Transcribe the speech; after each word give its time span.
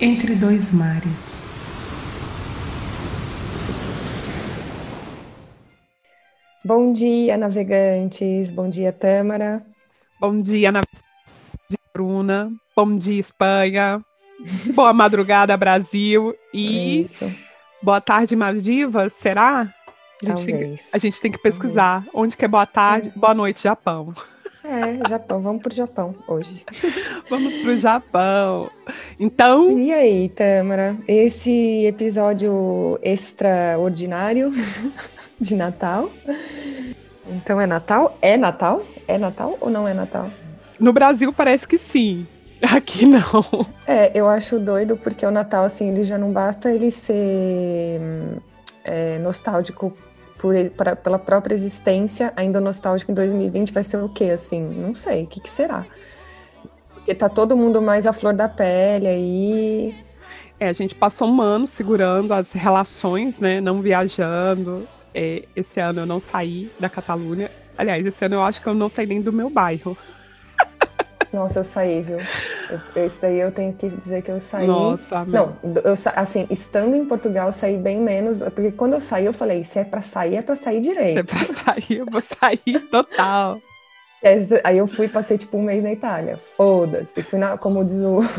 Entre 0.00 0.34
dois 0.34 0.72
mares. 0.72 1.04
Bom 6.64 6.92
dia, 6.92 7.36
navegantes. 7.36 8.50
Bom 8.50 8.68
dia, 8.68 8.92
Tâmara. 8.92 9.64
Bom 10.20 10.42
dia, 10.42 10.72
na... 10.72 10.80
Bruna. 11.92 12.50
Bom 12.74 12.98
dia, 12.98 13.20
Espanha. 13.20 14.04
Boa 14.74 14.92
madrugada, 14.92 15.56
Brasil. 15.56 16.34
E 16.52 17.00
Isso, 17.00 17.32
boa 17.80 18.00
tarde, 18.00 18.34
Maldivas, 18.34 19.12
será? 19.12 19.72
A 20.26 20.36
gente, 20.36 20.46
tem, 20.46 20.54
talvez. 20.54 20.90
a 20.94 20.98
gente 20.98 21.20
tem 21.20 21.30
que 21.32 21.38
pesquisar 21.38 22.04
onde 22.12 22.36
que 22.36 22.44
é 22.44 22.48
boa 22.48 22.66
tarde, 22.66 23.12
boa 23.14 23.34
noite, 23.34 23.62
Japão. 23.62 24.12
É, 24.64 25.06
Japão. 25.06 25.42
Vamos 25.42 25.62
pro 25.62 25.74
Japão 25.74 26.14
hoje. 26.26 26.64
Vamos 27.28 27.54
pro 27.56 27.78
Japão. 27.78 28.70
Então, 29.20 29.78
E 29.78 29.92
aí, 29.92 30.28
Tâmara? 30.30 30.96
Esse 31.06 31.84
episódio 31.86 32.98
extraordinário 33.02 34.50
de 35.38 35.54
Natal. 35.54 36.10
Então 37.26 37.60
é 37.60 37.66
Natal? 37.66 38.16
É 38.22 38.38
Natal? 38.38 38.82
É 39.06 39.18
Natal 39.18 39.58
ou 39.60 39.68
não 39.68 39.86
é 39.86 39.92
Natal? 39.92 40.30
no 40.80 40.92
Brasil 40.92 41.32
parece 41.32 41.66
que 41.68 41.78
sim. 41.78 42.26
Aqui 42.62 43.06
não. 43.06 43.22
É, 43.86 44.10
eu 44.18 44.28
acho 44.28 44.58
doido 44.58 44.96
porque 44.96 45.26
o 45.26 45.30
Natal, 45.30 45.64
assim, 45.64 45.90
ele 45.90 46.04
já 46.04 46.16
não 46.16 46.32
basta 46.32 46.70
ele 46.70 46.90
ser 46.90 48.00
hum, 48.00 48.38
é, 48.82 49.18
nostálgico 49.18 49.96
por, 50.44 50.54
pra- 50.76 50.94
pela 50.94 51.18
própria 51.18 51.54
existência, 51.54 52.30
ainda 52.36 52.60
nostálgico 52.60 53.10
em 53.10 53.14
2020 53.14 53.72
vai 53.72 53.82
ser 53.82 53.96
o 53.96 54.10
quê, 54.10 54.24
assim? 54.24 54.60
Não 54.60 54.92
sei, 54.92 55.22
o 55.22 55.26
que, 55.26 55.40
que 55.40 55.48
será? 55.48 55.86
Porque 56.92 57.14
tá 57.14 57.30
todo 57.30 57.56
mundo 57.56 57.80
mais 57.80 58.06
à 58.06 58.12
flor 58.12 58.34
da 58.34 58.46
pele 58.46 59.08
aí. 59.08 59.94
É, 60.60 60.68
a 60.68 60.72
gente 60.74 60.94
passou 60.94 61.28
um 61.30 61.40
ano 61.40 61.66
segurando 61.66 62.34
as 62.34 62.52
relações, 62.52 63.40
né? 63.40 63.58
Não 63.58 63.80
viajando. 63.80 64.86
É, 65.14 65.44
esse 65.56 65.80
ano 65.80 66.00
eu 66.00 66.06
não 66.06 66.20
saí 66.20 66.70
da 66.78 66.90
Catalunha. 66.90 67.50
Aliás, 67.78 68.04
esse 68.04 68.22
ano 68.22 68.34
eu 68.34 68.42
acho 68.42 68.60
que 68.60 68.66
eu 68.66 68.74
não 68.74 68.90
saí 68.90 69.06
nem 69.06 69.22
do 69.22 69.32
meu 69.32 69.48
bairro. 69.48 69.96
Nossa, 71.34 71.58
eu 71.60 71.64
saí, 71.64 72.00
viu? 72.02 72.18
Eu- 72.70 73.04
Esse 73.04 73.20
daí 73.20 73.40
eu 73.40 73.50
tenho 73.50 73.72
que 73.72 73.88
dizer 73.88 74.22
que 74.22 74.30
eu 74.30 74.40
saí. 74.40 74.66
Nossa, 74.66 75.24
Não, 75.24 75.56
eu, 75.84 75.94
assim, 76.14 76.46
estando 76.48 76.94
em 76.94 77.04
Portugal, 77.04 77.48
eu 77.48 77.52
saí 77.52 77.76
bem 77.76 77.98
menos, 78.00 78.38
porque 78.38 78.70
quando 78.70 78.92
eu 78.94 79.00
saí, 79.00 79.24
eu 79.26 79.32
falei, 79.32 79.64
se 79.64 79.80
é 79.80 79.84
pra 79.84 80.00
sair, 80.00 80.36
é 80.36 80.42
pra 80.42 80.54
sair 80.54 80.82
Se 80.84 80.90
é 80.90 80.92
direito. 80.94 81.24
pra 81.24 81.44
sair, 81.74 81.98
eu 81.98 82.06
vou 82.06 82.22
sair 82.22 82.78
total. 82.88 83.58
Aí 84.62 84.78
eu 84.78 84.86
fui, 84.86 85.08
passei 85.08 85.36
tipo 85.36 85.58
um 85.58 85.62
mês 85.62 85.82
na 85.82 85.92
Itália. 85.92 86.38
Foda-se. 86.56 87.20
Fui 87.22 87.38
na, 87.38 87.58
como 87.58 87.84
diz 87.84 88.00
o. 88.00 88.20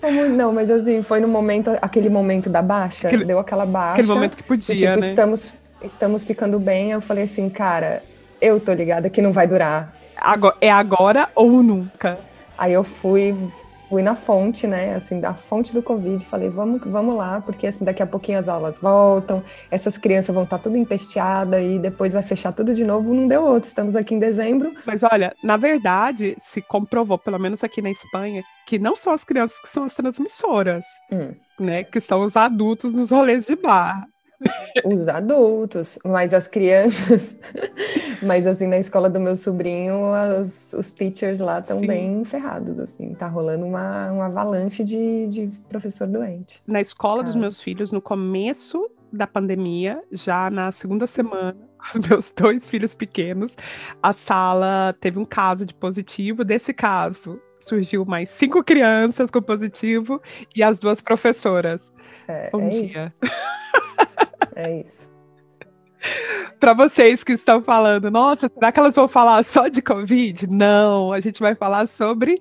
Como- 0.00 0.28
não, 0.28 0.52
mas 0.52 0.70
assim, 0.70 1.02
foi 1.02 1.18
no 1.20 1.26
momento, 1.28 1.70
aquele 1.80 2.08
momento 2.08 2.48
da 2.50 2.60
baixa, 2.62 3.08
Aquele- 3.08 3.24
deu 3.24 3.38
aquela 3.38 3.64
baixa. 3.66 3.94
Aquele 4.02 4.08
momento 4.08 4.36
que 4.36 4.42
podia, 4.42 4.74
tipo, 4.76 5.00
né? 5.00 5.08
estamos, 5.08 5.52
estamos 5.82 6.24
ficando 6.24 6.58
bem. 6.60 6.92
Eu 6.92 7.00
falei 7.00 7.24
assim, 7.24 7.48
cara, 7.48 8.02
eu 8.40 8.60
tô 8.60 8.72
ligada 8.72 9.08
que 9.10 9.22
não 9.22 9.32
vai 9.32 9.46
durar. 9.46 9.96
Agora- 10.22 10.56
é 10.60 10.70
agora 10.70 11.28
ou 11.34 11.62
nunca. 11.62 12.18
Aí 12.56 12.72
eu 12.72 12.84
fui, 12.84 13.34
fui 13.88 14.02
na 14.02 14.14
fonte, 14.14 14.66
né? 14.66 14.94
Assim, 14.94 15.18
da 15.20 15.34
fonte 15.34 15.72
do 15.74 15.82
Covid, 15.82 16.24
falei, 16.24 16.48
vamos, 16.48 16.80
vamos 16.84 17.16
lá, 17.16 17.40
porque 17.40 17.66
assim, 17.66 17.84
daqui 17.84 18.02
a 18.02 18.06
pouquinho 18.06 18.38
as 18.38 18.48
aulas 18.48 18.78
voltam, 18.78 19.42
essas 19.70 19.98
crianças 19.98 20.32
vão 20.34 20.44
estar 20.44 20.58
tudo 20.58 20.76
empesteadas 20.76 21.62
e 21.64 21.78
depois 21.78 22.12
vai 22.12 22.22
fechar 22.22 22.52
tudo 22.52 22.72
de 22.72 22.84
novo. 22.84 23.12
Não 23.12 23.26
deu 23.26 23.42
outro. 23.44 23.66
Estamos 23.68 23.96
aqui 23.96 24.14
em 24.14 24.18
dezembro. 24.18 24.72
Mas 24.86 25.02
olha, 25.02 25.34
na 25.42 25.56
verdade, 25.56 26.36
se 26.40 26.62
comprovou, 26.62 27.18
pelo 27.18 27.38
menos 27.38 27.64
aqui 27.64 27.82
na 27.82 27.90
Espanha, 27.90 28.42
que 28.66 28.78
não 28.78 28.94
são 28.94 29.12
as 29.12 29.24
crianças 29.24 29.58
que 29.60 29.68
são 29.68 29.84
as 29.84 29.94
transmissoras, 29.94 30.84
Hum. 31.10 31.32
né? 31.58 31.82
Que 31.84 32.00
são 32.00 32.22
os 32.22 32.36
adultos 32.36 32.92
nos 32.92 33.10
rolês 33.10 33.44
de 33.44 33.56
bar. 33.56 34.06
Os 34.84 35.06
adultos, 35.08 35.98
mas 36.04 36.32
as 36.32 36.48
crianças. 36.48 37.34
Mas 38.22 38.46
assim, 38.46 38.68
na 38.68 38.78
escola 38.78 39.10
do 39.10 39.18
meu 39.18 39.34
sobrinho, 39.34 40.12
as- 40.14 40.72
os 40.74 40.92
teachers 40.92 41.40
lá 41.40 41.58
estão 41.58 41.80
bem 41.80 42.24
ferrados, 42.24 42.78
assim. 42.78 43.14
Tá 43.14 43.26
rolando 43.26 43.66
uma, 43.66 44.12
uma 44.12 44.26
avalanche 44.26 44.84
de, 44.84 45.26
de 45.26 45.50
professor 45.68 46.06
doente. 46.06 46.62
Na 46.66 46.80
escola 46.80 47.22
dos 47.22 47.32
Cara. 47.32 47.40
meus 47.40 47.60
filhos, 47.60 47.90
no 47.90 48.00
começo 48.00 48.88
da 49.12 49.26
pandemia, 49.26 50.02
já 50.12 50.48
na 50.50 50.70
segunda 50.70 51.06
semana, 51.08 51.56
os 51.94 52.08
meus 52.08 52.32
dois 52.34 52.70
filhos 52.70 52.94
pequenos, 52.94 53.52
a 54.02 54.12
sala 54.12 54.94
teve 55.00 55.18
um 55.18 55.24
caso 55.24 55.66
de 55.66 55.74
positivo. 55.74 56.44
Desse 56.44 56.72
caso, 56.72 57.40
surgiu 57.64 58.04
mais 58.04 58.28
cinco 58.28 58.62
crianças 58.62 59.30
com 59.30 59.40
positivo 59.40 60.20
e 60.54 60.62
as 60.62 60.80
duas 60.80 61.00
professoras. 61.00 61.92
É, 62.28 62.50
Bom 62.50 62.62
é 62.62 62.70
dia. 62.70 62.86
isso. 62.86 63.12
É 64.54 64.80
isso. 64.80 65.12
Para 66.58 66.74
vocês 66.74 67.22
que 67.22 67.32
estão 67.32 67.62
falando, 67.62 68.10
nossa, 68.10 68.50
será 68.52 68.72
que 68.72 68.78
elas 68.78 68.96
vão 68.96 69.08
falar 69.08 69.42
só 69.44 69.68
de 69.68 69.80
Covid? 69.80 70.46
Não, 70.48 71.12
a 71.12 71.20
gente 71.20 71.40
vai 71.40 71.54
falar 71.54 71.86
sobre 71.86 72.38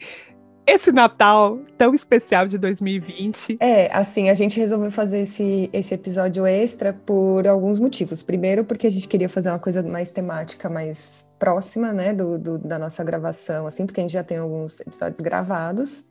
esse 0.66 0.92
Natal 0.92 1.60
tão 1.78 1.94
especial 1.94 2.48
de 2.48 2.58
2020. 2.58 3.58
É, 3.60 3.92
assim, 3.96 4.30
a 4.30 4.34
gente 4.34 4.60
resolveu 4.60 4.92
fazer 4.92 5.22
esse, 5.22 5.70
esse 5.74 5.94
episódio 5.94 6.46
extra 6.46 6.94
por 6.94 7.48
alguns 7.48 7.80
motivos. 7.80 8.24
Primeiro, 8.24 8.64
porque 8.64 8.88
a 8.88 8.92
gente 8.92 9.08
queria 9.08 9.28
fazer 9.30 9.50
uma 9.50 9.60
coisa 9.60 9.82
mais 9.84 10.12
temática, 10.12 10.70
mais 10.70 11.28
próxima, 11.40 11.92
né, 11.92 12.14
do, 12.14 12.38
do- 12.38 12.58
da 12.60 12.78
nossa 12.78 13.04
gravação, 13.04 13.66
assim, 13.68 13.86
porque 13.86 14.00
a 14.00 14.04
gente 14.04 14.14
já 14.14 14.24
tem 14.24 14.38
alguns 14.38 14.80
episódios 14.80 15.20
gravados. 15.20 16.06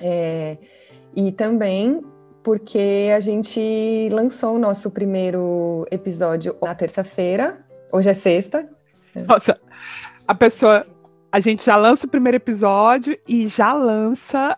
É, 0.00 0.56
e 1.14 1.32
também 1.32 2.00
porque 2.42 3.10
a 3.14 3.20
gente 3.20 4.08
lançou 4.12 4.54
o 4.54 4.58
nosso 4.58 4.90
primeiro 4.90 5.84
episódio 5.90 6.56
na 6.62 6.74
terça-feira. 6.74 7.58
Hoje 7.92 8.08
é 8.08 8.14
sexta. 8.14 8.68
Nossa, 9.26 9.58
a 10.26 10.34
pessoa. 10.34 10.86
A 11.30 11.40
gente 11.40 11.64
já 11.66 11.76
lança 11.76 12.06
o 12.06 12.10
primeiro 12.10 12.36
episódio 12.36 13.18
e 13.28 13.46
já 13.48 13.74
lança 13.74 14.56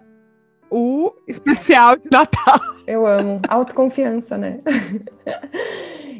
o 0.70 1.12
especial 1.26 1.96
de 1.96 2.08
Natal. 2.12 2.60
Eu 2.86 3.04
amo. 3.04 3.40
Autoconfiança, 3.48 4.38
né? 4.38 4.60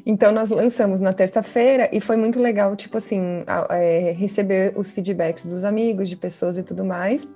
Então, 0.06 0.32
nós 0.32 0.48
lançamos 0.48 0.98
na 0.98 1.12
terça-feira 1.12 1.88
e 1.92 2.00
foi 2.00 2.16
muito 2.16 2.40
legal, 2.40 2.74
tipo 2.74 2.96
assim, 2.96 3.44
é, 3.68 4.12
receber 4.12 4.72
os 4.74 4.90
feedbacks 4.92 5.44
dos 5.44 5.62
amigos, 5.62 6.08
de 6.08 6.16
pessoas 6.16 6.56
e 6.56 6.62
tudo 6.62 6.84
mais. 6.84 7.30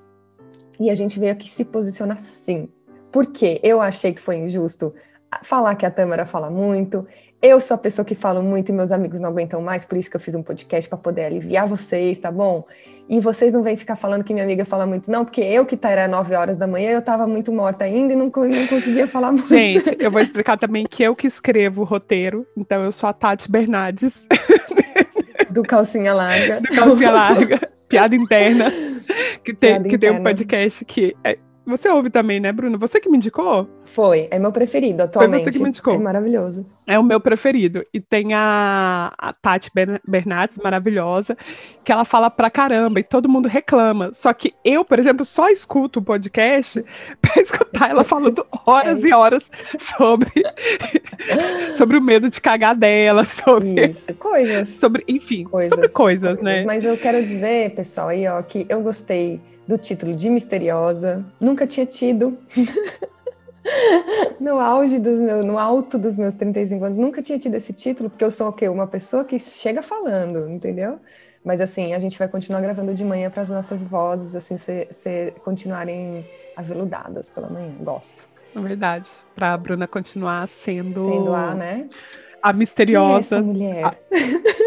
E 0.80 0.90
a 0.90 0.94
gente 0.94 1.20
veio 1.20 1.30
aqui 1.30 1.48
se 1.48 1.62
posicionar 1.62 2.18
sim. 2.18 2.68
Porque 3.12 3.60
eu 3.62 3.82
achei 3.82 4.14
que 4.14 4.20
foi 4.20 4.36
injusto 4.36 4.94
falar 5.42 5.74
que 5.74 5.84
a 5.86 5.90
Tâmara 5.90 6.24
fala 6.26 6.50
muito. 6.50 7.06
Eu 7.42 7.60
sou 7.60 7.74
a 7.74 7.78
pessoa 7.78 8.04
que 8.06 8.14
falo 8.14 8.42
muito 8.42 8.70
e 8.70 8.72
meus 8.72 8.90
amigos 8.90 9.20
não 9.20 9.28
aguentam 9.28 9.60
mais, 9.60 9.84
por 9.84 9.98
isso 9.98 10.08
que 10.10 10.16
eu 10.16 10.20
fiz 10.20 10.34
um 10.34 10.42
podcast 10.42 10.88
para 10.88 10.96
poder 10.96 11.24
aliviar 11.26 11.66
vocês, 11.66 12.18
tá 12.18 12.30
bom? 12.32 12.64
E 13.06 13.20
vocês 13.20 13.52
não 13.52 13.62
vêm 13.62 13.76
ficar 13.76 13.96
falando 13.96 14.24
que 14.24 14.32
minha 14.32 14.44
amiga 14.44 14.64
fala 14.64 14.86
muito, 14.86 15.10
não, 15.10 15.26
porque 15.26 15.42
eu 15.42 15.66
que 15.66 15.76
tá, 15.76 15.90
era 15.90 16.08
9 16.08 16.34
horas 16.34 16.56
da 16.56 16.66
manhã, 16.66 16.92
eu 16.92 17.02
tava 17.02 17.26
muito 17.26 17.52
morta 17.52 17.84
ainda 17.84 18.14
e 18.14 18.16
não, 18.16 18.32
não 18.34 18.66
conseguia 18.66 19.06
falar 19.06 19.30
muito. 19.30 19.46
Gente, 19.48 19.94
eu 19.98 20.10
vou 20.10 20.22
explicar 20.22 20.56
também 20.56 20.86
que 20.88 21.02
eu 21.02 21.14
que 21.14 21.26
escrevo 21.26 21.82
o 21.82 21.84
roteiro, 21.84 22.46
então 22.56 22.82
eu 22.82 22.90
sou 22.92 23.10
a 23.10 23.12
Tati 23.12 23.50
Bernardes, 23.50 24.26
Do 25.50 25.62
calcinha 25.62 26.14
larga. 26.14 26.60
do 26.62 26.68
Calcinha 26.74 27.10
Larga, 27.10 27.70
piada 27.88 28.16
interna, 28.16 28.72
que 29.44 29.52
tem, 29.52 29.72
Piada 29.74 29.88
que 29.90 29.98
tem 29.98 30.10
um 30.10 30.12
interna. 30.14 30.30
podcast 30.30 30.84
que. 30.86 31.14
é- 31.22 31.38
você 31.66 31.88
ouve 31.88 32.10
também, 32.10 32.40
né, 32.40 32.52
Bruno? 32.52 32.78
Você 32.78 33.00
que 33.00 33.08
me 33.08 33.16
indicou? 33.16 33.68
Foi, 33.84 34.28
é 34.30 34.38
meu 34.38 34.52
preferido 34.52 35.02
atualmente. 35.02 35.50
que 35.50 35.58
me 35.58 35.68
indicou. 35.70 35.94
É 35.94 35.98
maravilhoso. 35.98 36.66
É 36.86 36.98
o 36.98 37.02
meu 37.02 37.18
preferido. 37.20 37.84
E 37.94 38.00
tem 38.00 38.34
a, 38.34 39.12
a 39.16 39.32
Tati 39.32 39.70
Ber- 39.74 40.00
Bernardes, 40.06 40.58
maravilhosa, 40.58 41.36
que 41.82 41.90
ela 41.90 42.04
fala 42.04 42.28
pra 42.28 42.50
caramba 42.50 43.00
e 43.00 43.02
todo 43.02 43.28
mundo 43.28 43.48
reclama. 43.48 44.10
Só 44.12 44.32
que 44.34 44.52
eu, 44.64 44.84
por 44.84 44.98
exemplo, 44.98 45.24
só 45.24 45.48
escuto 45.48 46.00
o 46.00 46.02
podcast 46.02 46.84
pra 47.22 47.40
escutar 47.40 47.90
ela 47.90 48.04
falando 48.04 48.44
horas 48.66 49.02
É 49.02 49.06
e 49.08 49.12
horas 49.12 49.50
sobre, 49.78 50.30
sobre 51.76 51.96
o 51.96 52.02
medo 52.02 52.28
de 52.30 52.40
cagar 52.40 52.76
dela, 52.76 53.24
sobre, 53.26 53.86
Isso, 53.90 54.12
coisas. 54.14 54.68
sobre 54.68 55.04
enfim, 55.08 55.44
Coisas, 55.44 55.70
sobre 55.70 55.88
coisas, 55.88 56.40
né? 56.40 56.64
Mas 56.64 56.84
eu 56.84 56.96
quero 56.96 57.22
dizer, 57.24 57.70
pessoal, 57.74 58.08
aí, 58.08 58.26
ó, 58.28 58.42
que 58.42 58.66
eu 58.68 58.82
gostei 58.82 59.40
do 59.66 59.78
título 59.78 60.14
de 60.14 60.28
Misteriosa. 60.30 61.24
Nunca 61.40 61.66
tinha 61.66 61.86
tido. 61.86 62.38
no 64.38 64.60
auge 64.60 64.98
dos 64.98 65.20
meus, 65.20 65.44
no 65.44 65.58
alto 65.58 65.98
dos 65.98 66.16
meus 66.16 66.34
35 66.34 66.84
anos, 66.84 66.98
nunca 66.98 67.22
tinha 67.22 67.38
tido 67.38 67.54
esse 67.54 67.72
título, 67.72 68.10
porque 68.10 68.24
eu 68.24 68.30
sou 68.30 68.48
o 68.48 68.52
quê? 68.52 68.68
Uma 68.68 68.86
pessoa 68.86 69.24
que 69.24 69.38
chega 69.38 69.82
falando, 69.82 70.48
entendeu? 70.50 70.98
Mas 71.44 71.60
assim, 71.60 71.92
a 71.92 71.98
gente 71.98 72.18
vai 72.18 72.28
continuar 72.28 72.60
gravando 72.60 72.94
de 72.94 73.04
manhã 73.04 73.30
para 73.30 73.42
as 73.42 73.50
nossas 73.50 73.82
vozes 73.82 74.34
assim 74.34 74.56
ser, 74.56 74.88
ser- 74.92 75.32
continuarem 75.44 76.26
aveludadas 76.56 77.30
pela 77.30 77.48
manhã. 77.48 77.72
Gosto. 77.80 78.28
É 78.54 78.60
verdade. 78.60 79.10
Pra 79.34 79.56
Bruna 79.56 79.86
continuar 79.86 80.46
sendo. 80.48 81.08
Sendo 81.08 81.34
a, 81.34 81.54
né? 81.54 81.88
A 82.42 82.52
misteriosa. 82.52 83.42
Quem 83.42 83.42
é 83.42 83.42
essa 83.42 83.42
mulher? 83.42 83.84
A... 83.84 83.94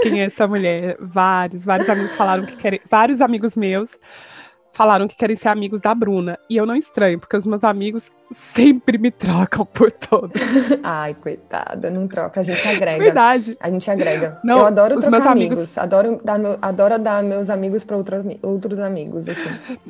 Quem 0.03 0.21
é 0.21 0.25
essa 0.25 0.47
mulher? 0.47 0.97
Vários, 0.99 1.63
vários 1.63 1.89
amigos 1.89 2.15
falaram 2.15 2.45
que 2.45 2.55
querem. 2.57 2.79
Vários 2.89 3.21
amigos 3.21 3.55
meus 3.55 3.97
falaram 4.77 5.07
que 5.07 5.15
querem 5.15 5.35
ser 5.35 5.47
amigos 5.49 5.81
da 5.81 5.93
Bruna. 5.95 6.37
E 6.47 6.55
eu 6.55 6.63
não 6.63 6.75
estranho, 6.75 7.19
porque 7.19 7.35
os 7.35 7.47
meus 7.47 7.63
amigos 7.63 8.11
sempre 8.29 8.99
me 8.99 9.09
trocam 9.09 9.65
por 9.65 9.91
todos. 9.91 10.39
Ai, 10.83 11.15
coitada, 11.15 11.89
não 11.89 12.07
troca, 12.07 12.41
a 12.41 12.43
gente 12.43 12.65
agrega. 12.67 13.03
Verdade. 13.03 13.57
A 13.59 13.71
gente 13.71 13.89
agrega. 13.89 14.39
Não, 14.43 14.59
eu 14.59 14.65
adoro 14.67 15.01
trocar 15.01 15.31
amigos, 15.31 15.57
amigos, 15.57 15.77
adoro 15.79 16.21
dar, 16.23 16.37
meu, 16.37 16.59
adoro 16.61 16.99
dar 16.99 17.23
meus 17.23 17.49
amigos 17.49 17.83
para 17.83 17.97
outros, 17.97 18.23
outros 18.43 18.79
amigos, 18.79 19.27
assim. 19.27 19.49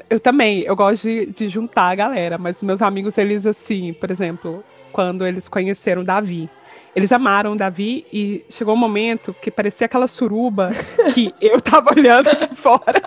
Eu 0.09 0.21
também, 0.21 0.61
eu 0.61 0.75
gosto 0.75 1.03
de, 1.03 1.25
de 1.25 1.49
juntar 1.49 1.89
a 1.89 1.95
galera, 1.95 2.37
mas 2.37 2.63
meus 2.63 2.81
amigos, 2.81 3.17
eles 3.17 3.45
assim, 3.45 3.91
por 3.91 4.09
exemplo, 4.09 4.63
quando 4.93 5.27
eles 5.27 5.49
conheceram 5.49 6.01
Davi, 6.01 6.49
eles 6.97 7.11
amaram 7.11 7.53
o 7.53 7.55
Davi 7.55 8.07
e 8.11 8.43
chegou 8.49 8.73
um 8.73 8.77
momento 8.77 9.35
que 9.39 9.51
parecia 9.51 9.85
aquela 9.85 10.07
suruba 10.07 10.69
que 11.13 11.31
eu 11.39 11.61
tava 11.61 11.91
olhando 11.95 12.35
de 12.35 12.47
fora. 12.55 13.03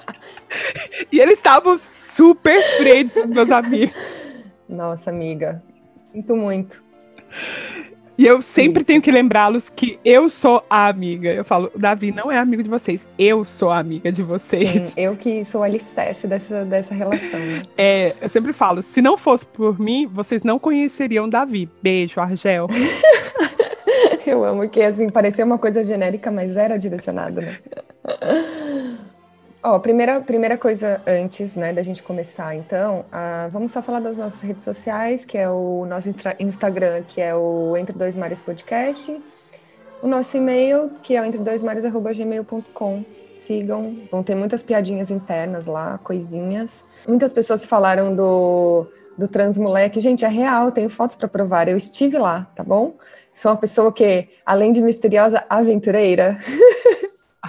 E 1.10 1.20
eles 1.20 1.38
estavam 1.38 1.76
super 1.78 2.62
friends, 2.76 3.16
os 3.16 3.30
meus 3.30 3.50
amigos. 3.50 3.94
Nossa, 4.68 5.10
amiga. 5.10 5.62
Sinto 6.12 6.36
muito. 6.36 6.82
E 8.18 8.26
eu 8.26 8.42
sempre 8.42 8.80
Isso. 8.80 8.86
tenho 8.86 9.00
que 9.00 9.10
lembrá-los 9.10 9.70
que 9.70 9.98
eu 10.04 10.28
sou 10.28 10.62
a 10.68 10.88
amiga. 10.88 11.32
Eu 11.32 11.42
falo, 11.44 11.72
Davi 11.74 12.12
não 12.12 12.30
é 12.30 12.36
amigo 12.36 12.62
de 12.62 12.68
vocês, 12.68 13.08
eu 13.18 13.46
sou 13.46 13.70
a 13.70 13.78
amiga 13.78 14.12
de 14.12 14.22
vocês. 14.22 14.70
Sim, 14.70 14.92
eu 14.94 15.16
que 15.16 15.42
sou 15.42 15.62
alicerce 15.62 16.26
dessa, 16.26 16.64
dessa 16.66 16.92
relação. 16.92 17.40
Né? 17.40 17.62
É, 17.78 18.14
eu 18.20 18.28
sempre 18.28 18.52
falo, 18.52 18.82
se 18.82 19.00
não 19.00 19.16
fosse 19.16 19.46
por 19.46 19.80
mim, 19.80 20.06
vocês 20.06 20.42
não 20.42 20.58
conheceriam 20.58 21.28
Davi. 21.30 21.66
Beijo, 21.82 22.20
Argel. 22.20 22.66
Eu 24.26 24.44
amo 24.44 24.68
que, 24.68 24.80
assim, 24.80 25.10
parecia 25.10 25.44
uma 25.44 25.58
coisa 25.58 25.82
genérica, 25.82 26.30
mas 26.30 26.56
era 26.56 26.78
direcionada, 26.78 27.40
né? 27.40 27.58
Ó, 29.62 29.78
primeira, 29.78 30.20
primeira 30.22 30.56
coisa 30.56 31.02
antes, 31.06 31.54
né, 31.54 31.70
da 31.70 31.82
gente 31.82 32.02
começar, 32.02 32.54
então, 32.54 33.04
uh, 33.12 33.50
vamos 33.50 33.72
só 33.72 33.82
falar 33.82 34.00
das 34.00 34.16
nossas 34.16 34.40
redes 34.40 34.64
sociais, 34.64 35.26
que 35.26 35.36
é 35.36 35.50
o 35.50 35.84
nosso 35.84 36.08
Instagram, 36.38 37.02
que 37.06 37.20
é 37.20 37.34
o 37.34 37.76
Entre 37.76 37.94
Dois 37.94 38.16
Mares 38.16 38.40
Podcast, 38.40 39.20
o 40.02 40.06
nosso 40.06 40.34
e-mail, 40.34 40.90
que 41.02 41.14
é 41.14 41.20
o 41.20 41.26
entredoismares.gmail.com. 41.26 43.04
Sigam, 43.36 43.98
vão 44.10 44.22
ter 44.22 44.34
muitas 44.34 44.62
piadinhas 44.62 45.10
internas 45.10 45.66
lá, 45.66 45.98
coisinhas. 46.02 46.82
Muitas 47.06 47.30
pessoas 47.30 47.62
falaram 47.62 48.14
do, 48.14 48.86
do 49.16 49.28
Transmoleque. 49.28 50.00
Gente, 50.00 50.24
é 50.24 50.28
real, 50.28 50.72
tenho 50.72 50.88
fotos 50.88 51.16
para 51.16 51.28
provar. 51.28 51.68
Eu 51.68 51.76
estive 51.76 52.18
lá, 52.18 52.50
tá 52.54 52.62
bom? 52.62 52.96
Sou 53.34 53.50
uma 53.50 53.56
pessoa 53.56 53.92
que, 53.92 54.28
além 54.44 54.72
de 54.72 54.82
misteriosa, 54.82 55.44
aventureira. 55.48 56.38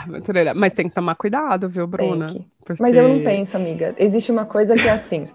Aventureira. 0.07 0.53
Mas 0.53 0.74
tem 0.74 0.88
que 0.88 0.95
tomar 0.95 1.15
cuidado, 1.15 1.69
viu, 1.69 1.88
Bruna? 1.88 2.27
Porque... 2.63 2.81
Mas 2.81 2.95
eu 2.95 3.07
não 3.07 3.24
penso, 3.24 3.57
amiga. 3.57 3.95
Existe 3.98 4.31
uma 4.31 4.45
coisa 4.45 4.75
que 4.75 4.88
é 4.88 4.92
assim. 4.92 5.27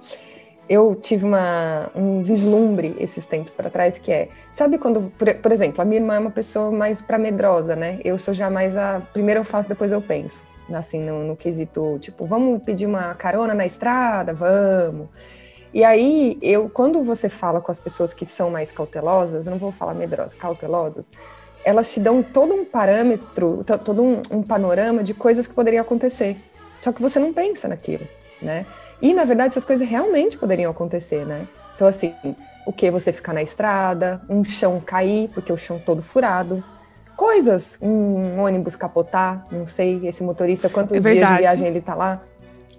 eu 0.68 0.94
tive 0.94 1.24
uma, 1.24 1.90
um 1.94 2.22
vislumbre 2.22 2.96
esses 2.98 3.24
tempos 3.26 3.52
para 3.52 3.70
trás 3.70 3.98
que 3.98 4.10
é, 4.10 4.28
sabe 4.50 4.78
quando, 4.78 5.12
por, 5.16 5.32
por, 5.34 5.52
exemplo, 5.52 5.80
a 5.80 5.84
minha 5.84 6.00
irmã 6.00 6.16
é 6.16 6.18
uma 6.18 6.30
pessoa 6.30 6.70
mais 6.70 7.00
para 7.00 7.18
medrosa, 7.18 7.76
né? 7.76 8.00
Eu 8.04 8.18
sou 8.18 8.34
já 8.34 8.50
mais 8.50 8.76
a 8.76 9.00
primeiro 9.12 9.40
eu 9.40 9.44
faço, 9.44 9.68
depois 9.68 9.92
eu 9.92 10.00
penso, 10.00 10.42
assim 10.72 11.00
no, 11.00 11.24
no 11.24 11.36
quesito 11.36 11.98
tipo, 12.00 12.26
vamos 12.26 12.62
pedir 12.62 12.86
uma 12.86 13.14
carona 13.14 13.54
na 13.54 13.64
estrada, 13.64 14.34
vamos. 14.34 15.08
E 15.72 15.84
aí, 15.84 16.38
eu, 16.40 16.70
quando 16.70 17.04
você 17.04 17.28
fala 17.28 17.60
com 17.60 17.70
as 17.70 17.78
pessoas 17.78 18.14
que 18.14 18.24
são 18.24 18.50
mais 18.50 18.72
cautelosas, 18.72 19.46
eu 19.46 19.50
não 19.50 19.58
vou 19.58 19.70
falar 19.70 19.92
medrosas, 19.92 20.32
cautelosas, 20.32 21.06
elas 21.66 21.92
te 21.92 21.98
dão 21.98 22.22
todo 22.22 22.54
um 22.54 22.64
parâmetro, 22.64 23.64
todo 23.84 24.00
um, 24.00 24.22
um, 24.30 24.40
panorama 24.40 25.02
de 25.02 25.12
coisas 25.12 25.48
que 25.48 25.52
poderiam 25.52 25.82
acontecer. 25.82 26.36
Só 26.78 26.92
que 26.92 27.02
você 27.02 27.18
não 27.18 27.32
pensa 27.32 27.66
naquilo, 27.66 28.06
né? 28.40 28.64
E, 29.02 29.12
na 29.12 29.24
verdade, 29.24 29.48
essas 29.48 29.64
coisas 29.64 29.86
realmente 29.86 30.38
poderiam 30.38 30.70
acontecer, 30.70 31.26
né? 31.26 31.48
Então, 31.74 31.88
assim, 31.88 32.14
o 32.64 32.72
que 32.72 32.88
você 32.88 33.12
ficar 33.12 33.32
na 33.32 33.42
estrada, 33.42 34.20
um 34.28 34.44
chão 34.44 34.80
cair, 34.80 35.28
porque 35.34 35.52
o 35.52 35.56
chão 35.56 35.82
todo 35.84 36.00
furado, 36.00 36.62
coisas, 37.16 37.76
um 37.82 38.38
ônibus 38.38 38.76
capotar, 38.76 39.44
não 39.50 39.66
sei, 39.66 40.06
esse 40.06 40.22
motorista, 40.22 40.68
quantos 40.68 41.04
é 41.04 41.14
dias 41.14 41.28
de 41.28 41.36
viagem 41.36 41.66
ele 41.66 41.80
tá 41.80 41.96
lá. 41.96 42.22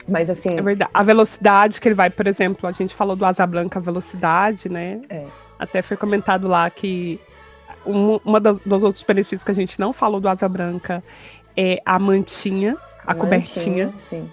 Mas 0.07 0.29
assim. 0.29 0.57
É 0.57 0.61
verdade. 0.61 0.89
A 0.93 1.03
velocidade 1.03 1.81
que 1.81 1.89
ele 1.89 1.95
vai, 1.95 2.09
por 2.09 2.25
exemplo, 2.25 2.69
a 2.69 2.71
gente 2.71 2.95
falou 2.95 3.17
do 3.17 3.25
Asa 3.25 3.45
Branca, 3.45 3.79
a 3.79 3.81
velocidade, 3.81 4.69
né? 4.69 5.01
É. 5.09 5.25
Até 5.59 5.81
foi 5.81 5.97
comentado 5.97 6.47
lá 6.47 6.69
que 6.69 7.19
um, 7.87 8.19
uma 8.25 8.39
das, 8.39 8.57
dos 8.59 8.83
outros 8.83 9.03
benefícios 9.03 9.43
que 9.43 9.51
a 9.51 9.55
gente 9.55 9.79
não 9.79 9.93
falou 9.93 10.19
do 10.19 10.27
Asa 10.27 10.47
Branca 10.47 11.03
é 11.55 11.81
a 11.85 11.97
mantinha, 11.97 12.77
a, 13.05 13.11
a 13.11 13.15
cobertinha. 13.15 13.85
Mantinha, 13.85 13.99
sim 13.99 14.29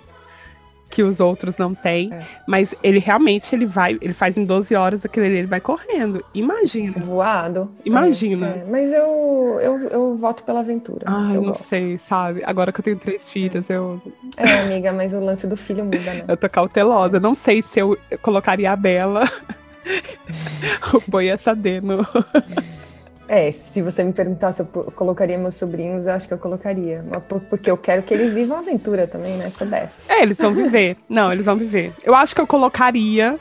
que 0.94 1.02
os 1.02 1.18
outros 1.18 1.58
não 1.58 1.74
têm, 1.74 2.12
é. 2.12 2.20
mas 2.46 2.72
ele 2.80 3.00
realmente 3.00 3.52
ele 3.52 3.66
vai, 3.66 3.98
ele 4.00 4.12
faz 4.12 4.38
em 4.38 4.44
12 4.44 4.76
horas 4.76 5.04
aquele 5.04 5.26
ali, 5.26 5.36
ele 5.38 5.48
vai 5.48 5.60
correndo. 5.60 6.24
Imagina. 6.32 7.00
Voado. 7.00 7.68
Imagina. 7.84 8.46
É, 8.46 8.58
é. 8.60 8.64
Mas 8.64 8.92
eu, 8.92 9.58
eu, 9.60 9.88
eu 9.88 10.16
voto 10.16 10.44
pela 10.44 10.60
aventura. 10.60 11.04
Ah, 11.04 11.32
eu 11.34 11.42
não 11.42 11.48
gosto. 11.48 11.64
sei, 11.64 11.98
sabe? 11.98 12.44
Agora 12.44 12.72
que 12.72 12.78
eu 12.78 12.84
tenho 12.84 12.96
três 12.96 13.28
filhos, 13.28 13.68
eu. 13.68 14.00
É, 14.36 14.60
amiga, 14.60 14.92
mas 14.92 15.12
o 15.12 15.18
lance 15.18 15.48
do 15.48 15.56
filho 15.56 15.84
muda, 15.84 15.98
né? 15.98 16.24
eu 16.28 16.36
tô 16.36 16.48
cautelosa. 16.48 17.18
Não 17.18 17.34
sei 17.34 17.60
se 17.60 17.80
eu 17.80 17.98
colocaria 18.22 18.70
a 18.70 18.76
Bela. 18.76 19.28
o 20.94 21.10
Boi 21.10 21.28
Assadê 21.28 21.80
no. 21.80 22.06
É, 23.28 23.50
se 23.50 23.80
você 23.82 24.04
me 24.04 24.12
perguntar 24.12 24.52
se 24.52 24.62
eu 24.62 24.66
colocaria 24.66 25.38
meus 25.38 25.54
sobrinhos, 25.54 26.06
eu 26.06 26.12
acho 26.12 26.28
que 26.28 26.34
eu 26.34 26.38
colocaria. 26.38 27.04
Porque 27.48 27.70
eu 27.70 27.76
quero 27.76 28.02
que 28.02 28.12
eles 28.12 28.32
vivam 28.32 28.56
a 28.56 28.60
aventura 28.60 29.06
também, 29.06 29.36
né? 29.36 29.50
Sou 29.50 29.66
dessas. 29.66 30.08
É, 30.08 30.22
eles 30.22 30.38
vão 30.38 30.52
viver. 30.52 30.96
Não, 31.08 31.32
eles 31.32 31.46
vão 31.46 31.56
viver. 31.56 31.92
Eu 32.02 32.14
acho 32.14 32.34
que 32.34 32.40
eu 32.40 32.46
colocaria, 32.46 33.38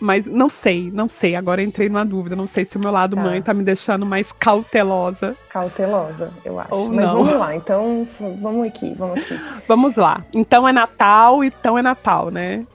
mas 0.00 0.26
não 0.26 0.48
sei, 0.48 0.90
não 0.92 1.08
sei. 1.08 1.36
Agora 1.36 1.62
entrei 1.62 1.88
numa 1.88 2.04
dúvida. 2.04 2.34
Não 2.34 2.46
sei 2.46 2.64
se 2.64 2.76
o 2.76 2.80
meu 2.80 2.90
lado 2.90 3.14
tá. 3.14 3.22
mãe 3.22 3.42
tá 3.42 3.54
me 3.54 3.62
deixando 3.62 4.04
mais 4.04 4.32
cautelosa. 4.32 5.36
Cautelosa, 5.50 6.32
eu 6.44 6.58
acho. 6.58 6.74
Ou 6.74 6.88
mas 6.88 7.04
não. 7.04 7.24
vamos 7.24 7.38
lá, 7.38 7.54
então 7.54 8.06
vamos 8.40 8.66
aqui, 8.66 8.94
vamos 8.94 9.18
aqui. 9.18 9.38
Vamos 9.68 9.96
lá. 9.96 10.24
Então 10.34 10.66
é 10.66 10.72
Natal, 10.72 11.44
então 11.44 11.78
é 11.78 11.82
Natal, 11.82 12.30
né? 12.30 12.66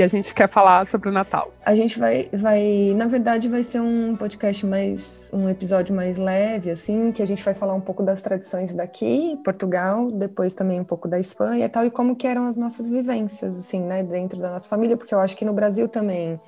E 0.00 0.02
a 0.02 0.08
gente 0.08 0.32
quer 0.32 0.48
falar 0.48 0.90
sobre 0.90 1.10
o 1.10 1.12
Natal. 1.12 1.52
A 1.64 1.74
gente 1.74 1.98
vai, 1.98 2.28
vai, 2.32 2.94
na 2.96 3.06
verdade, 3.06 3.48
vai 3.48 3.62
ser 3.62 3.80
um 3.80 4.16
podcast 4.16 4.64
mais, 4.64 5.30
um 5.32 5.48
episódio 5.48 5.94
mais 5.94 6.16
leve, 6.16 6.70
assim, 6.70 7.12
que 7.12 7.22
a 7.22 7.26
gente 7.26 7.44
vai 7.44 7.52
falar 7.52 7.74
um 7.74 7.80
pouco 7.80 8.02
das 8.02 8.22
tradições 8.22 8.72
daqui, 8.72 9.38
Portugal, 9.44 10.10
depois 10.10 10.54
também 10.54 10.80
um 10.80 10.84
pouco 10.84 11.06
da 11.06 11.20
Espanha 11.20 11.66
e 11.66 11.68
tal, 11.68 11.84
e 11.84 11.90
como 11.90 12.16
que 12.16 12.26
eram 12.26 12.46
as 12.46 12.56
nossas 12.56 12.88
vivências, 12.88 13.58
assim, 13.58 13.80
né, 13.80 14.02
dentro 14.02 14.40
da 14.40 14.50
nossa 14.50 14.68
família, 14.68 14.96
porque 14.96 15.14
eu 15.14 15.20
acho 15.20 15.36
que 15.36 15.44
no 15.44 15.52
Brasil 15.52 15.86
também 15.86 16.40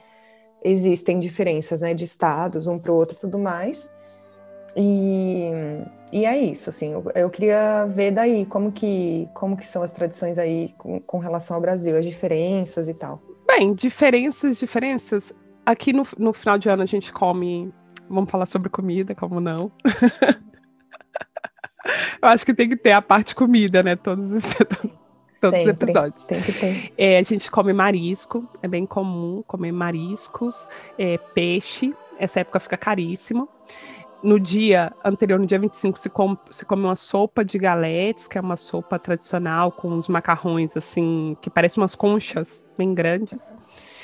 existem 0.64 1.18
diferenças, 1.18 1.82
né, 1.82 1.92
de 1.92 2.06
estados, 2.06 2.66
um 2.66 2.78
para 2.78 2.92
o 2.92 2.94
outro 2.94 3.18
tudo 3.18 3.38
mais. 3.38 3.90
E, 4.74 5.50
e 6.10 6.24
é 6.24 6.38
isso, 6.38 6.70
assim, 6.70 6.94
eu, 6.94 7.04
eu, 7.14 7.28
queria 7.28 7.84
ver 7.84 8.12
daí 8.12 8.46
como 8.46 8.72
que, 8.72 9.28
como 9.34 9.58
que 9.58 9.66
são 9.66 9.82
as 9.82 9.92
tradições 9.92 10.38
aí 10.38 10.74
com, 10.78 10.98
com 11.00 11.18
relação 11.18 11.54
ao 11.54 11.60
Brasil, 11.60 11.94
as 11.98 12.06
diferenças 12.06 12.88
e 12.88 12.94
tal. 12.94 13.20
Bem, 13.46 13.74
diferenças, 13.74 14.58
diferenças. 14.58 15.32
Aqui 15.64 15.92
no, 15.92 16.06
no 16.18 16.32
final 16.32 16.58
de 16.58 16.68
ano 16.68 16.82
a 16.82 16.86
gente 16.86 17.12
come. 17.12 17.72
Vamos 18.08 18.30
falar 18.30 18.46
sobre 18.46 18.68
comida, 18.68 19.14
como 19.14 19.40
não? 19.40 19.70
Eu 22.20 22.28
acho 22.28 22.46
que 22.46 22.54
tem 22.54 22.68
que 22.68 22.76
ter 22.76 22.92
a 22.92 23.02
parte 23.02 23.34
comida, 23.34 23.82
né? 23.82 23.96
Todos 23.96 24.30
os, 24.30 24.44
todos 25.40 25.60
os 25.60 25.68
episódios. 25.68 26.24
Tem 26.24 26.40
que 26.40 26.52
ter. 26.52 26.92
É, 26.96 27.18
a 27.18 27.22
gente 27.22 27.50
come 27.50 27.72
marisco, 27.72 28.48
é 28.62 28.68
bem 28.68 28.86
comum 28.86 29.42
comer 29.46 29.72
mariscos, 29.72 30.68
é, 30.98 31.18
peixe. 31.18 31.94
Essa 32.18 32.40
época 32.40 32.60
fica 32.60 32.76
caríssimo 32.76 33.48
no 34.22 34.38
dia 34.38 34.92
anterior, 35.04 35.38
no 35.38 35.46
dia 35.46 35.58
25, 35.58 35.98
se 35.98 36.08
come, 36.08 36.38
se 36.50 36.64
come 36.64 36.84
uma 36.84 36.96
sopa 36.96 37.44
de 37.44 37.58
galetes, 37.58 38.28
que 38.28 38.38
é 38.38 38.40
uma 38.40 38.56
sopa 38.56 38.98
tradicional 38.98 39.72
com 39.72 39.88
uns 39.88 40.08
macarrões, 40.08 40.76
assim, 40.76 41.36
que 41.40 41.50
parecem 41.50 41.82
umas 41.82 41.94
conchas 41.94 42.64
bem 42.78 42.94
grandes. 42.94 43.54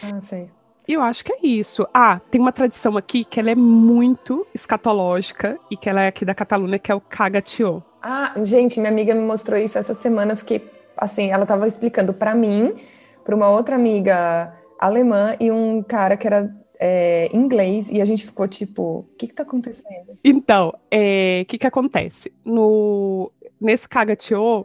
Ah, 0.03 0.21
sei. 0.21 0.51
E 0.89 0.95
eu 0.95 1.03
acho 1.03 1.23
que 1.23 1.33
é 1.33 1.39
isso. 1.43 1.87
Ah, 1.93 2.19
tem 2.31 2.41
uma 2.41 2.51
tradição 2.51 2.97
aqui 2.97 3.23
que 3.23 3.39
ela 3.39 3.51
é 3.51 3.55
muito 3.55 4.47
escatológica 4.55 5.59
e 5.71 5.77
que 5.77 5.89
ela 5.89 6.03
é 6.03 6.09
aqui 6.09 6.25
da 6.25 6.35
Catalunha, 6.35 6.79
que 6.79 6.91
é 6.91 6.95
o 6.95 7.01
cagatiô. 7.01 7.83
Ah, 8.03 8.33
gente, 8.43 8.81
minha 8.81 8.91
amiga 8.91 9.15
me 9.15 9.21
mostrou 9.21 9.59
isso 9.59 9.79
essa 9.79 9.93
semana. 9.93 10.33
Eu 10.33 10.37
fiquei, 10.37 10.67
assim, 10.97 11.31
ela 11.31 11.43
estava 11.43 11.67
explicando 11.67 12.15
para 12.15 12.35
mim, 12.35 12.75
para 13.23 13.37
uma 13.37 13.51
outra 13.51 13.77
amiga 13.77 14.55
alemã 14.79 15.37
e 15.39 15.51
um 15.51 15.83
cara 15.83 16.17
que 16.17 16.27
era 16.27 16.51
é, 16.81 17.29
inglês 17.35 17.89
e 17.91 18.01
a 18.01 18.05
gente 18.05 18.25
ficou 18.25 18.47
tipo, 18.47 19.01
o 19.01 19.17
que 19.19 19.27
está 19.27 19.43
acontecendo? 19.43 20.19
Então, 20.23 20.69
o 20.69 20.79
é, 20.91 21.45
que, 21.49 21.59
que 21.59 21.67
acontece? 21.67 22.33
No, 22.45 23.33
nesse 23.61 23.89
Kagatio, 23.89 24.65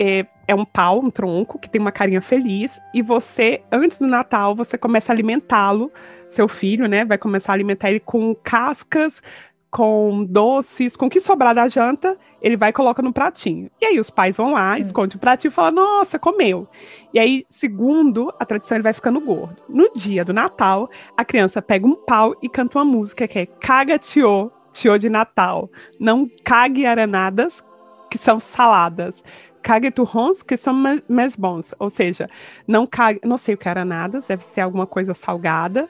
é, 0.00 0.26
é 0.46 0.54
um 0.54 0.64
pau, 0.64 1.00
um 1.00 1.10
tronco, 1.10 1.58
que 1.58 1.68
tem 1.68 1.80
uma 1.80 1.92
carinha 1.92 2.22
feliz, 2.22 2.80
e 2.94 3.02
você, 3.02 3.62
antes 3.70 3.98
do 3.98 4.06
Natal, 4.06 4.54
você 4.54 4.78
começa 4.78 5.12
a 5.12 5.14
alimentá-lo, 5.14 5.92
seu 6.28 6.46
filho, 6.48 6.86
né? 6.86 7.04
Vai 7.04 7.18
começar 7.18 7.52
a 7.52 7.54
alimentar 7.54 7.90
ele 7.90 8.00
com 8.00 8.34
cascas, 8.34 9.20
com 9.70 10.24
doces, 10.24 10.96
com 10.96 11.06
o 11.06 11.10
que 11.10 11.20
sobrar 11.20 11.54
da 11.54 11.68
janta, 11.68 12.18
ele 12.42 12.56
vai 12.56 12.70
e 12.70 12.72
coloca 12.72 13.00
no 13.00 13.12
pratinho. 13.12 13.70
E 13.80 13.86
aí 13.86 14.00
os 14.00 14.10
pais 14.10 14.36
vão 14.36 14.52
lá, 14.52 14.72
hum. 14.72 14.76
escondem 14.76 15.16
o 15.16 15.20
pratinho 15.20 15.50
e 15.50 15.54
falam, 15.54 15.72
nossa, 15.72 16.18
comeu. 16.18 16.66
E 17.14 17.18
aí, 17.18 17.46
segundo 17.48 18.32
a 18.38 18.44
tradição, 18.44 18.76
ele 18.76 18.82
vai 18.82 18.92
ficando 18.92 19.20
gordo. 19.20 19.62
No 19.68 19.92
dia 19.94 20.24
do 20.24 20.32
Natal, 20.32 20.90
a 21.16 21.24
criança 21.24 21.62
pega 21.62 21.86
um 21.86 21.94
pau 21.94 22.34
e 22.42 22.48
canta 22.48 22.78
uma 22.78 22.84
música 22.84 23.28
que 23.28 23.38
é 23.38 23.46
Caga 23.46 23.98
Tio, 23.98 24.50
Tio 24.72 24.98
de 24.98 25.08
Natal. 25.08 25.70
Não 26.00 26.28
cague 26.44 26.84
aranadas, 26.84 27.62
que 28.10 28.18
são 28.18 28.40
saladas. 28.40 29.22
Cague 29.62 29.90
turrons, 29.90 30.42
que 30.42 30.56
são 30.56 30.74
mais 31.08 31.36
bons. 31.36 31.74
Ou 31.78 31.90
seja, 31.90 32.28
não 32.66 32.86
cague, 32.86 33.20
não 33.22 33.38
sei 33.38 33.54
o 33.54 33.58
que 33.58 33.68
é 33.68 33.70
aranadas, 33.70 34.24
deve 34.24 34.42
ser 34.42 34.62
alguma 34.62 34.86
coisa 34.86 35.14
salgada. 35.14 35.88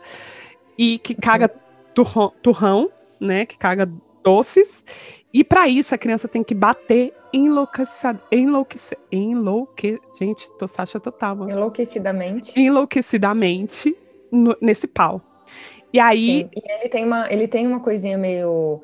E 0.76 0.98
que 0.98 1.14
caga 1.14 1.48
turrão, 1.94 2.32
turrão 2.42 2.90
né, 3.20 3.46
que 3.46 3.58
caga 3.58 3.90
doces. 4.22 4.84
E 5.32 5.44
para 5.44 5.68
isso 5.68 5.94
a 5.94 5.98
criança 5.98 6.26
tem 6.26 6.42
que 6.42 6.54
bater 6.54 7.14
enlouquecida, 7.32 8.20
enlouquece, 8.32 8.98
enlouque, 9.12 10.00
gente, 10.18 10.50
tô 10.58 10.66
Sasha 10.66 10.98
total. 10.98 11.36
Mano. 11.36 11.50
Enlouquecidamente. 11.50 12.58
Enlouquecidamente 12.60 13.96
no, 14.30 14.56
nesse 14.60 14.88
pau. 14.88 15.20
E 15.92 16.00
aí. 16.00 16.42
Sim. 16.42 16.50
E 16.54 16.72
ele 16.72 16.88
tem 16.88 17.04
uma, 17.04 17.32
ele 17.32 17.48
tem 17.48 17.66
uma 17.66 17.80
coisinha 17.80 18.18
meio 18.18 18.82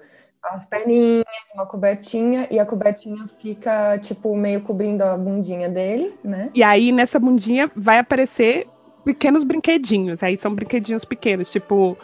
as 0.50 0.64
perninhas, 0.64 1.24
uma 1.54 1.66
cobertinha, 1.66 2.46
e 2.50 2.58
a 2.58 2.64
cobertinha 2.64 3.26
fica, 3.38 3.98
tipo, 3.98 4.36
meio 4.36 4.60
cobrindo 4.60 5.02
a 5.02 5.16
bundinha 5.16 5.68
dele, 5.68 6.14
né? 6.22 6.50
E 6.54 6.62
aí, 6.62 6.92
nessa 6.92 7.18
bundinha, 7.18 7.68
vai 7.74 7.98
aparecer 7.98 8.68
pequenos 9.04 9.42
brinquedinhos. 9.42 10.22
Aí 10.22 10.38
são 10.38 10.54
brinquedinhos 10.54 11.04
pequenos, 11.04 11.50
tipo 11.50 11.98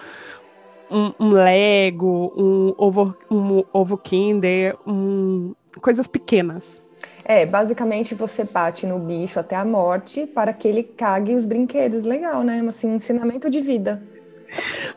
um, 0.93 1.15
um 1.19 1.31
Lego, 1.31 2.33
um 2.37 2.75
ovo, 2.77 3.17
um 3.31 3.65
ovo 3.73 3.97
Kinder, 3.97 4.77
um, 4.87 5.55
coisas 5.81 6.07
pequenas. 6.07 6.83
É, 7.25 7.47
basicamente 7.47 8.15
você 8.15 8.45
bate 8.45 8.87
no 8.87 8.99
bicho 8.99 9.39
até 9.41 9.57
a 9.57 9.65
morte 9.65 10.27
para 10.27 10.53
que 10.53 10.69
ele 10.69 10.83
cague 10.83 11.35
os 11.35 11.45
brinquedos. 11.45 12.05
Legal, 12.05 12.43
né? 12.43 12.63
Assim, 12.67 12.89
um 12.89 12.97
ensinamento 12.97 13.49
de 13.49 13.61
vida. 13.61 14.03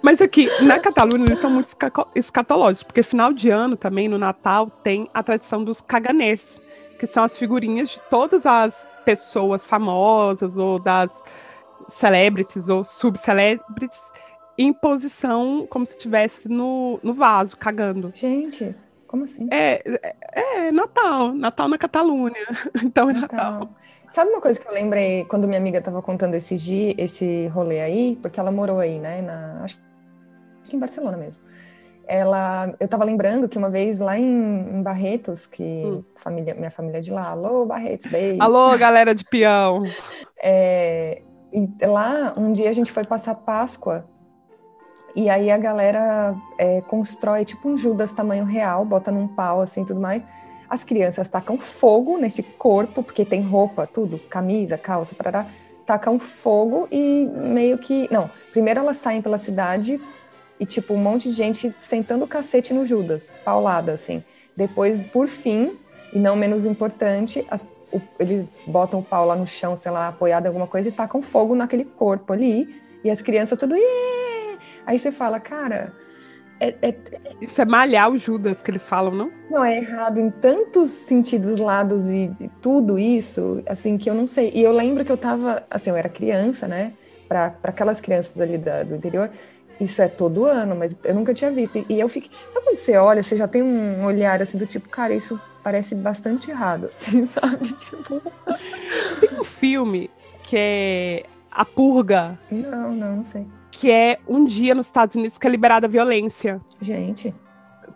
Mas 0.01 0.21
aqui, 0.21 0.49
na 0.61 0.79
Catalunha, 0.79 1.25
eles 1.27 1.39
são 1.39 1.49
muito 1.49 1.69
escatológicos, 2.13 2.83
porque 2.83 3.01
final 3.01 3.31
de 3.31 3.49
ano 3.49 3.77
também, 3.77 4.09
no 4.09 4.17
Natal, 4.17 4.69
tem 4.83 5.09
a 5.13 5.23
tradição 5.23 5.63
dos 5.63 5.79
caganers, 5.79 6.61
que 6.99 7.07
são 7.07 7.23
as 7.23 7.37
figurinhas 7.37 7.91
de 7.91 8.01
todas 8.09 8.45
as 8.45 8.85
pessoas 9.05 9.63
famosas, 9.65 10.57
ou 10.57 10.77
das 10.77 11.23
celebrities, 11.87 12.67
ou 12.67 12.83
subcelebrities, 12.83 14.01
em 14.57 14.71
posição 14.71 15.67
como 15.69 15.85
se 15.85 15.93
estivesse 15.93 16.49
no, 16.49 16.99
no 17.03 17.13
vaso, 17.13 17.57
cagando. 17.57 18.11
Gente, 18.13 18.75
como 19.07 19.23
assim? 19.23 19.47
É, 19.51 19.81
é, 19.85 20.67
é 20.67 20.71
Natal, 20.71 21.33
Natal 21.33 21.67
na 21.67 21.77
Catalunha. 21.77 22.45
Então 22.83 23.09
é 23.09 23.13
Natal. 23.13 23.51
Natal. 23.51 23.75
Sabe 24.09 24.31
uma 24.31 24.41
coisa 24.41 24.59
que 24.59 24.67
eu 24.67 24.73
lembrei 24.73 25.25
quando 25.25 25.47
minha 25.47 25.59
amiga 25.59 25.79
estava 25.79 26.01
contando 26.01 26.35
esse, 26.35 26.55
dia, 26.55 26.93
esse 26.97 27.47
rolê 27.47 27.81
aí, 27.81 28.17
porque 28.21 28.39
ela 28.39 28.51
morou 28.51 28.79
aí, 28.79 28.99
né? 28.99 29.21
Na, 29.21 29.63
acho 29.63 29.79
que 30.63 30.75
em 30.75 30.79
Barcelona 30.79 31.17
mesmo. 31.17 31.41
Ela, 32.07 32.75
eu 32.79 32.85
estava 32.85 33.03
lembrando 33.03 33.49
que 33.49 33.57
uma 33.57 33.69
vez 33.69 33.99
lá 33.99 34.17
em, 34.17 34.23
em 34.23 34.83
Barretos, 34.83 35.47
que 35.47 35.63
hum. 35.63 36.03
família, 36.15 36.53
minha 36.53 36.69
família 36.69 36.99
é 36.99 37.01
de 37.01 37.11
lá, 37.11 37.29
alô 37.29 37.65
Barretos, 37.65 38.05
beijo. 38.05 38.41
Alô 38.41 38.77
galera 38.77 39.13
de 39.13 39.23
peão. 39.25 39.83
É, 40.47 41.23
lá 41.81 42.35
um 42.37 42.51
dia 42.53 42.69
a 42.69 42.73
gente 42.73 42.91
foi 42.91 43.03
passar 43.03 43.33
Páscoa 43.33 44.05
e 45.15 45.29
aí 45.29 45.49
a 45.49 45.57
galera 45.57 46.35
é, 46.57 46.81
constrói 46.81 47.45
tipo 47.45 47.69
um 47.69 47.77
Judas 47.77 48.11
tamanho 48.11 48.43
real, 48.43 48.83
bota 48.83 49.11
num 49.11 49.27
pau 49.27 49.61
assim 49.61 49.85
tudo 49.85 49.99
mais. 49.99 50.23
As 50.69 50.83
crianças 50.83 51.29
tacam 51.29 51.57
fogo 51.57 52.17
nesse 52.17 52.43
corpo, 52.43 53.01
porque 53.01 53.23
tem 53.23 53.41
roupa, 53.41 53.87
tudo, 53.87 54.19
camisa, 54.29 54.77
calça, 54.77 55.15
parará, 55.15 55.45
tacam 55.85 56.19
fogo 56.19 56.87
e 56.91 57.25
meio 57.27 57.77
que. 57.77 58.09
Não, 58.11 58.29
primeiro 58.51 58.79
elas 58.79 58.97
saem 58.97 59.21
pela 59.21 59.37
cidade 59.37 60.01
e, 60.59 60.65
tipo, 60.65 60.93
um 60.93 60.97
monte 60.97 61.29
de 61.29 61.35
gente 61.35 61.73
sentando 61.77 62.25
o 62.25 62.27
cacete 62.27 62.73
no 62.73 62.85
Judas, 62.85 63.31
paulada, 63.43 63.93
assim. 63.93 64.23
Depois, 64.55 64.99
por 65.07 65.27
fim, 65.27 65.77
e 66.11 66.19
não 66.19 66.35
menos 66.35 66.65
importante, 66.65 67.45
as, 67.49 67.63
o, 67.91 68.01
eles 68.19 68.51
botam 68.65 69.01
o 69.01 69.03
pau 69.03 69.25
lá 69.25 69.35
no 69.35 69.45
chão, 69.45 69.75
sei 69.75 69.91
lá, 69.91 70.07
apoiado 70.07 70.45
em 70.45 70.47
alguma 70.47 70.67
coisa, 70.67 70.89
e 70.89 70.91
tacam 70.91 71.21
fogo 71.21 71.55
naquele 71.55 71.85
corpo 71.85 72.33
ali. 72.33 72.81
E 73.03 73.09
as 73.09 73.21
crianças 73.21 73.59
tudo. 73.59 73.75
Aí 74.85 74.99
você 74.99 75.11
fala, 75.11 75.39
cara. 75.39 75.93
É, 76.59 76.73
é... 76.81 76.95
Isso 77.41 77.61
é 77.61 77.65
malhar 77.65 78.09
o 78.09 78.17
Judas 78.17 78.61
que 78.61 78.71
eles 78.71 78.87
falam, 78.87 79.13
não? 79.13 79.31
Não, 79.49 79.63
é 79.63 79.77
errado 79.77 80.19
em 80.19 80.29
tantos 80.29 80.89
sentidos, 80.91 81.59
lados 81.59 82.09
e, 82.09 82.31
e 82.39 82.49
tudo 82.61 82.97
isso, 82.97 83.61
assim, 83.67 83.97
que 83.97 84.09
eu 84.09 84.13
não 84.13 84.25
sei. 84.25 84.51
E 84.53 84.61
eu 84.61 84.71
lembro 84.71 85.03
que 85.03 85.11
eu 85.11 85.17
tava, 85.17 85.63
assim, 85.69 85.89
eu 85.89 85.95
era 85.95 86.07
criança, 86.07 86.67
né? 86.67 86.93
Para 87.27 87.55
aquelas 87.63 87.99
crianças 87.99 88.39
ali 88.39 88.57
da, 88.57 88.83
do 88.83 88.95
interior, 88.95 89.29
isso 89.81 90.01
é 90.01 90.07
todo 90.07 90.45
ano, 90.45 90.75
mas 90.75 90.95
eu 91.03 91.13
nunca 91.13 91.33
tinha 91.33 91.51
visto. 91.51 91.77
E, 91.77 91.85
e 91.89 91.99
eu 91.99 92.07
fiquei. 92.07 92.31
Sabe 92.53 92.65
quando 92.65 92.77
você 92.77 92.95
olha, 92.97 93.21
você 93.21 93.35
já 93.35 93.47
tem 93.47 93.61
um 93.61 94.05
olhar 94.05 94.41
assim 94.41 94.57
do 94.57 94.65
tipo, 94.65 94.87
cara, 94.87 95.13
isso 95.13 95.39
parece 95.61 95.95
bastante 95.95 96.51
errado, 96.51 96.89
assim, 96.95 97.25
sabe? 97.25 97.73
Tipo... 97.73 98.21
Tem 99.19 99.39
um 99.39 99.43
filme 99.43 100.09
que 100.43 100.55
é 100.57 101.23
A 101.51 101.65
Purga. 101.65 102.39
Não, 102.49 102.93
não, 102.93 103.17
não 103.17 103.25
sei 103.25 103.45
que 103.75 103.91
é 103.91 104.17
um 104.25 104.45
dia 104.45 104.73
nos 104.73 104.85
Estados 104.85 105.15
Unidos 105.15 105.37
que 105.37 105.45
é 105.45 105.49
liberada 105.49 105.85
a 105.85 105.89
violência. 105.89 106.61
Gente. 106.79 107.35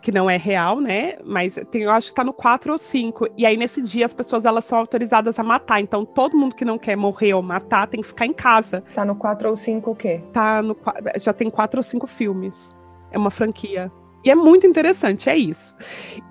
Que 0.01 0.12
não 0.12 0.29
é 0.29 0.36
real, 0.36 0.81
né? 0.81 1.17
Mas 1.24 1.57
tem, 1.71 1.83
eu 1.83 1.91
acho 1.91 2.09
que 2.09 2.15
tá 2.15 2.24
no 2.24 2.33
4 2.33 2.74
ou 2.74 2.77
5. 2.77 3.29
E 3.38 3.45
aí, 3.45 3.55
nesse 3.55 3.81
dia, 3.81 4.05
as 4.05 4.13
pessoas 4.13 4.45
elas 4.45 4.65
são 4.65 4.77
autorizadas 4.77 5.39
a 5.39 5.43
matar. 5.43 5.79
Então, 5.79 6.05
todo 6.05 6.38
mundo 6.38 6.53
que 6.53 6.65
não 6.65 6.77
quer 6.77 6.98
morrer 6.98 7.33
ou 7.33 7.41
matar 7.41 7.88
tem 7.88 8.01
que 8.01 8.07
ficar 8.07 8.25
em 8.25 8.33
casa. 8.33 8.83
Tá 8.93 9.05
no 9.05 9.15
4 9.15 9.50
ou 9.50 9.55
5 9.55 9.91
o 9.91 9.95
quê? 9.95 10.21
Tá 10.33 10.62
no. 10.62 10.75
Já 11.17 11.31
tem 11.31 11.50
4 11.50 11.79
ou 11.79 11.83
5 11.83 12.07
filmes. 12.07 12.75
É 13.12 13.17
uma 13.17 13.31
franquia. 13.31 13.89
E 14.24 14.29
é 14.29 14.36
muito 14.36 14.67
interessante, 14.67 15.29
é 15.29 15.38
isso. 15.38 15.77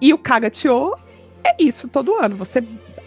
E 0.01 0.13
o 0.13 0.19
Kagatio 0.19 0.95
é 1.43 1.57
isso 1.59 1.89
todo 1.89 2.15
ano. 2.15 2.37
Você. 2.37 2.63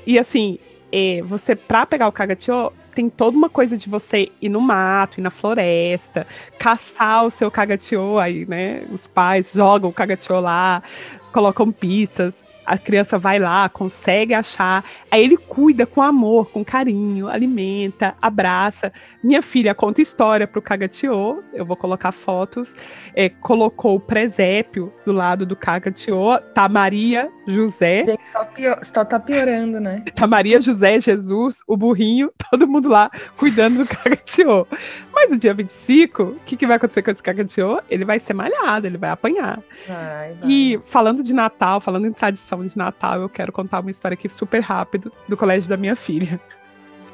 E 0.08 0.18
assim, 0.18 0.58
é, 0.92 1.22
você, 1.22 1.56
pra 1.56 1.86
pegar 1.86 2.08
o 2.08 2.12
Kagatio, 2.12 2.74
tem 2.94 3.10
toda 3.10 3.38
uma 3.38 3.50
coisa 3.50 3.78
de 3.78 3.90
você 3.90 4.30
ir 4.42 4.50
no 4.50 4.62
mato, 4.62 5.20
ir 5.20 5.22
na 5.22 5.32
floresta, 5.32 6.28
caçar 6.60 7.26
o 7.26 7.32
seu 7.32 7.50
cagatiô 7.50 8.20
aí, 8.20 8.46
né? 8.46 8.84
Os 8.92 9.08
pais 9.08 9.52
jogam 9.54 9.90
o 9.90 9.94
cagatiô 9.94 10.40
lá, 10.40 10.84
colocam 11.32 11.72
pistas 11.72 12.44
a 12.66 12.78
criança 12.78 13.18
vai 13.18 13.40
lá, 13.40 13.68
consegue 13.70 14.34
achar, 14.34 14.84
aí 15.10 15.24
ele 15.24 15.38
cuida 15.38 15.86
com 15.86 16.02
amor, 16.02 16.50
com 16.52 16.64
carinho, 16.64 17.28
alimenta, 17.28 18.16
abraça. 18.22 18.92
Minha 19.24 19.42
filha 19.42 19.74
conta 19.74 20.02
história 20.02 20.48
pro 20.48 20.62
Cagatiô, 20.62 21.44
eu 21.54 21.66
vou 21.66 21.76
colocar 21.76 22.12
fotos, 22.12 22.76
é, 23.16 23.30
colocou 23.30 23.96
o 23.96 24.00
presépio 24.00 24.94
do 25.06 25.12
lado 25.12 25.46
do 25.46 25.56
Cagatiô, 25.56 26.40
tá 26.54 26.70
Maria, 26.70 27.30
José. 27.48 28.04
Gente, 28.06 28.30
só, 28.30 28.46
pior, 28.46 28.80
só 28.84 29.04
tá 29.04 29.20
piorando, 29.20 29.80
né? 29.80 30.04
Tá 30.22 30.28
Maria, 30.28 30.62
José, 30.62 31.00
Jesus, 31.00 31.60
o 31.66 31.76
burrinho, 31.76 32.32
todo 32.52 32.68
mundo 32.68 32.88
lá 32.88 33.10
cuidando 33.38 33.80
do 33.84 33.88
Cagatiô. 33.88 34.68
Mas 35.12 35.32
o 35.32 35.38
dia 35.38 35.54
25, 35.54 36.24
o 36.24 36.36
que, 36.46 36.56
que 36.56 36.68
vai 36.68 36.78
acontecer 36.78 37.02
com 37.02 37.12
esse 37.12 37.24
Cagatiô? 37.24 37.82
Ele 37.90 38.06
vai 38.06 38.20
ser 38.20 38.34
malhado, 38.34 38.86
ele 38.86 38.98
vai 38.98 39.10
apanhar. 39.10 39.60
Vai, 39.88 40.34
vai. 40.34 40.50
E 40.50 40.80
falando 40.86 41.24
de 41.24 41.34
Natal, 41.34 41.82
falando 41.82 42.06
em 42.06 42.14
tradição, 42.14 42.51
de 42.58 42.78
Natal, 42.78 43.22
eu 43.22 43.30
quero 43.30 43.52
contar 43.52 43.80
uma 43.80 43.92
história 43.92 44.14
aqui 44.14 44.30
super 44.30 44.62
rápido 44.62 45.12
do 45.28 45.38
colégio 45.38 45.70
da 45.70 45.78
minha 45.78 45.96
filha. 45.96 46.40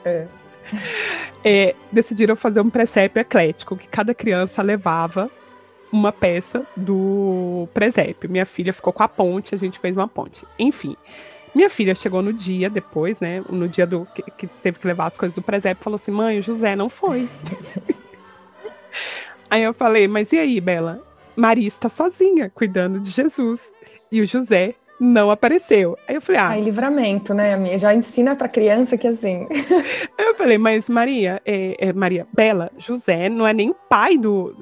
É. 0.04 0.28
É, 1.44 1.76
decidiram 1.92 2.36
fazer 2.36 2.62
um 2.62 2.70
presépio 2.70 3.22
eclético, 3.22 3.78
que 3.78 3.88
cada 3.88 4.14
criança 4.14 4.62
levava 4.62 5.30
uma 5.92 6.12
peça 6.12 6.66
do 6.76 7.68
presépio. 7.74 8.30
Minha 8.30 8.46
filha 8.46 8.74
ficou 8.74 8.92
com 8.92 9.04
a 9.04 9.08
ponte, 9.08 9.56
a 9.56 9.58
gente 9.58 9.80
fez 9.80 9.96
uma 9.96 10.08
ponte. 10.08 10.46
Enfim, 10.60 10.96
minha 11.56 11.70
filha 11.70 11.96
chegou 11.96 12.22
no 12.22 12.34
dia 12.34 12.70
depois, 12.70 13.20
né? 13.20 13.44
No 13.50 13.68
dia 13.68 13.88
do 13.88 14.06
que, 14.14 14.22
que 14.24 14.48
teve 14.48 14.80
que 14.80 14.88
levar 14.88 15.08
as 15.08 15.18
coisas 15.18 15.36
do 15.36 15.42
presépio, 15.42 15.84
falou 15.84 15.96
assim: 15.96 16.12
mãe, 16.12 16.40
o 16.40 16.44
José 16.44 16.76
não 16.76 16.90
foi. 16.90 17.28
aí 19.50 19.64
eu 19.64 19.74
falei: 19.74 20.08
mas 20.08 20.32
e 20.32 20.38
aí, 20.38 20.60
Bela? 20.60 21.02
Maria 21.36 21.68
está 21.68 21.88
sozinha, 21.88 22.52
cuidando 22.54 23.00
de 23.00 23.12
Jesus. 23.12 23.72
E 24.12 24.22
o 24.22 24.26
José 24.26 24.76
não 25.00 25.30
apareceu. 25.30 25.98
Aí 26.08 26.16
eu 26.16 26.22
falei, 26.22 26.42
ah. 26.42 26.48
Ai, 26.50 26.62
livramento, 26.62 27.34
né, 27.34 27.54
amiga? 27.54 27.78
Já 27.78 27.94
ensina 27.94 28.36
pra 28.36 28.48
criança 28.48 28.98
que 28.98 29.08
assim. 29.08 29.48
Eu 30.18 30.36
falei, 30.36 30.58
mas 30.58 30.90
Maria, 30.90 31.42
é, 31.46 31.76
é, 31.90 31.94
Maria, 31.94 32.26
Bela, 32.34 32.72
José 32.78 33.30
não 33.30 33.48
é 33.48 33.54
nem 33.54 33.70
o 33.70 33.74
pai 33.74 34.18
do, 34.18 34.54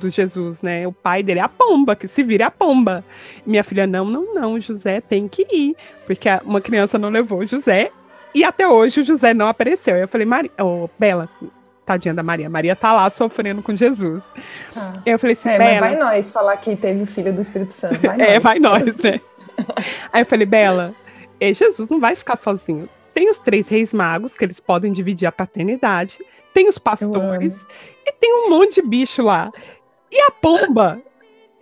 do 0.00 0.10
Jesus, 0.10 0.62
né? 0.62 0.86
O 0.86 0.92
pai 0.92 1.22
dele 1.22 1.40
é 1.40 1.42
a 1.42 1.48
pomba, 1.48 1.94
que 1.96 2.08
se 2.08 2.22
vira 2.22 2.46
a 2.46 2.50
pomba. 2.50 3.04
Minha 3.46 3.62
filha, 3.64 3.86
não, 3.86 4.04
não, 4.04 4.34
não, 4.34 4.60
José 4.60 5.00
tem 5.00 5.28
que 5.28 5.46
ir. 5.50 5.76
Porque 6.06 6.28
uma 6.44 6.60
criança 6.60 6.98
não 6.98 7.08
levou 7.08 7.46
José, 7.46 7.90
E 8.34 8.42
até 8.44 8.68
hoje 8.68 9.00
o 9.00 9.04
José 9.04 9.32
não 9.32 9.46
apareceu. 9.46 9.96
Eu 9.96 10.08
falei, 10.08 10.26
Maria, 10.26 10.50
oh, 10.60 10.88
Bela, 10.98 11.28
tadinha 11.84 12.14
da 12.14 12.22
Maria. 12.22 12.48
Maria 12.48 12.74
tá 12.74 12.92
lá 12.92 13.08
sofrendo 13.10 13.62
com 13.62 13.76
Jesus. 13.76 14.22
Ah. 14.76 14.94
Eu 15.04 15.18
falei 15.18 15.34
assim, 15.34 15.48
é, 15.50 15.58
Bela. 15.58 15.80
vai 15.80 15.96
nós 15.96 16.32
falar 16.32 16.56
que 16.56 16.74
teve 16.76 17.02
o 17.02 17.06
filho 17.06 17.32
do 17.32 17.42
Espírito 17.42 17.72
Santo. 17.72 18.00
Vai 18.00 18.20
é, 18.20 18.40
vai 18.40 18.58
nós, 18.58 18.94
né? 18.96 19.20
Aí 20.12 20.22
eu 20.22 20.26
falei, 20.26 20.46
Bela, 20.46 20.94
Jesus 21.40 21.88
não 21.88 22.00
vai 22.00 22.14
ficar 22.14 22.36
sozinho. 22.36 22.88
Tem 23.12 23.30
os 23.30 23.38
três 23.38 23.68
reis 23.68 23.92
magos, 23.92 24.36
que 24.36 24.44
eles 24.44 24.58
podem 24.58 24.92
dividir 24.92 25.26
a 25.26 25.32
paternidade. 25.32 26.18
Tem 26.52 26.68
os 26.68 26.78
pastores. 26.78 27.66
E 28.04 28.12
tem 28.12 28.32
um 28.32 28.50
monte 28.50 28.76
de 28.76 28.82
bicho 28.82 29.22
lá. 29.22 29.52
E 30.10 30.20
a 30.20 30.30
pomba, 30.30 31.02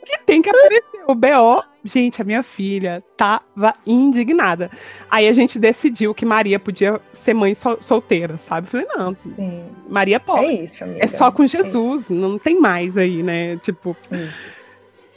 que 0.04 0.18
tem 0.20 0.42
que 0.42 0.50
aparecer. 0.50 1.04
O 1.06 1.14
B.O. 1.14 1.62
Gente, 1.84 2.22
a 2.22 2.24
minha 2.24 2.44
filha 2.44 3.02
tava 3.16 3.74
indignada. 3.84 4.70
Aí 5.10 5.26
a 5.26 5.32
gente 5.32 5.58
decidiu 5.58 6.14
que 6.14 6.24
Maria 6.24 6.58
podia 6.58 7.00
ser 7.12 7.34
mãe 7.34 7.56
sol 7.56 7.78
solteira, 7.80 8.38
sabe? 8.38 8.68
Falei, 8.68 8.86
não, 8.86 9.12
Sim. 9.12 9.64
Maria 9.88 10.20
pode. 10.20 10.44
É 10.44 10.62
isso, 10.62 10.84
amiga. 10.84 11.04
É 11.04 11.08
só 11.08 11.32
com 11.32 11.44
Jesus, 11.44 12.08
é 12.08 12.14
não 12.14 12.38
tem 12.38 12.60
mais 12.60 12.96
aí, 12.96 13.20
né? 13.22 13.56
Tipo, 13.56 13.96
isso. 14.12 14.46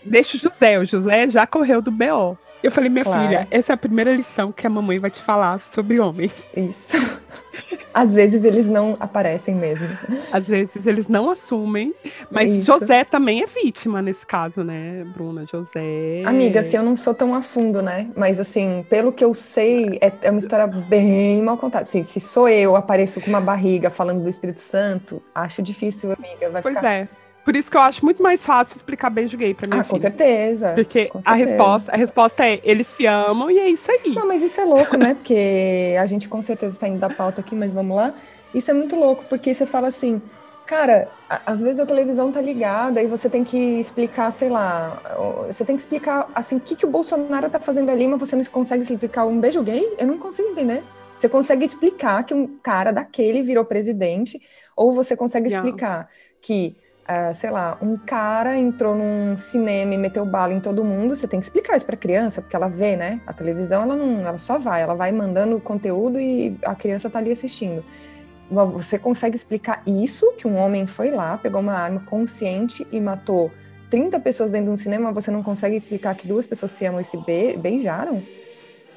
deixa 0.04 0.38
o 0.38 0.40
José. 0.40 0.80
O 0.80 0.86
José 0.86 1.30
já 1.30 1.46
correu 1.46 1.84
do 1.84 1.92
B.O. 1.92 2.36
Eu 2.66 2.72
falei, 2.72 2.90
minha 2.90 3.04
claro. 3.04 3.22
filha, 3.22 3.48
essa 3.52 3.74
é 3.74 3.76
a 3.76 3.78
primeira 3.78 4.12
lição 4.12 4.52
que 4.52 4.66
a 4.66 4.70
mamãe 4.72 4.98
vai 4.98 5.12
te 5.12 5.22
falar 5.22 5.60
sobre 5.60 6.00
homens. 6.00 6.34
Isso. 6.58 6.98
Às 7.94 8.12
vezes 8.12 8.44
eles 8.44 8.68
não 8.68 8.96
aparecem 9.00 9.56
mesmo. 9.56 9.88
Às 10.34 10.48
vezes 10.48 10.88
eles 10.88 11.08
não 11.08 11.30
assumem, 11.30 11.94
mas 12.30 12.52
Isso. 12.52 12.66
José 12.66 13.06
também 13.06 13.44
é 13.44 13.46
vítima 13.46 14.02
nesse 14.02 14.26
caso, 14.26 14.64
né, 14.64 15.06
Bruna? 15.16 15.46
José. 15.50 16.24
Amiga, 16.26 16.60
assim, 16.60 16.76
eu 16.76 16.84
não 16.84 16.96
sou 16.96 17.14
tão 17.14 17.36
a 17.36 17.42
fundo, 17.42 17.84
né? 17.84 18.10
Mas 18.14 18.40
assim, 18.40 18.84
pelo 18.90 19.14
que 19.14 19.24
eu 19.24 19.34
sei, 19.34 19.98
é, 20.02 20.12
é 20.24 20.32
uma 20.32 20.40
história 20.40 20.68
bem 20.68 21.42
mal 21.42 21.58
contada. 21.58 21.86
Assim, 21.86 22.04
se 22.04 22.20
sou 22.20 22.50
eu, 22.50 22.76
apareço 22.76 23.22
com 23.22 23.30
uma 23.30 23.40
barriga 23.40 23.90
falando 23.92 24.24
do 24.24 24.30
Espírito 24.30 24.60
Santo, 24.60 25.22
acho 25.34 25.62
difícil, 25.62 26.12
amiga. 26.12 26.50
Vai 26.50 26.64
pois 26.64 26.76
ficar... 26.76 26.92
é. 26.92 27.08
Por 27.46 27.56
isso 27.56 27.70
que 27.70 27.78
eu 27.78 27.82
acho 27.82 28.04
muito 28.04 28.24
mais 28.24 28.44
fácil 28.44 28.76
explicar 28.76 29.12
beijo 29.12 29.38
gay 29.38 29.54
pra 29.54 29.70
minha 29.70 29.82
ah, 29.82 29.84
filha. 29.84 29.96
Com 29.96 30.02
certeza. 30.02 30.74
Porque 30.74 31.06
com 31.06 31.22
a, 31.24 31.36
resposta, 31.36 31.92
a 31.92 31.96
resposta 31.96 32.44
é 32.44 32.60
eles 32.64 32.88
se 32.88 33.06
amam 33.06 33.52
e 33.52 33.60
é 33.60 33.70
isso 33.70 33.90
aí. 33.92 34.16
Não, 34.16 34.28
mas 34.28 34.42
isso 34.42 34.60
é 34.60 34.66
louco, 34.66 34.98
né? 34.98 35.14
Porque 35.14 35.96
a 36.02 36.08
gente 36.08 36.28
com 36.28 36.42
certeza 36.42 36.74
está 36.74 36.88
indo 36.88 36.98
da 36.98 37.10
pauta 37.10 37.42
aqui, 37.42 37.54
mas 37.54 37.72
vamos 37.72 37.96
lá. 37.96 38.12
Isso 38.52 38.72
é 38.72 38.74
muito 38.74 38.96
louco, 38.96 39.26
porque 39.30 39.54
você 39.54 39.64
fala 39.64 39.90
assim, 39.90 40.20
cara, 40.66 41.08
às 41.46 41.62
vezes 41.62 41.80
a 41.80 41.86
televisão 41.86 42.32
tá 42.32 42.42
ligada 42.42 43.04
e 43.04 43.06
você 43.06 43.30
tem 43.30 43.44
que 43.44 43.58
explicar, 43.58 44.32
sei 44.32 44.50
lá, 44.50 45.00
você 45.46 45.64
tem 45.64 45.76
que 45.76 45.84
explicar 45.84 46.28
assim, 46.34 46.56
o 46.56 46.60
que, 46.60 46.76
que 46.76 46.86
o 46.86 46.90
Bolsonaro 46.90 47.48
tá 47.48 47.60
fazendo 47.60 47.92
ali, 47.92 48.08
mas 48.08 48.20
você 48.20 48.36
não 48.36 48.44
consegue 48.46 48.82
explicar 48.82 49.24
um 49.26 49.40
beijo 49.40 49.62
gay? 49.62 49.96
Eu 50.00 50.08
não 50.08 50.18
consigo 50.18 50.50
entender. 50.50 50.84
Você 51.20 51.30
consegue 51.30 51.64
explicar 51.64 52.24
que 52.24 52.34
um 52.34 52.58
cara 52.58 52.92
daquele 52.92 53.44
virou 53.44 53.64
presidente, 53.66 54.42
ou 54.76 54.92
você 54.92 55.16
consegue 55.16 55.48
explicar 55.48 56.10
que 56.42 56.76
Uh, 57.08 57.32
sei 57.36 57.52
lá, 57.52 57.78
um 57.84 57.96
cara 57.98 58.58
entrou 58.58 58.96
num 58.96 59.38
cinema 59.38 59.94
e 59.94 59.98
meteu 59.98 60.26
bala 60.26 60.52
em 60.54 60.60
todo 60.60 60.84
mundo, 60.84 61.16
você 61.16 61.28
tem 61.28 61.40
que 61.40 61.46
explicar 61.46 61.76
isso 61.76 61.86
para 61.86 61.94
a 61.94 61.98
criança, 61.98 62.42
porque 62.42 62.56
ela 62.56 62.68
vê, 62.68 62.96
né? 62.96 63.22
A 63.28 63.34
televisão, 63.34 63.84
ela 63.84 63.96
não, 63.96 64.22
ela 64.22 64.40
só 64.40 64.58
vai, 64.58 64.82
ela 64.82 64.96
vai 64.96 65.12
mandando 65.12 65.60
conteúdo 65.60 66.20
e 66.20 66.58
a 66.66 66.74
criança 66.74 67.08
tá 67.08 67.20
ali 67.20 67.32
assistindo. 67.32 67.86
Você 68.50 68.98
consegue 68.98 69.36
explicar 69.36 69.84
isso, 69.86 70.32
que 70.34 70.48
um 70.48 70.58
homem 70.58 70.88
foi 70.88 71.12
lá, 71.12 71.38
pegou 71.38 71.62
uma 71.62 71.74
arma 71.74 72.00
consciente 72.08 72.88
e 72.92 73.00
matou 73.00 73.52
30 73.90 74.20
pessoas 74.20 74.52
dentro 74.52 74.68
de 74.68 74.72
um 74.72 74.78
cinema, 74.78 75.12
você 75.12 75.30
não 75.30 75.44
consegue 75.44 75.76
explicar 75.76 76.16
que 76.16 76.28
duas 76.28 76.48
pessoas 76.48 76.72
se 76.72 76.86
amam 76.86 77.02
e 77.02 77.06
se 77.06 77.18
be 77.18 77.56
beijaram? 77.56 78.24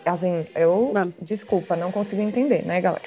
Assim, 0.05 0.47
eu, 0.55 0.91
Mano. 0.93 1.13
desculpa, 1.21 1.77
não 1.77 1.93
consigo 1.93 2.23
entender, 2.23 2.65
né, 2.65 2.81
galera? 2.81 3.03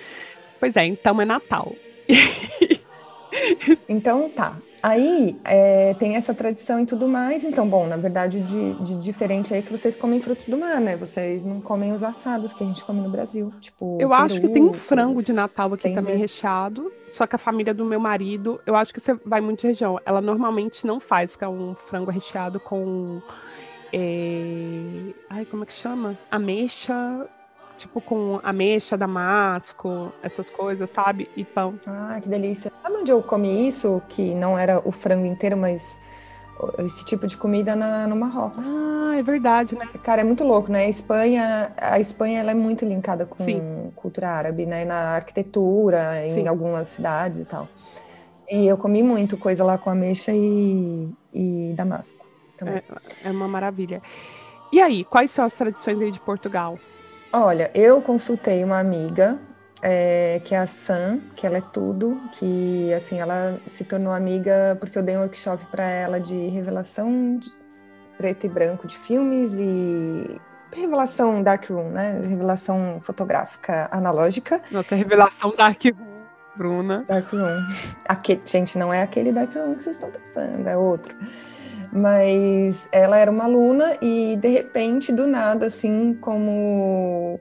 Pois 0.59 0.77
é, 0.77 0.85
então 0.85 1.19
é 1.19 1.25
Natal. 1.25 1.75
então 3.89 4.29
tá, 4.29 4.57
Aí 4.83 5.39
é, 5.43 5.93
tem 5.95 6.15
essa 6.15 6.33
tradição 6.33 6.79
e 6.79 6.85
tudo 6.85 7.07
mais. 7.07 7.43
Então, 7.43 7.67
bom, 7.67 7.85
na 7.85 7.97
verdade, 7.97 8.41
de, 8.41 8.73
de, 8.75 8.95
diferente 8.95 9.53
aí 9.53 9.59
é 9.59 9.63
que 9.63 9.71
vocês 9.71 9.95
comem 9.95 10.19
frutos 10.19 10.47
do 10.47 10.57
mar, 10.57 10.81
né? 10.81 10.97
Vocês 10.97 11.45
não 11.45 11.61
comem 11.61 11.91
os 11.91 12.03
assados 12.03 12.51
que 12.53 12.63
a 12.63 12.67
gente 12.67 12.83
come 12.83 12.99
no 12.99 13.09
Brasil. 13.09 13.53
Tipo, 13.59 13.97
eu 14.01 14.09
peru, 14.09 14.21
acho 14.21 14.41
que 14.41 14.49
tem 14.49 14.63
um 14.63 14.73
frango 14.73 15.21
de 15.21 15.33
Natal 15.33 15.71
aqui 15.73 15.93
também 15.93 16.17
recheado. 16.17 16.91
Só 17.09 17.27
que 17.27 17.35
a 17.35 17.39
família 17.39 17.73
do 17.73 17.85
meu 17.85 17.99
marido, 17.99 18.59
eu 18.65 18.75
acho 18.75 18.93
que 18.93 18.99
você 18.99 19.13
vai 19.25 19.39
muito 19.39 19.61
de 19.61 19.67
região. 19.67 19.99
Ela 20.05 20.21
normalmente 20.21 20.87
não 20.87 20.99
faz, 20.99 21.35
que 21.35 21.43
é 21.43 21.47
um 21.47 21.75
frango 21.75 22.09
recheado 22.09 22.59
com. 22.59 23.21
É... 23.93 25.13
Ai, 25.29 25.45
como 25.45 25.63
é 25.63 25.65
que 25.65 25.73
chama? 25.73 26.17
Ameixa, 26.31 27.27
tipo 27.81 27.99
com 27.99 28.39
ameixa, 28.43 28.97
damasco, 28.97 30.11
essas 30.21 30.49
coisas, 30.49 30.89
sabe? 30.89 31.29
E 31.35 31.43
pão. 31.43 31.75
Ah, 31.87 32.19
que 32.21 32.29
delícia. 32.29 32.71
Sabe 32.81 32.97
onde 32.97 33.11
eu 33.11 33.21
comi 33.21 33.67
isso? 33.67 34.01
Que 34.07 34.33
não 34.33 34.57
era 34.57 34.81
o 34.87 34.91
frango 34.91 35.25
inteiro, 35.25 35.57
mas 35.57 35.99
esse 36.79 37.03
tipo 37.05 37.25
de 37.25 37.35
comida 37.37 37.75
na, 37.75 38.07
no 38.07 38.15
Marrocos. 38.15 38.65
Ah, 38.65 39.15
é 39.17 39.23
verdade, 39.23 39.75
né? 39.75 39.87
Cara, 40.03 40.21
é 40.21 40.23
muito 40.23 40.43
louco, 40.43 40.71
né? 40.71 40.85
A 40.85 40.89
Espanha, 40.89 41.73
a 41.77 41.99
Espanha 41.99 42.39
ela 42.39 42.51
é 42.51 42.55
muito 42.55 42.85
linkada 42.85 43.25
com 43.25 43.43
Sim. 43.43 43.91
cultura 43.95 44.29
árabe, 44.29 44.65
né? 44.65 44.85
Na 44.85 45.15
arquitetura, 45.15 46.23
Sim. 46.25 46.41
em 46.41 46.47
algumas 46.47 46.87
cidades 46.87 47.41
e 47.41 47.45
tal. 47.45 47.67
E 48.49 48.67
eu 48.67 48.77
comi 48.77 49.01
muito 49.01 49.37
coisa 49.37 49.63
lá 49.63 49.77
com 49.77 49.89
ameixa 49.89 50.31
e, 50.33 51.09
e 51.33 51.73
damasco. 51.75 52.25
Também. 52.57 52.75
É, 53.23 53.29
é 53.29 53.31
uma 53.31 53.47
maravilha. 53.47 54.01
E 54.71 54.79
aí, 54.79 55.03
quais 55.03 55.31
são 55.31 55.45
as 55.45 55.53
tradições 55.53 55.99
aí 55.99 56.11
de 56.11 56.19
Portugal? 56.19 56.77
Olha, 57.33 57.71
eu 57.73 58.01
consultei 58.01 58.63
uma 58.63 58.77
amiga, 58.77 59.39
é, 59.81 60.41
que 60.43 60.53
é 60.53 60.57
a 60.57 60.67
Sam, 60.67 61.19
que 61.35 61.47
ela 61.47 61.57
é 61.57 61.61
tudo, 61.61 62.21
que 62.33 62.93
assim, 62.93 63.19
ela 63.19 63.57
se 63.67 63.85
tornou 63.85 64.11
amiga 64.11 64.77
porque 64.79 64.97
eu 64.97 65.03
dei 65.03 65.15
um 65.15 65.21
workshop 65.21 65.65
para 65.71 65.83
ela 65.83 66.19
de 66.19 66.47
revelação 66.47 67.37
de 67.37 67.49
preto 68.17 68.45
e 68.45 68.49
branco 68.49 68.85
de 68.85 68.97
filmes 68.97 69.57
e 69.57 70.39
revelação 70.75 71.41
dark 71.41 71.69
room, 71.69 71.89
né? 71.89 72.21
Revelação 72.23 72.99
fotográfica 73.01 73.87
analógica. 73.91 74.61
Nossa, 74.69 74.93
revelação 74.93 75.55
dark 75.55 75.81
room. 75.85 76.11
Bruna. 76.55 77.05
Dark 77.07 77.31
Room. 77.31 77.65
Aquele, 78.05 78.41
gente, 78.45 78.77
não 78.77 78.93
é 78.93 79.01
aquele 79.01 79.31
Dark 79.31 79.53
Room 79.55 79.75
que 79.75 79.83
vocês 79.83 79.95
estão 79.95 80.11
pensando, 80.11 80.67
é 80.67 80.75
outro. 80.75 81.15
Mas 81.91 82.87
ela 82.91 83.17
era 83.17 83.29
uma 83.29 83.43
aluna 83.43 83.97
e 84.01 84.37
de 84.37 84.47
repente, 84.47 85.11
do 85.11 85.27
nada, 85.27 85.65
assim, 85.65 86.17
como 86.21 87.39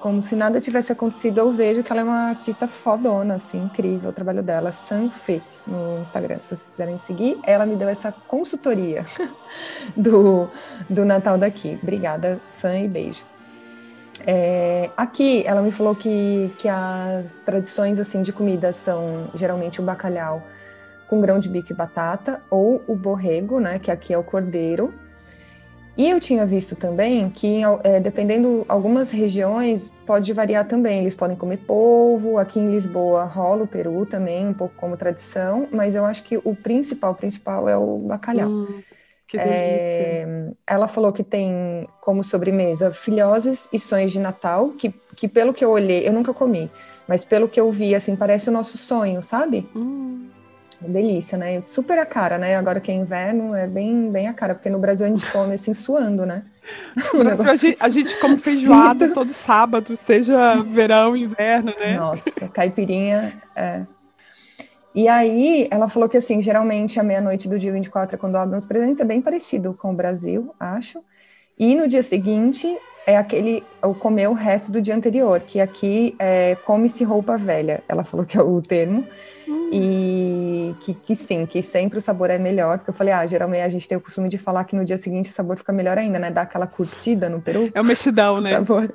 como 0.00 0.20
se 0.20 0.34
nada 0.34 0.60
tivesse 0.60 0.92
acontecido, 0.92 1.38
eu 1.38 1.52
vejo 1.52 1.82
que 1.82 1.92
ela 1.92 2.00
é 2.00 2.04
uma 2.04 2.28
artista 2.30 2.66
fodona, 2.66 3.36
assim, 3.36 3.62
incrível 3.64 4.10
o 4.10 4.12
trabalho 4.12 4.42
dela, 4.42 4.72
Sam 4.72 5.10
Fritz, 5.10 5.64
no 5.66 6.00
Instagram, 6.00 6.38
se 6.38 6.48
vocês 6.48 6.70
quiserem 6.70 6.98
seguir. 6.98 7.38
Ela 7.44 7.64
me 7.64 7.76
deu 7.76 7.88
essa 7.88 8.12
consultoria 8.12 9.04
do, 9.96 10.50
do 10.88 11.04
Natal 11.04 11.38
daqui. 11.38 11.78
Obrigada, 11.82 12.40
Sam, 12.48 12.80
e 12.80 12.88
beijo. 12.88 13.24
É, 14.26 14.90
aqui, 14.96 15.44
ela 15.46 15.62
me 15.62 15.72
falou 15.72 15.94
que, 15.94 16.52
que 16.58 16.68
as 16.68 17.40
tradições, 17.40 17.98
assim, 17.98 18.22
de 18.22 18.32
comida 18.32 18.72
são 18.72 19.30
geralmente 19.34 19.80
o 19.80 19.82
bacalhau 19.82 20.42
com 21.10 21.20
grão 21.20 21.40
de 21.40 21.48
bico 21.48 21.72
e 21.72 21.74
batata, 21.74 22.40
ou 22.48 22.80
o 22.86 22.94
borrego, 22.94 23.58
né, 23.58 23.80
que 23.80 23.90
aqui 23.90 24.14
é 24.14 24.16
o 24.16 24.22
cordeiro. 24.22 24.94
E 25.96 26.08
eu 26.08 26.20
tinha 26.20 26.46
visto 26.46 26.76
também 26.76 27.28
que, 27.28 27.60
é, 27.82 27.98
dependendo 27.98 28.64
algumas 28.68 29.10
regiões, 29.10 29.92
pode 30.06 30.32
variar 30.32 30.66
também. 30.66 31.00
Eles 31.00 31.14
podem 31.14 31.36
comer 31.36 31.58
polvo, 31.58 32.38
aqui 32.38 32.60
em 32.60 32.70
Lisboa 32.70 33.24
rola 33.24 33.64
o 33.64 33.66
peru 33.66 34.06
também, 34.06 34.46
um 34.46 34.54
pouco 34.54 34.72
como 34.76 34.96
tradição, 34.96 35.66
mas 35.72 35.96
eu 35.96 36.04
acho 36.04 36.22
que 36.22 36.36
o 36.36 36.54
principal, 36.54 37.12
principal 37.16 37.68
é 37.68 37.76
o 37.76 37.98
bacalhau. 37.98 38.48
Hum, 38.48 38.80
que 39.26 39.36
delícia. 39.36 39.52
É, 39.52 40.52
ela 40.64 40.86
falou 40.86 41.12
que 41.12 41.24
tem 41.24 41.88
como 42.00 42.22
sobremesa 42.22 42.92
filhoses 42.92 43.68
e 43.72 43.80
sonhos 43.80 44.12
de 44.12 44.20
Natal, 44.20 44.70
que, 44.70 44.94
que 45.16 45.26
pelo 45.26 45.52
que 45.52 45.64
eu 45.64 45.70
olhei, 45.70 46.06
eu 46.06 46.12
nunca 46.12 46.32
comi, 46.32 46.70
mas 47.06 47.24
pelo 47.24 47.48
que 47.48 47.60
eu 47.60 47.70
vi, 47.72 47.96
assim, 47.96 48.14
parece 48.14 48.48
o 48.48 48.52
nosso 48.52 48.78
sonho, 48.78 49.22
sabe? 49.22 49.68
Hum 49.74 50.30
delícia, 50.88 51.36
né? 51.36 51.62
Super 51.64 51.98
a 51.98 52.06
cara, 52.06 52.38
né? 52.38 52.56
Agora 52.56 52.80
que 52.80 52.90
é 52.90 52.94
inverno, 52.94 53.54
é 53.54 53.66
bem, 53.66 54.10
bem 54.10 54.28
a 54.28 54.32
cara, 54.32 54.54
porque 54.54 54.70
no 54.70 54.78
Brasil 54.78 55.06
a 55.06 55.08
gente 55.08 55.30
come 55.30 55.54
assim, 55.54 55.72
suando, 55.74 56.24
né? 56.24 56.44
Brasil, 57.12 57.48
a, 57.48 57.56
gente, 57.56 57.76
a 57.80 57.88
gente 57.88 58.16
come 58.20 58.38
feijoada 58.38 59.12
todo 59.12 59.32
sábado, 59.32 59.96
seja 59.96 60.62
verão, 60.62 61.16
inverno, 61.16 61.72
né? 61.78 61.96
Nossa, 61.96 62.48
caipirinha, 62.48 63.42
é. 63.54 63.82
E 64.94 65.06
aí, 65.06 65.68
ela 65.70 65.88
falou 65.88 66.08
que, 66.08 66.16
assim, 66.16 66.42
geralmente 66.42 66.98
a 66.98 67.02
meia-noite 67.02 67.48
do 67.48 67.58
dia 67.58 67.72
24 67.72 68.16
é 68.16 68.18
quando 68.18 68.36
abrem 68.36 68.58
os 68.58 68.66
presentes, 68.66 69.00
é 69.00 69.04
bem 69.04 69.22
parecido 69.22 69.72
com 69.72 69.92
o 69.92 69.94
Brasil, 69.94 70.52
acho. 70.58 71.00
E 71.56 71.74
no 71.76 71.86
dia 71.86 72.02
seguinte 72.02 72.76
é 73.06 73.16
aquele, 73.16 73.62
o 73.82 73.94
comer 73.94 74.28
o 74.28 74.32
resto 74.32 74.72
do 74.72 74.80
dia 74.80 74.94
anterior, 74.94 75.40
que 75.40 75.60
aqui 75.60 76.16
é 76.18 76.56
come-se 76.64 77.04
roupa 77.04 77.36
velha. 77.36 77.82
Ela 77.88 78.04
falou 78.04 78.26
que 78.26 78.36
é 78.36 78.42
o 78.42 78.60
termo. 78.60 79.06
E 79.72 80.74
que, 80.80 80.94
que, 80.94 81.14
sim, 81.14 81.46
que 81.46 81.62
sempre 81.62 81.98
o 81.98 82.02
sabor 82.02 82.28
é 82.28 82.38
melhor, 82.38 82.78
porque 82.78 82.90
eu 82.90 82.94
falei, 82.94 83.14
ah, 83.14 83.24
geralmente 83.24 83.62
a 83.62 83.68
gente 83.68 83.88
tem 83.88 83.96
o 83.96 84.00
costume 84.00 84.28
de 84.28 84.36
falar 84.36 84.64
que 84.64 84.74
no 84.74 84.84
dia 84.84 84.98
seguinte 84.98 85.30
o 85.30 85.32
sabor 85.32 85.56
fica 85.56 85.72
melhor 85.72 85.96
ainda, 85.96 86.18
né? 86.18 86.30
Dá 86.30 86.42
aquela 86.42 86.66
curtida 86.66 87.28
no 87.28 87.40
peru. 87.40 87.70
É 87.72 87.80
o 87.80 87.84
mexidão, 87.84 88.40
né? 88.40 88.54
Sabor. 88.54 88.92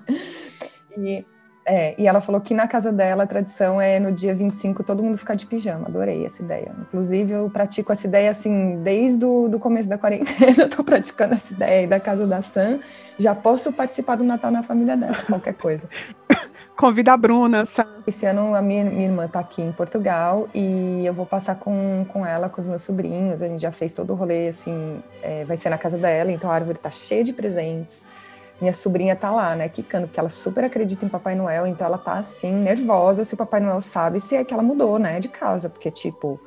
E, 0.98 1.26
É, 1.68 1.96
e 1.98 2.06
ela 2.06 2.22
falou 2.22 2.40
que 2.40 2.54
na 2.54 2.68
casa 2.68 2.92
dela 2.92 3.24
a 3.24 3.28
tradição 3.28 3.82
é 3.82 4.00
no 4.00 4.12
dia 4.12 4.36
25 4.36 4.84
todo 4.84 5.02
mundo 5.02 5.18
ficar 5.18 5.34
de 5.34 5.48
pijama. 5.48 5.88
Adorei 5.88 6.24
essa 6.24 6.44
ideia. 6.44 6.72
Inclusive, 6.80 7.34
eu 7.34 7.50
pratico 7.50 7.92
essa 7.92 8.06
ideia 8.06 8.30
assim, 8.30 8.82
desde 8.84 9.26
o 9.26 9.48
do 9.48 9.58
começo 9.58 9.90
da 9.90 9.98
quarentena, 9.98 10.62
eu 10.62 10.70
tô 10.70 10.84
praticando 10.84 11.34
essa 11.34 11.54
ideia 11.54 11.80
aí 11.80 11.88
da 11.88 12.00
casa 12.00 12.28
da 12.28 12.42
Sam. 12.44 12.80
Já 13.18 13.34
posso 13.34 13.74
participar 13.74 14.16
do 14.18 14.24
Natal 14.24 14.52
na 14.52 14.62
família 14.62 14.96
dela, 14.96 15.18
qualquer 15.26 15.56
coisa. 15.56 15.84
Convida 16.78 17.14
a 17.14 17.18
Bruna, 17.18 17.66
Sam. 17.66 17.88
Esse 18.06 18.26
ano 18.26 18.54
a 18.54 18.62
minha, 18.62 18.84
minha 18.84 19.06
irmã 19.06 19.28
tá 19.28 19.40
aqui 19.40 19.62
em 19.62 19.72
Portugal 19.72 20.50
e 20.54 21.06
eu 21.06 21.14
vou 21.14 21.26
passar 21.26 21.56
com, 21.56 22.06
com 22.10 22.26
ela, 22.26 22.50
com 22.50 22.60
os 22.62 22.68
meus 22.68 22.82
sobrinhos. 22.82 23.42
A 23.42 23.48
gente 23.48 23.62
já 23.62 23.72
fez 23.72 23.94
todo 23.94 24.12
o 24.12 24.16
rolê, 24.16 24.50
assim, 24.50 25.02
é, 25.22 25.46
vai 25.46 25.56
ser 25.56 25.70
na 25.70 25.78
casa 25.78 25.98
dela, 25.98 26.32
então 26.32 26.52
a 26.52 26.54
árvore 26.54 26.78
tá 26.78 26.92
cheia 26.92 27.24
de 27.24 27.34
presentes 27.34 28.04
minha 28.60 28.74
sobrinha 28.74 29.16
tá 29.16 29.32
lá, 29.32 29.56
né, 29.56 29.68
quicando, 29.68 30.08
porque 30.08 30.20
ela 30.20 30.30
super 30.30 30.64
acredita 30.64 31.06
em 31.06 31.10
Papai 31.10 31.36
Noel, 31.36 31.68
então 31.68 31.86
ela 31.86 31.98
tá 31.98 32.14
assim, 32.14 32.52
nervosa 32.52 33.26
se 33.26 33.34
o 33.34 33.38
Papai 33.38 33.60
Noel 33.60 33.82
sabe 33.82 34.20
se 34.20 34.36
é 34.36 34.44
que 34.44 34.54
ela 34.54 34.64
mudou, 34.64 34.98
né, 34.98 35.20
de 35.20 35.28
casa, 35.28 35.70
porque 35.70 35.92
tipo, 35.92 36.40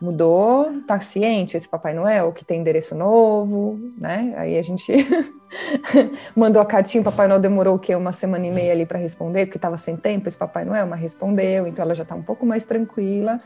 mudou, 0.00 0.80
tá 0.86 1.00
ciente 1.00 1.56
esse 1.56 1.68
Papai 1.68 1.92
Noel, 1.92 2.32
que 2.32 2.44
tem 2.44 2.60
endereço 2.60 2.94
novo, 2.94 3.78
né? 3.98 4.32
Aí 4.36 4.56
a 4.56 4.62
gente 4.62 4.92
mandou 6.36 6.62
a 6.62 6.66
cartinha, 6.66 7.00
o 7.00 7.04
Papai 7.04 7.26
Noel 7.26 7.40
demorou 7.40 7.74
o 7.74 7.78
quê? 7.78 7.94
Uma 7.94 8.12
semana 8.12 8.46
e 8.46 8.50
meia 8.50 8.72
ali 8.72 8.86
para 8.86 8.98
responder, 8.98 9.46
porque 9.46 9.58
tava 9.58 9.76
sem 9.76 9.96
tempo 9.96 10.28
esse 10.28 10.36
Papai 10.36 10.64
Noel, 10.64 10.86
mas 10.86 11.00
respondeu, 11.00 11.66
então 11.66 11.84
ela 11.84 11.94
já 11.94 12.04
tá 12.04 12.14
um 12.14 12.22
pouco 12.22 12.46
mais 12.46 12.64
tranquila. 12.64 13.40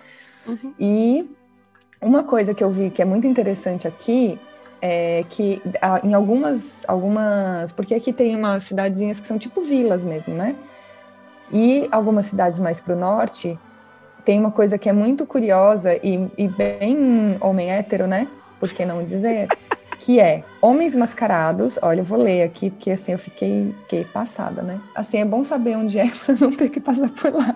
Uhum. 0.46 0.74
E 0.78 1.30
uma 2.00 2.24
coisa 2.24 2.52
que 2.52 2.62
eu 2.62 2.70
vi 2.70 2.90
que 2.90 3.00
é 3.00 3.04
muito 3.04 3.26
interessante 3.26 3.88
aqui 3.88 4.38
é, 4.82 5.24
que 5.30 5.62
em 6.02 6.12
algumas, 6.12 6.82
algumas, 6.88 7.70
porque 7.70 7.94
aqui 7.94 8.12
tem 8.12 8.34
umas 8.34 8.64
cidadezinhas 8.64 9.20
que 9.20 9.26
são 9.28 9.38
tipo 9.38 9.62
vilas 9.62 10.04
mesmo, 10.04 10.34
né? 10.34 10.56
E 11.52 11.86
algumas 11.92 12.26
cidades 12.26 12.58
mais 12.58 12.80
para 12.80 12.94
o 12.94 12.98
norte 12.98 13.56
tem 14.24 14.38
uma 14.38 14.50
coisa 14.50 14.78
que 14.78 14.88
é 14.88 14.92
muito 14.92 15.26
curiosa 15.26 15.94
e, 15.96 16.30
e 16.36 16.48
bem 16.48 17.36
homem 17.40 17.70
hétero, 17.70 18.06
né? 18.06 18.28
Por 18.60 18.70
que 18.70 18.84
não 18.84 19.04
dizer? 19.04 19.48
que 19.98 20.20
é 20.20 20.44
homens 20.60 20.94
mascarados. 20.96 21.78
Olha, 21.82 22.00
eu 22.00 22.04
vou 22.04 22.18
ler 22.18 22.42
aqui 22.42 22.70
porque 22.70 22.90
assim 22.90 23.12
eu 23.12 23.18
fiquei, 23.18 23.74
fiquei 23.82 24.04
passada, 24.04 24.62
né? 24.62 24.80
Assim 24.94 25.18
é 25.18 25.24
bom 25.24 25.42
saber 25.44 25.76
onde 25.76 25.98
é 25.98 26.10
para 26.24 26.34
não 26.40 26.50
ter 26.50 26.68
que 26.68 26.80
passar 26.80 27.08
por 27.10 27.32
lá. 27.32 27.54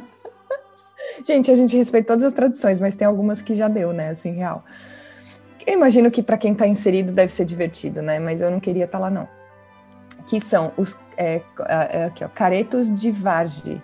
gente, 1.25 1.51
a 1.51 1.55
gente 1.55 1.77
respeita 1.77 2.09
todas 2.09 2.25
as 2.25 2.33
tradições, 2.33 2.81
mas 2.81 2.97
tem 2.97 3.07
algumas 3.07 3.43
que 3.43 3.55
já 3.55 3.69
deu, 3.69 3.93
né? 3.93 4.11
Assim, 4.11 4.33
real. 4.33 4.65
Eu 5.67 5.75
imagino 5.75 6.11
que 6.11 6.23
para 6.23 6.39
quem 6.39 6.53
está 6.53 6.67
inserido 6.67 7.13
deve 7.13 7.33
ser 7.33 7.45
divertido, 7.45 8.01
né? 8.01 8.21
Mas 8.21 8.41
eu 8.41 8.51
não 8.51 8.61
queria 8.61 8.85
estar 8.85 8.99
tá 8.99 9.05
lá, 9.05 9.11
não. 9.11 9.29
Que 10.29 10.41
são 10.41 10.73
os 10.77 10.97
é, 11.17 11.43
é, 11.67 12.05
aqui, 12.05 12.25
ó, 12.25 12.29
caretos 12.29 12.95
de 12.95 13.11
Varge. 13.11 13.83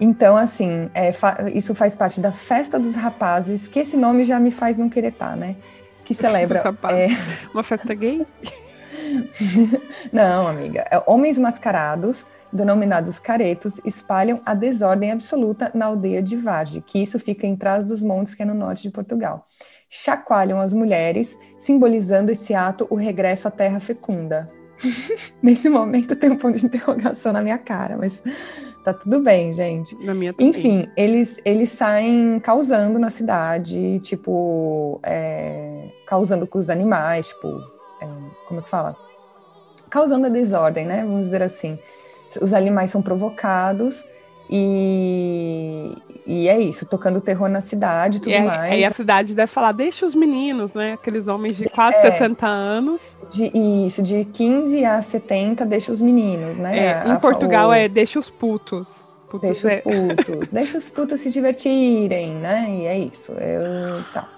Então, 0.00 0.36
assim, 0.36 0.90
é, 0.94 1.12
fa 1.12 1.50
isso 1.52 1.74
faz 1.74 1.94
parte 1.94 2.20
da 2.20 2.32
festa 2.32 2.78
dos 2.78 2.94
rapazes, 2.94 3.68
que 3.68 3.78
esse 3.78 3.96
nome 3.96 4.24
já 4.24 4.40
me 4.40 4.50
faz 4.50 4.76
não 4.76 4.88
querer 4.88 5.08
estar, 5.08 5.30
tá, 5.30 5.36
né? 5.36 5.56
Que 6.04 6.14
celebra. 6.14 6.62
é... 6.90 7.08
Uma 7.52 7.62
festa 7.62 7.92
gay? 7.94 8.26
não, 10.12 10.48
amiga. 10.48 10.86
É, 10.90 11.02
homens 11.06 11.38
mascarados, 11.38 12.26
denominados 12.52 13.18
caretos, 13.18 13.80
espalham 13.84 14.40
a 14.44 14.54
desordem 14.54 15.12
absoluta 15.12 15.70
na 15.74 15.86
aldeia 15.86 16.22
de 16.22 16.36
Varge, 16.36 16.80
que 16.80 17.00
isso 17.00 17.18
fica 17.18 17.46
em 17.46 17.54
trás 17.54 17.84
dos 17.84 18.02
montes, 18.02 18.34
que 18.34 18.42
é 18.42 18.46
no 18.46 18.54
norte 18.54 18.82
de 18.82 18.90
Portugal 18.90 19.46
chacoalham 19.90 20.60
as 20.60 20.72
mulheres, 20.72 21.36
simbolizando 21.58 22.30
esse 22.30 22.54
ato 22.54 22.86
o 22.88 22.94
regresso 22.94 23.48
à 23.48 23.50
terra 23.50 23.80
fecunda. 23.80 24.48
Nesse 25.42 25.68
momento 25.68 26.16
tem 26.16 26.30
um 26.30 26.36
ponto 26.36 26.56
de 26.56 26.64
interrogação 26.64 27.32
na 27.32 27.42
minha 27.42 27.58
cara, 27.58 27.98
mas 27.98 28.22
tá 28.84 28.92
tudo 28.92 29.20
bem, 29.20 29.52
gente. 29.52 29.94
Na 30.04 30.14
minha 30.14 30.32
também. 30.32 30.48
Enfim, 30.48 30.88
eles, 30.96 31.38
eles 31.44 31.70
saem 31.70 32.38
causando 32.40 32.98
na 32.98 33.10
cidade, 33.10 34.00
tipo, 34.00 35.00
é, 35.02 35.88
causando 36.06 36.46
com 36.46 36.58
os 36.58 36.70
animais, 36.70 37.28
tipo, 37.28 37.48
é, 38.00 38.06
como 38.46 38.60
é 38.60 38.62
que 38.62 38.70
fala? 38.70 38.96
Causando 39.88 40.26
a 40.26 40.28
desordem, 40.28 40.86
né? 40.86 41.02
Vamos 41.04 41.26
dizer 41.26 41.42
assim. 41.42 41.78
Os 42.40 42.52
animais 42.52 42.90
são 42.90 43.02
provocados 43.02 44.04
e, 44.52 45.96
e 46.26 46.48
é 46.48 46.60
isso, 46.60 46.84
tocando 46.84 47.20
terror 47.20 47.48
na 47.48 47.60
cidade 47.60 48.18
e 48.18 48.20
tudo 48.20 48.32
e 48.32 48.40
mais. 48.42 48.72
Aí 48.72 48.84
a 48.84 48.90
cidade 48.90 49.32
deve 49.32 49.46
falar, 49.46 49.70
deixa 49.70 50.04
os 50.04 50.12
meninos, 50.12 50.74
né? 50.74 50.94
Aqueles 50.94 51.28
homens 51.28 51.56
de 51.56 51.68
quase 51.68 51.98
é, 51.98 52.10
60 52.10 52.46
anos. 52.48 53.16
De, 53.30 53.46
isso, 53.86 54.02
de 54.02 54.24
15 54.24 54.84
a 54.84 55.00
70, 55.00 55.64
deixa 55.64 55.92
os 55.92 56.00
meninos, 56.00 56.58
né? 56.58 56.78
É, 56.78 56.94
a, 56.94 57.14
em 57.14 57.20
Portugal 57.20 57.68
o, 57.68 57.72
é 57.72 57.88
deixa 57.88 58.18
os 58.18 58.28
putos. 58.28 59.06
putos 59.28 59.62
deixa 59.62 59.70
é... 59.70 59.76
os 59.76 60.14
putos. 60.16 60.50
deixa 60.52 60.78
os 60.78 60.90
putos 60.90 61.20
se 61.20 61.30
divertirem, 61.30 62.34
né? 62.34 62.66
E 62.70 62.86
é 62.86 62.98
isso. 62.98 63.30
Eu, 63.32 64.02
tá. 64.12 64.28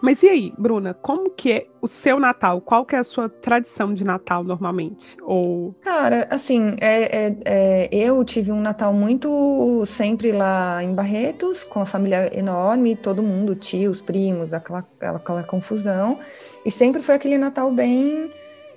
Mas 0.00 0.22
e 0.22 0.28
aí, 0.28 0.52
Bruna, 0.56 0.94
como 0.94 1.30
que 1.30 1.52
é 1.52 1.66
o 1.80 1.86
seu 1.86 2.18
Natal? 2.18 2.60
Qual 2.60 2.84
que 2.84 2.96
é 2.96 2.98
a 2.98 3.04
sua 3.04 3.28
tradição 3.28 3.92
de 3.92 4.04
Natal 4.04 4.42
normalmente? 4.42 5.16
Ou 5.22 5.74
Cara, 5.80 6.26
assim, 6.30 6.76
é, 6.80 7.26
é, 7.26 7.36
é, 7.44 7.88
eu 7.92 8.24
tive 8.24 8.50
um 8.50 8.60
Natal 8.60 8.92
muito 8.92 9.84
sempre 9.86 10.32
lá 10.32 10.82
em 10.82 10.94
Barretos, 10.94 11.64
com 11.64 11.80
a 11.80 11.86
família 11.86 12.30
enorme, 12.36 12.96
todo 12.96 13.22
mundo, 13.22 13.54
tios, 13.54 14.00
primos, 14.00 14.52
aquela, 14.52 14.86
aquela 15.00 15.42
confusão. 15.42 16.18
E 16.64 16.70
sempre 16.70 17.02
foi 17.02 17.14
aquele 17.14 17.36
Natal 17.36 17.70
bem, 17.70 18.30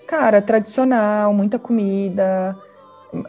cara, 0.06 0.42
tradicional, 0.42 1.34
muita 1.34 1.58
comida, 1.58 2.58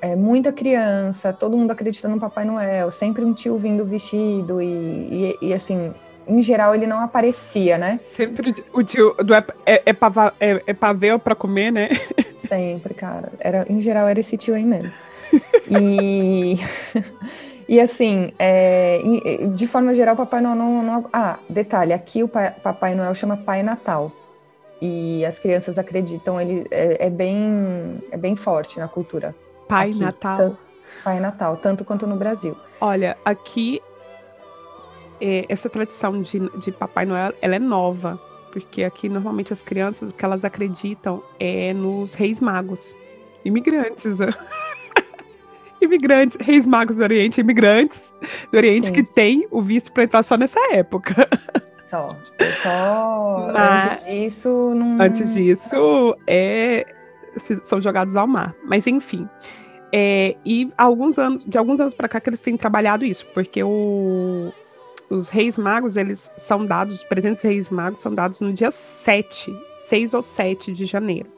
é, 0.01 0.17
muita 0.17 0.53
criança, 0.53 1.33
todo 1.33 1.57
mundo 1.57 1.71
acreditando 1.71 2.15
no 2.15 2.21
Papai 2.21 2.45
Noel, 2.45 2.91
sempre 2.91 3.25
um 3.25 3.35
tio 3.35 3.59
vindo 3.59 3.85
vestido 3.85 4.61
e, 4.61 4.67
e, 4.67 5.49
e 5.49 5.53
assim, 5.53 5.93
em 6.27 6.41
geral, 6.43 6.75
ele 6.75 6.87
não 6.87 7.01
aparecia, 7.01 7.79
né? 7.79 8.01
Sempre 8.05 8.55
o 8.73 8.83
tio 8.83 9.15
do 9.15 9.35
é, 9.35 9.45
é, 9.67 9.83
é, 9.87 9.97
é, 10.41 10.63
é 10.67 10.75
pavel 10.75 11.19
para 11.19 11.35
comer, 11.35 11.71
né? 11.71 11.89
Sempre, 12.35 12.95
cara. 12.95 13.33
Era, 13.39 13.65
em 13.69 13.81
geral, 13.81 14.07
era 14.09 14.21
esse 14.21 14.37
tio 14.37 14.55
aí 14.55 14.65
mesmo. 14.65 14.91
E, 15.69 16.59
e 17.69 17.81
assim, 17.81 18.33
é, 18.39 19.01
de 19.55 19.67
forma 19.67 19.95
geral, 19.95 20.17
Papai 20.17 20.41
Noel 20.41 20.57
não, 20.57 20.83
não, 20.83 21.09
Ah, 21.13 21.39
detalhe, 21.49 21.93
aqui 21.93 22.23
o 22.23 22.29
Papai 22.29 22.95
Noel 22.95 23.15
chama 23.15 23.37
Pai 23.37 23.63
Natal. 23.63 24.13
E 24.81 25.25
as 25.25 25.39
crianças 25.39 25.79
acreditam, 25.79 26.41
ele 26.41 26.67
é, 26.71 27.07
é 27.07 27.11
bem, 27.11 28.03
é 28.11 28.17
bem 28.17 28.37
forte 28.37 28.79
na 28.79 28.89
cultura. 28.89 29.35
Pai 29.69 29.91
aqui, 29.91 30.01
Natal. 30.01 30.37
Tanto, 30.37 30.59
Pai 31.03 31.21
Natal, 31.21 31.57
tanto 31.57 31.85
quanto 31.85 32.07
no 32.07 32.17
Brasil. 32.17 32.57
Olha, 32.81 33.17
aqui 33.25 33.81
é, 35.21 35.45
essa 35.49 35.69
tradição 35.69 36.21
de, 36.21 36.41
de 36.59 36.73
Papai 36.73 37.07
Noel, 37.07 37.33
ela 37.41 37.57
é 37.57 37.59
nova, 37.59 38.21
porque 38.53 38.85
aqui 38.85 39.09
normalmente 39.09 39.53
as 39.53 39.63
crianças, 39.63 40.11
o 40.11 40.15
que 40.15 40.25
elas 40.25 40.45
acreditam 40.45 41.23
é 41.39 41.73
nos 41.73 42.15
reis 42.15 42.41
magos, 42.41 42.97
imigrantes. 43.45 44.19
Né? 44.19 44.29
imigrantes, 45.81 46.37
reis 46.41 46.67
magos 46.67 46.97
do 46.97 47.03
Oriente, 47.03 47.41
imigrantes 47.41 48.13
do 48.51 48.57
Oriente 48.57 48.89
Sim. 48.89 48.93
que 48.93 49.03
tem 49.03 49.47
o 49.51 49.61
visto 49.61 49.93
para 49.93 50.05
entrar 50.05 50.23
só 50.23 50.37
nessa 50.37 50.61
época. 50.73 51.29
Só, 51.87 52.09
só 52.63 53.51
Mas, 53.53 53.85
antes 53.85 54.05
disso 54.07 54.75
não... 54.75 55.01
Antes 55.01 55.35
disso 55.35 56.17
é 56.27 56.87
são 57.63 57.81
jogados 57.81 58.17
ao 58.17 58.27
mar. 58.27 58.55
Mas 58.65 58.87
enfim, 58.87 59.29
é, 59.93 60.37
e 60.45 60.73
alguns 60.77 61.19
anos, 61.19 61.45
de 61.45 61.57
alguns 61.57 61.81
anos 61.81 61.95
para 61.95 62.09
cá 62.09 62.21
que 62.21 62.29
eles 62.29 62.41
têm 62.41 62.57
trabalhado 62.57 63.05
isso, 63.05 63.27
porque 63.33 63.63
o, 63.63 64.53
os 65.11 65.29
reis 65.29 65.59
magos, 65.59 65.97
eles 65.97 66.31
são 66.37 66.65
dados, 66.65 66.97
os 66.97 67.05
presentes 67.05 67.43
reis 67.43 67.71
magos 67.71 68.01
são 68.01 68.15
dados 68.15 68.41
no 68.41 68.53
dia 68.53 68.71
7, 68.71 69.55
6 69.87 70.15
ou 70.15 70.23
7 70.23 70.73
de 70.73 70.87
janeiro. 70.87 71.29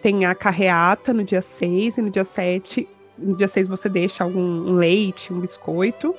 Tem 0.00 0.24
a 0.24 0.34
carreata 0.34 1.12
no 1.12 1.22
dia 1.22 1.42
6 1.42 1.98
e 1.98 2.02
no 2.02 2.10
dia 2.10 2.24
7, 2.24 2.88
no 3.16 3.36
dia 3.36 3.48
6 3.48 3.68
você 3.68 3.88
deixa 3.88 4.24
algum 4.24 4.40
um 4.40 4.74
leite, 4.74 5.32
um 5.32 5.40
biscoito, 5.40 6.14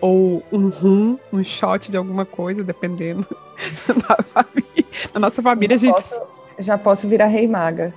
ou 0.00 0.42
um 0.50 0.68
rum, 0.68 1.18
um 1.32 1.44
shot 1.44 1.90
de 1.90 1.96
alguma 1.96 2.24
coisa, 2.24 2.62
dependendo 2.62 3.26
da 4.08 4.22
família. 4.22 4.86
Na 5.12 5.20
nossa 5.20 5.42
família, 5.42 5.76
já 5.76 5.76
a 5.76 5.78
gente. 5.78 5.94
Posso, 5.94 6.28
já 6.58 6.78
posso 6.78 7.08
virar 7.08 7.26
rei 7.26 7.46
maga. 7.46 7.92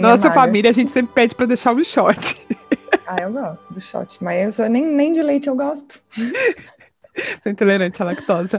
Nossa 0.00 0.28
maga. 0.28 0.34
família, 0.34 0.70
a 0.70 0.74
gente 0.74 0.90
sempre 0.90 1.12
pede 1.12 1.34
para 1.34 1.46
deixar 1.46 1.74
um 1.74 1.84
shot. 1.84 2.46
Ah, 3.06 3.20
eu 3.20 3.32
gosto 3.32 3.72
do 3.72 3.80
shot, 3.80 4.22
mas 4.22 4.44
eu 4.44 4.52
sou, 4.52 4.68
nem, 4.68 4.84
nem 4.84 5.12
de 5.12 5.22
leite 5.22 5.48
eu 5.48 5.56
gosto. 5.56 6.00
Sou 7.42 7.52
intolerante 7.52 8.02
à 8.02 8.06
lactose. 8.06 8.58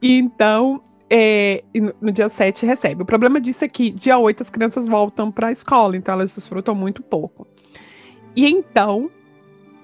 Então, 0.00 0.82
é, 1.10 1.64
no 2.00 2.12
dia 2.12 2.28
7 2.28 2.66
recebe. 2.66 3.02
O 3.02 3.06
problema 3.06 3.40
disso 3.40 3.64
é 3.64 3.68
que 3.68 3.90
dia 3.90 4.18
8 4.18 4.42
as 4.42 4.50
crianças 4.50 4.86
voltam 4.86 5.30
para 5.30 5.48
a 5.48 5.52
escola, 5.52 5.96
então 5.96 6.14
elas 6.14 6.34
desfrutam 6.34 6.74
muito 6.74 7.02
pouco. 7.02 7.46
E 8.36 8.46
então, 8.46 9.10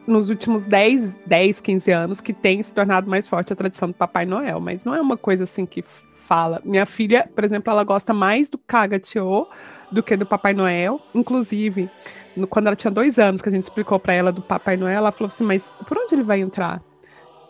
nos 0.07 0.28
últimos 0.28 0.66
10, 0.66 1.18
10, 1.26 1.61
15 1.61 1.90
anos, 1.90 2.20
que 2.20 2.33
tem 2.33 2.62
se 2.62 2.74
tornado 2.74 3.09
mais 3.09 3.26
forte 3.26 3.52
a 3.52 3.57
tradição 3.57 3.88
do 3.88 3.94
Papai 3.94 4.26
Noel, 4.26 4.61
mas 4.61 4.85
não 4.85 4.94
é 4.94 5.00
uma 5.00 5.16
coisa 5.16 5.44
assim 5.44 5.64
que 5.64 5.83
fala. 6.24 6.61
Minha 6.64 6.87
filha, 6.87 7.28
por 7.35 7.44
exemplo, 7.44 7.70
ela 7.70 7.85
gosta 7.85 8.12
mais 8.12 8.50
do 8.50 8.59
Kagatio 8.59 9.46
do 9.90 10.02
que 10.02 10.16
do 10.16 10.26
Papai 10.26 10.52
Noel. 10.52 11.00
Inclusive, 11.14 11.90
no, 12.37 12.46
quando 12.46 12.66
ela 12.66 12.76
tinha 12.76 12.90
dois 12.90 13.18
anos, 13.18 13.40
que 13.40 13.48
a 13.48 13.52
gente 13.52 13.64
explicou 13.64 13.98
para 13.98 14.14
ela 14.14 14.33
do 14.33 14.42
Papai 14.42 14.76
Noel, 14.76 14.98
ela 14.98 15.12
falou 15.12 15.28
assim: 15.28 15.44
Mas 15.44 15.70
por 15.87 15.96
onde 15.98 16.14
ele 16.14 16.22
vai 16.22 16.40
entrar? 16.40 16.83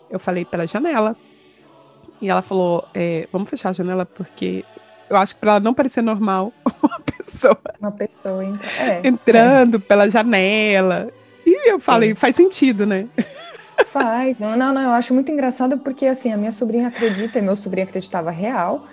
Eu 0.09 0.19
falei: 0.19 0.45
Pela 0.45 0.67
janela. 0.67 1.15
E 2.21 2.29
ela 2.29 2.41
falou: 2.41 2.87
é, 2.93 3.27
Vamos 3.31 3.49
fechar 3.49 3.69
a 3.69 3.73
janela 3.73 4.05
porque 4.05 4.63
eu 5.09 5.17
acho 5.17 5.35
que 5.35 5.39
para 5.39 5.51
ela 5.51 5.59
não 5.59 5.73
parecer 5.73 6.01
normal 6.01 6.51
uma 6.81 6.99
pessoa. 6.99 7.59
Uma 7.79 7.91
pessoa 7.91 8.43
entra... 8.43 8.67
é, 8.79 9.01
entrando 9.07 9.77
é. 9.77 9.79
pela 9.79 10.09
janela. 10.09 11.09
E 11.45 11.69
eu 11.69 11.79
falei: 11.79 12.09
Sim. 12.09 12.15
Faz 12.15 12.35
sentido, 12.35 12.85
né? 12.85 13.07
Faz. 13.87 14.39
Não, 14.39 14.55
não, 14.55 14.73
não, 14.73 14.81
eu 14.81 14.91
acho 14.91 15.13
muito 15.13 15.31
engraçado 15.31 15.77
porque, 15.79 16.05
assim, 16.05 16.31
a 16.31 16.37
minha 16.37 16.51
sobrinha 16.51 16.87
acredita, 16.87 17.39
e 17.39 17.41
meu 17.41 17.55
sobrinho 17.55 17.87
acreditava 17.87 18.31
real, 18.31 18.87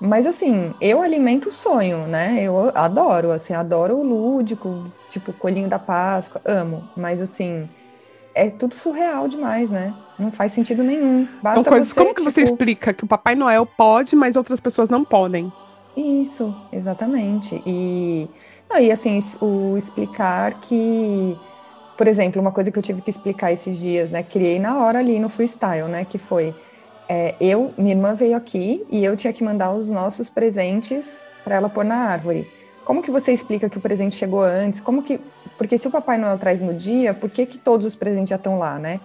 mas, 0.00 0.26
assim, 0.26 0.74
eu 0.80 1.02
alimento 1.02 1.48
o 1.48 1.52
sonho, 1.52 2.06
né? 2.06 2.38
Eu 2.40 2.70
adoro, 2.74 3.32
assim, 3.32 3.52
adoro 3.52 3.96
o 3.96 4.02
lúdico, 4.02 4.84
tipo, 5.08 5.32
coelhinho 5.32 5.68
da 5.68 5.78
Páscoa, 5.78 6.40
amo. 6.44 6.88
Mas, 6.96 7.20
assim, 7.20 7.68
é 8.46 8.50
tudo 8.50 8.74
surreal 8.74 9.28
demais, 9.28 9.70
né? 9.70 9.94
Não 10.18 10.32
faz 10.32 10.52
sentido 10.52 10.82
nenhum. 10.82 11.26
Basta 11.42 11.60
então, 11.60 11.72
coisas, 11.72 11.88
você, 11.88 11.94
como 11.94 12.14
que 12.14 12.20
tipo... 12.20 12.30
você 12.30 12.42
explica 12.42 12.92
que 12.92 13.04
o 13.04 13.06
Papai 13.06 13.34
Noel 13.34 13.66
pode, 13.66 14.14
mas 14.16 14.36
outras 14.36 14.60
pessoas 14.60 14.88
não 14.88 15.04
podem? 15.04 15.52
Isso, 15.96 16.54
exatamente. 16.72 17.62
E, 17.66 18.28
não, 18.70 18.78
e 18.78 18.90
assim, 18.90 19.18
o 19.40 19.76
explicar 19.76 20.60
que 20.60 21.36
por 21.96 22.06
exemplo, 22.06 22.40
uma 22.40 22.52
coisa 22.52 22.70
que 22.70 22.78
eu 22.78 22.82
tive 22.82 23.02
que 23.02 23.10
explicar 23.10 23.50
esses 23.50 23.76
dias, 23.76 24.08
né? 24.08 24.22
Criei 24.22 24.60
na 24.60 24.78
hora 24.78 25.00
ali 25.00 25.18
no 25.18 25.28
freestyle, 25.28 25.88
né? 25.88 26.04
Que 26.04 26.16
foi 26.16 26.54
é, 27.08 27.34
eu, 27.40 27.72
minha 27.76 27.94
irmã 27.94 28.14
veio 28.14 28.36
aqui 28.36 28.86
e 28.90 29.04
eu 29.04 29.16
tinha 29.16 29.32
que 29.32 29.42
mandar 29.42 29.72
os 29.72 29.88
nossos 29.88 30.28
presentes 30.28 31.28
para 31.42 31.56
ela 31.56 31.68
pôr 31.68 31.84
na 31.84 31.96
árvore. 31.96 32.48
Como 32.84 33.02
que 33.02 33.10
você 33.10 33.32
explica 33.32 33.68
que 33.68 33.78
o 33.78 33.80
presente 33.80 34.14
chegou 34.14 34.42
antes? 34.42 34.80
Como 34.80 35.02
que, 35.02 35.20
porque 35.58 35.76
se 35.76 35.86
o 35.86 35.90
Papai 35.90 36.16
Noel 36.16 36.38
traz 36.38 36.60
no 36.60 36.72
dia, 36.72 37.12
por 37.12 37.28
que 37.28 37.44
que 37.44 37.58
todos 37.58 37.84
os 37.84 37.94
presentes 37.94 38.30
já 38.30 38.36
estão 38.36 38.58
lá, 38.58 38.78
né? 38.78 39.00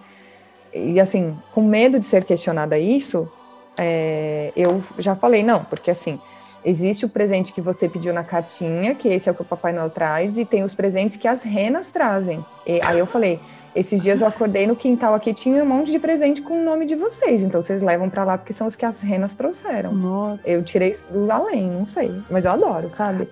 E 0.72 0.98
assim, 0.98 1.36
com 1.52 1.60
medo 1.62 2.00
de 2.00 2.06
ser 2.06 2.24
questionada 2.24 2.78
isso, 2.78 3.30
é, 3.78 4.52
eu 4.56 4.82
já 4.98 5.14
falei 5.14 5.42
não, 5.42 5.64
porque 5.64 5.90
assim 5.90 6.18
Existe 6.64 7.04
o 7.04 7.10
presente 7.10 7.52
que 7.52 7.60
você 7.60 7.86
pediu 7.88 8.14
na 8.14 8.24
cartinha, 8.24 8.94
que 8.94 9.06
esse 9.06 9.28
é 9.28 9.32
o 9.32 9.34
que 9.34 9.42
o 9.42 9.44
Papai 9.44 9.70
Noel 9.70 9.90
traz, 9.90 10.38
e 10.38 10.46
tem 10.46 10.64
os 10.64 10.72
presentes 10.72 11.16
que 11.16 11.28
as 11.28 11.42
renas 11.42 11.92
trazem. 11.92 12.44
E 12.66 12.80
aí 12.80 12.98
eu 12.98 13.06
falei, 13.06 13.38
esses 13.76 14.02
dias 14.02 14.22
eu 14.22 14.26
acordei 14.26 14.66
no 14.66 14.74
quintal 14.74 15.12
aqui, 15.12 15.34
tinha 15.34 15.62
um 15.62 15.66
monte 15.66 15.92
de 15.92 15.98
presente 15.98 16.40
com 16.40 16.58
o 16.58 16.64
nome 16.64 16.86
de 16.86 16.94
vocês, 16.94 17.42
então 17.42 17.60
vocês 17.60 17.82
levam 17.82 18.08
para 18.08 18.24
lá 18.24 18.38
porque 18.38 18.54
são 18.54 18.66
os 18.66 18.74
que 18.74 18.86
as 18.86 19.02
renas 19.02 19.34
trouxeram. 19.34 19.92
Nossa. 19.92 20.40
Eu 20.46 20.62
tirei 20.62 20.92
isso 20.92 21.06
do 21.12 21.30
além, 21.30 21.68
não 21.68 21.84
sei, 21.84 22.14
mas 22.30 22.46
eu 22.46 22.52
adoro, 22.52 22.90
sabe? 22.90 23.28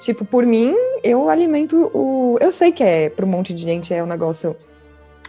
Tipo, 0.00 0.24
por 0.24 0.46
mim, 0.46 0.74
eu 1.02 1.28
alimento 1.28 1.90
o. 1.94 2.38
Eu 2.40 2.52
sei 2.52 2.72
que 2.72 2.84
é 2.84 3.10
para 3.10 3.24
um 3.24 3.28
monte 3.28 3.52
de 3.52 3.62
gente 3.62 3.92
é 3.92 4.02
um 4.02 4.06
negócio 4.06 4.56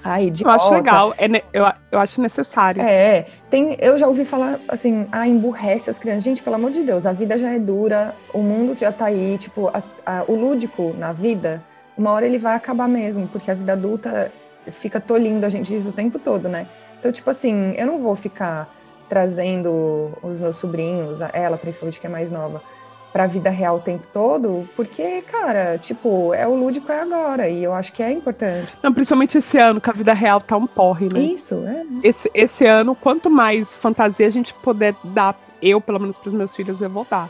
Ai, 0.03 0.27
idiota. 0.27 0.49
Eu 0.49 0.55
acho 0.55 0.73
legal, 0.73 1.13
é, 1.17 1.43
eu, 1.53 1.65
eu 1.91 1.99
acho 1.99 2.21
necessário. 2.21 2.81
É, 2.81 3.25
tem, 3.49 3.75
eu 3.79 3.97
já 3.97 4.07
ouvi 4.07 4.23
falar 4.23 4.59
assim, 4.67 5.07
ah, 5.11 5.27
emburrece 5.27 5.89
as 5.89 5.99
crianças. 5.99 6.23
Gente, 6.23 6.41
pelo 6.41 6.55
amor 6.55 6.71
de 6.71 6.83
Deus, 6.83 7.05
a 7.05 7.11
vida 7.11 7.37
já 7.37 7.51
é 7.51 7.59
dura, 7.59 8.15
o 8.33 8.39
mundo 8.39 8.77
já 8.77 8.91
tá 8.91 9.05
aí, 9.05 9.37
tipo, 9.37 9.69
a, 9.73 10.23
o 10.27 10.35
lúdico 10.35 10.93
na 10.97 11.11
vida, 11.11 11.63
uma 11.97 12.11
hora 12.11 12.25
ele 12.25 12.37
vai 12.37 12.55
acabar 12.55 12.87
mesmo, 12.87 13.27
porque 13.27 13.51
a 13.51 13.53
vida 13.53 13.73
adulta 13.73 14.31
fica 14.71 15.01
tolindo, 15.01 15.45
a 15.45 15.49
gente 15.49 15.67
diz 15.67 15.85
o 15.85 15.91
tempo 15.91 16.17
todo, 16.17 16.47
né? 16.47 16.67
Então, 16.97 17.11
tipo 17.11 17.29
assim, 17.29 17.73
eu 17.75 17.85
não 17.85 17.99
vou 17.99 18.15
ficar 18.15 18.73
trazendo 19.07 20.11
os 20.21 20.39
meus 20.39 20.57
sobrinhos, 20.57 21.19
ela 21.33 21.57
principalmente 21.57 21.99
que 21.99 22.05
é 22.05 22.09
mais 22.09 22.29
nova, 22.29 22.61
para 23.11 23.23
a 23.23 23.27
vida 23.27 23.49
real 23.49 23.77
o 23.77 23.79
tempo 23.79 24.05
todo, 24.13 24.67
porque, 24.75 25.21
cara, 25.23 25.77
tipo, 25.77 26.33
é 26.33 26.47
o 26.47 26.55
lúdico 26.55 26.91
é 26.91 27.01
agora, 27.01 27.49
e 27.49 27.63
eu 27.63 27.73
acho 27.73 27.91
que 27.91 28.03
é 28.03 28.11
importante. 28.11 28.77
Não, 28.83 28.93
principalmente 28.93 29.37
esse 29.37 29.57
ano, 29.57 29.81
que 29.81 29.89
a 29.89 29.93
vida 29.93 30.13
real 30.13 30.39
tá 30.39 30.55
um 30.55 30.67
porre, 30.67 31.07
né? 31.11 31.19
Isso, 31.19 31.63
é. 31.65 31.85
Esse, 32.03 32.29
esse 32.33 32.65
ano, 32.65 32.95
quanto 32.95 33.29
mais 33.29 33.73
fantasia 33.75 34.27
a 34.27 34.29
gente 34.29 34.53
puder 34.55 34.95
dar 35.03 35.37
eu, 35.61 35.81
pelo 35.81 35.99
menos, 35.99 36.17
para 36.17 36.29
os 36.29 36.33
meus 36.33 36.55
filhos, 36.55 36.79
eu 36.81 36.89
vou 36.89 37.05
dar. 37.09 37.29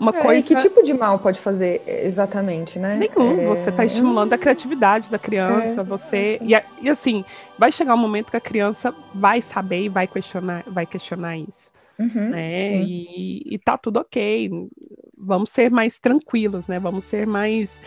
Uma 0.00 0.10
é, 0.10 0.22
coisa... 0.22 0.40
E 0.40 0.42
que 0.42 0.56
tipo 0.56 0.82
de 0.82 0.94
mal 0.94 1.18
pode 1.18 1.38
fazer 1.38 1.82
exatamente, 1.86 2.78
né? 2.78 2.96
Nenhum. 2.96 3.38
É... 3.38 3.46
Você 3.48 3.70
está 3.70 3.84
estimulando 3.84 4.32
a 4.32 4.38
criatividade 4.38 5.10
da 5.10 5.18
criança, 5.18 5.82
é, 5.82 5.84
você. 5.84 6.38
E, 6.40 6.54
e, 6.80 6.88
assim, 6.88 7.22
vai 7.58 7.70
chegar 7.70 7.94
um 7.94 7.98
momento 7.98 8.30
que 8.30 8.36
a 8.36 8.40
criança 8.40 8.94
vai 9.14 9.42
saber 9.42 9.82
e 9.82 9.88
vai 9.88 10.06
questionar, 10.06 10.64
vai 10.66 10.86
questionar 10.86 11.36
isso. 11.36 11.70
Uhum, 11.98 12.30
né? 12.30 12.52
E, 12.54 13.54
e 13.54 13.58
tá 13.58 13.76
tudo 13.78 14.00
ok 14.00 14.68
vamos 15.16 15.50
ser 15.50 15.70
mais 15.70 15.98
tranquilos, 15.98 16.68
né? 16.68 16.78
Vamos 16.78 17.04
ser 17.04 17.26
mais 17.26 17.80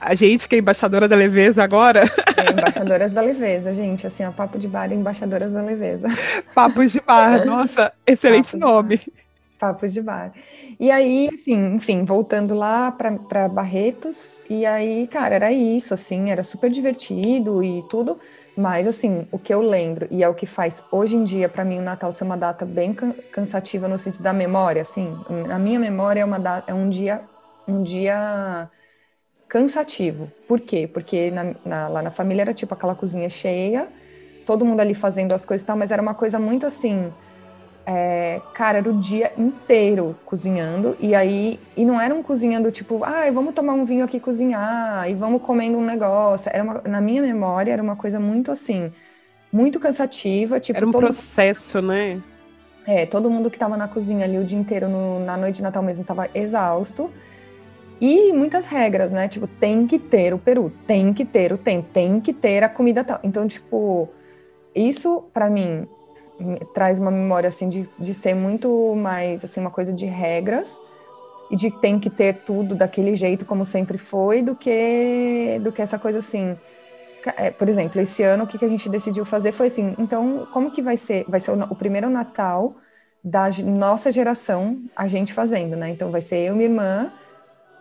a 0.00 0.14
gente 0.14 0.48
que 0.48 0.56
é 0.56 0.58
embaixadora 0.58 1.08
da 1.08 1.16
leveza 1.16 1.62
agora. 1.62 2.04
É, 2.36 2.52
embaixadoras 2.52 3.12
da 3.12 3.20
leveza, 3.20 3.74
gente. 3.74 4.06
Assim, 4.06 4.24
ó, 4.24 4.30
papo 4.30 4.58
de 4.58 4.68
bar, 4.68 4.92
embaixadoras 4.92 5.52
da 5.52 5.62
leveza. 5.62 6.08
Papos 6.54 6.92
de 6.92 7.00
bar, 7.00 7.44
nossa, 7.46 7.92
excelente 8.06 8.52
Papos 8.52 8.60
nome. 8.60 9.00
Papos 9.58 9.92
de 9.92 10.02
bar. 10.02 10.32
E 10.78 10.90
aí, 10.90 11.30
assim, 11.32 11.74
enfim, 11.74 12.04
voltando 12.04 12.54
lá 12.54 12.92
para 12.92 13.48
Barretos, 13.48 14.38
e 14.50 14.66
aí, 14.66 15.06
cara, 15.06 15.34
era 15.34 15.52
isso, 15.52 15.94
assim, 15.94 16.30
era 16.30 16.42
super 16.42 16.70
divertido 16.70 17.64
e 17.64 17.82
tudo. 17.88 18.18
Mas, 18.56 18.86
assim, 18.86 19.26
o 19.30 19.38
que 19.38 19.52
eu 19.52 19.60
lembro, 19.60 20.08
e 20.10 20.22
é 20.22 20.28
o 20.28 20.34
que 20.34 20.46
faz 20.46 20.82
hoje 20.90 21.14
em 21.14 21.22
dia, 21.22 21.46
para 21.46 21.62
mim, 21.62 21.78
o 21.78 21.82
Natal 21.82 22.10
ser 22.10 22.24
uma 22.24 22.38
data 22.38 22.64
bem 22.64 22.94
cansativa 23.30 23.86
no 23.86 23.98
sentido 23.98 24.22
da 24.22 24.32
memória, 24.32 24.80
assim, 24.80 25.14
na 25.46 25.58
minha 25.58 25.78
memória 25.78 26.20
é, 26.20 26.24
uma 26.24 26.38
data, 26.38 26.70
é 26.70 26.74
um 26.74 26.88
dia, 26.88 27.20
um 27.68 27.82
dia 27.82 28.70
cansativo. 29.46 30.32
Por 30.48 30.60
quê? 30.60 30.88
Porque 30.88 31.30
na, 31.30 31.54
na, 31.64 31.88
lá 31.88 32.02
na 32.02 32.10
família 32.10 32.42
era 32.42 32.54
tipo 32.54 32.72
aquela 32.72 32.94
cozinha 32.94 33.28
cheia, 33.28 33.88
todo 34.46 34.64
mundo 34.64 34.80
ali 34.80 34.94
fazendo 34.94 35.32
as 35.34 35.44
coisas 35.44 35.62
e 35.62 35.66
tal, 35.66 35.76
mas 35.76 35.90
era 35.90 36.00
uma 36.00 36.14
coisa 36.14 36.38
muito 36.38 36.66
assim 36.66 37.12
é, 37.88 38.42
cara, 38.52 38.78
era 38.78 38.90
o 38.90 39.00
dia 39.00 39.32
inteiro 39.38 40.16
cozinhando, 40.26 40.96
e 40.98 41.14
aí, 41.14 41.60
e 41.76 41.84
não 41.84 42.00
era 42.00 42.12
um 42.12 42.20
cozinhando 42.20 42.72
tipo, 42.72 43.04
ah, 43.04 43.30
vamos 43.32 43.54
tomar 43.54 43.74
um 43.74 43.84
vinho 43.84 44.04
aqui 44.04 44.18
cozinhar, 44.18 45.08
e 45.08 45.14
vamos 45.14 45.40
comendo 45.40 45.78
um 45.78 45.84
negócio. 45.84 46.50
Era 46.52 46.64
uma, 46.64 46.82
na 46.84 47.00
minha 47.00 47.22
memória, 47.22 47.72
era 47.72 47.82
uma 47.82 47.94
coisa 47.94 48.18
muito 48.18 48.50
assim, 48.50 48.92
muito 49.52 49.78
cansativa. 49.78 50.58
Tipo, 50.58 50.78
era 50.78 50.86
um 50.86 50.90
todo... 50.90 51.04
processo, 51.04 51.80
né? 51.80 52.20
É, 52.84 53.06
todo 53.06 53.30
mundo 53.30 53.50
que 53.50 53.56
estava 53.56 53.76
na 53.76 53.86
cozinha 53.86 54.24
ali 54.24 54.36
o 54.36 54.44
dia 54.44 54.58
inteiro, 54.58 54.88
no, 54.88 55.20
na 55.20 55.36
noite 55.36 55.56
de 55.56 55.62
Natal 55.62 55.82
mesmo, 55.82 56.02
estava 56.02 56.28
exausto. 56.34 57.08
E 58.00 58.32
muitas 58.32 58.66
regras, 58.66 59.12
né? 59.12 59.28
Tipo, 59.28 59.46
tem 59.46 59.86
que 59.86 59.98
ter 59.98 60.34
o 60.34 60.38
peru, 60.38 60.72
tem 60.86 61.12
que 61.12 61.24
ter 61.24 61.52
o 61.52 61.58
tempo, 61.58 61.88
tem 61.92 62.20
que 62.20 62.32
ter 62.32 62.64
a 62.64 62.68
comida 62.68 63.04
tal. 63.04 63.20
Então, 63.22 63.46
tipo, 63.46 64.08
isso 64.74 65.24
para 65.32 65.48
mim 65.48 65.86
traz 66.74 66.98
uma 66.98 67.10
memória 67.10 67.48
assim 67.48 67.68
de, 67.68 67.88
de 67.98 68.14
ser 68.14 68.34
muito 68.34 68.94
mais 68.94 69.44
assim 69.44 69.60
uma 69.60 69.70
coisa 69.70 69.92
de 69.92 70.06
regras 70.06 70.78
e 71.50 71.56
de 71.56 71.70
tem 71.70 71.98
que 71.98 72.10
ter 72.10 72.42
tudo 72.44 72.74
daquele 72.74 73.14
jeito 73.14 73.44
como 73.44 73.64
sempre 73.64 73.98
foi 73.98 74.42
do 74.42 74.54
que 74.54 75.58
do 75.62 75.72
que 75.72 75.80
essa 75.80 75.98
coisa 75.98 76.18
assim 76.18 76.56
é, 77.36 77.50
por 77.50 77.68
exemplo 77.68 78.00
esse 78.00 78.22
ano 78.22 78.44
o 78.44 78.46
que, 78.46 78.62
a 78.64 78.68
gente 78.68 78.88
decidiu 78.88 79.24
fazer 79.24 79.52
foi 79.52 79.68
assim 79.68 79.94
então 79.98 80.46
como 80.52 80.70
que 80.70 80.82
vai 80.82 80.96
ser? 80.96 81.24
Vai 81.28 81.40
ser 81.40 81.52
o, 81.52 81.60
o 81.70 81.76
primeiro 81.76 82.10
Natal 82.10 82.76
da 83.22 83.48
nossa 83.64 84.12
geração 84.12 84.80
a 84.94 85.08
gente 85.08 85.32
fazendo 85.32 85.74
né? 85.74 85.88
Então 85.88 86.10
vai 86.10 86.20
ser 86.20 86.38
eu 86.38 86.54
minha 86.54 86.68
irmã 86.68 87.12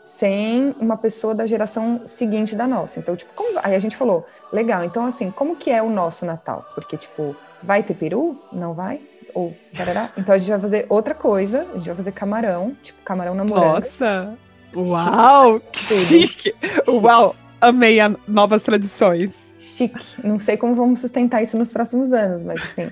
sem 0.05 0.75
uma 0.79 0.95
pessoa 0.97 1.33
da 1.33 1.47
geração 1.47 2.03
seguinte 2.05 2.55
da 2.55 2.67
nossa. 2.67 2.99
Então 2.99 3.15
tipo 3.15 3.33
como, 3.33 3.59
aí 3.61 3.75
a 3.75 3.79
gente 3.79 3.97
falou 3.97 4.25
legal 4.51 4.83
então 4.83 5.05
assim 5.05 5.29
como 5.29 5.55
que 5.55 5.69
é 5.69 5.81
o 5.81 5.89
nosso 5.89 6.25
Natal? 6.25 6.65
Porque 6.73 6.95
tipo 6.97 7.35
Vai 7.65 7.83
ter 7.83 7.95
peru? 7.95 8.39
Não 8.53 8.73
vai? 8.73 9.01
Ou 9.33 9.55
tarará? 9.75 10.11
Então 10.17 10.33
a 10.33 10.37
gente 10.37 10.49
vai 10.49 10.59
fazer 10.59 10.85
outra 10.87 11.13
coisa. 11.15 11.67
A 11.73 11.77
gente 11.77 11.87
vai 11.87 11.95
fazer 11.95 12.11
camarão, 12.11 12.71
tipo 12.81 13.01
camarão 13.03 13.33
namorando. 13.33 13.73
Nossa! 13.73 14.37
Uau! 14.75 15.61
Chique! 15.73 16.53
chique. 16.53 16.55
Uau! 16.87 17.35
Amei 17.59 17.99
as 17.99 18.13
novas 18.27 18.63
tradições. 18.63 19.53
Chique. 19.57 20.05
Não 20.23 20.37
sei 20.37 20.57
como 20.57 20.75
vamos 20.75 20.99
sustentar 20.99 21.41
isso 21.41 21.57
nos 21.57 21.71
próximos 21.71 22.13
anos, 22.13 22.43
mas 22.43 22.61
assim. 22.61 22.89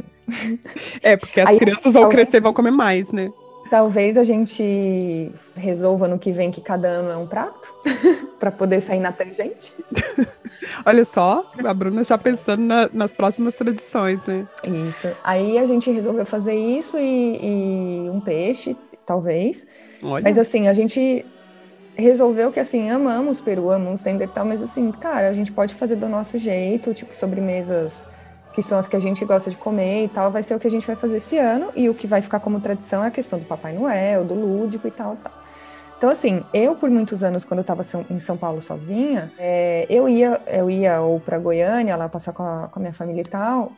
É, 1.01 1.15
porque 1.15 1.41
as 1.41 1.49
Aí, 1.49 1.59
crianças 1.59 1.93
vão 1.93 2.09
crescer 2.09 2.37
e 2.37 2.39
vão 2.39 2.53
comer 2.53 2.71
mais, 2.71 3.11
né? 3.11 3.29
Talvez 3.73 4.17
a 4.17 4.23
gente 4.23 5.31
resolva 5.55 6.07
no 6.07 6.19
que 6.19 6.31
vem 6.31 6.51
que 6.51 6.61
cada 6.61 6.87
ano 6.87 7.09
é 7.09 7.17
um 7.17 7.25
prato, 7.25 7.73
para 8.39 8.51
poder 8.51 8.81
sair 8.81 8.99
na 8.99 9.11
tangente. 9.11 9.73
Olha 10.85 11.03
só, 11.03 11.51
a 11.57 11.73
Bruna 11.73 12.03
já 12.03 12.15
pensando 12.15 12.61
na, 12.61 12.87
nas 12.93 13.11
próximas 13.11 13.55
tradições, 13.55 14.23
né? 14.27 14.47
Isso. 14.63 15.07
Aí 15.23 15.57
a 15.57 15.65
gente 15.65 15.89
resolveu 15.89 16.23
fazer 16.23 16.53
isso 16.53 16.99
e, 16.99 18.05
e 18.05 18.09
um 18.11 18.19
peixe, 18.19 18.77
talvez. 19.07 19.65
Olha. 20.03 20.21
Mas 20.21 20.37
assim, 20.37 20.67
a 20.67 20.73
gente 20.75 21.25
resolveu 21.95 22.51
que 22.51 22.59
assim, 22.59 22.91
amamos 22.91 23.41
Peru, 23.41 23.71
amamos 23.71 24.03
Tender 24.03 24.27
e 24.27 24.31
tal, 24.31 24.45
mas 24.45 24.61
assim, 24.61 24.91
cara, 24.91 25.29
a 25.29 25.33
gente 25.33 25.51
pode 25.51 25.73
fazer 25.73 25.95
do 25.95 26.07
nosso 26.07 26.37
jeito, 26.37 26.93
tipo 26.93 27.15
sobremesas 27.15 28.05
que 28.53 28.61
são 28.61 28.77
as 28.77 28.87
que 28.87 28.95
a 28.95 28.99
gente 28.99 29.25
gosta 29.25 29.49
de 29.49 29.57
comer 29.57 30.05
e 30.05 30.07
tal, 30.07 30.31
vai 30.31 30.43
ser 30.43 30.55
o 30.55 30.59
que 30.59 30.67
a 30.67 30.71
gente 30.71 30.85
vai 30.85 30.95
fazer 30.95 31.17
esse 31.17 31.37
ano, 31.37 31.71
e 31.75 31.89
o 31.89 31.93
que 31.93 32.07
vai 32.07 32.21
ficar 32.21 32.39
como 32.39 32.59
tradição 32.59 33.03
é 33.03 33.07
a 33.07 33.11
questão 33.11 33.39
do 33.39 33.45
Papai 33.45 33.73
Noel, 33.73 34.23
do 34.23 34.33
lúdico 34.33 34.87
e 34.87 34.91
tal, 34.91 35.17
tal. 35.17 35.33
Então, 35.97 36.09
assim, 36.09 36.43
eu 36.53 36.75
por 36.75 36.89
muitos 36.89 37.23
anos, 37.23 37.45
quando 37.45 37.59
eu 37.59 37.61
estava 37.61 37.81
em 38.09 38.19
São 38.19 38.35
Paulo 38.37 38.61
sozinha, 38.61 39.31
é, 39.37 39.85
eu 39.89 40.07
ia 40.09 40.41
eu 40.47 40.69
ia 40.69 41.01
ou 41.01 41.19
para 41.19 41.39
Goiânia, 41.39 41.95
lá 41.95 42.09
passar 42.09 42.33
com 42.33 42.43
a, 42.43 42.67
com 42.67 42.79
a 42.79 42.81
minha 42.81 42.93
família 42.93 43.21
e 43.21 43.25
tal, 43.25 43.71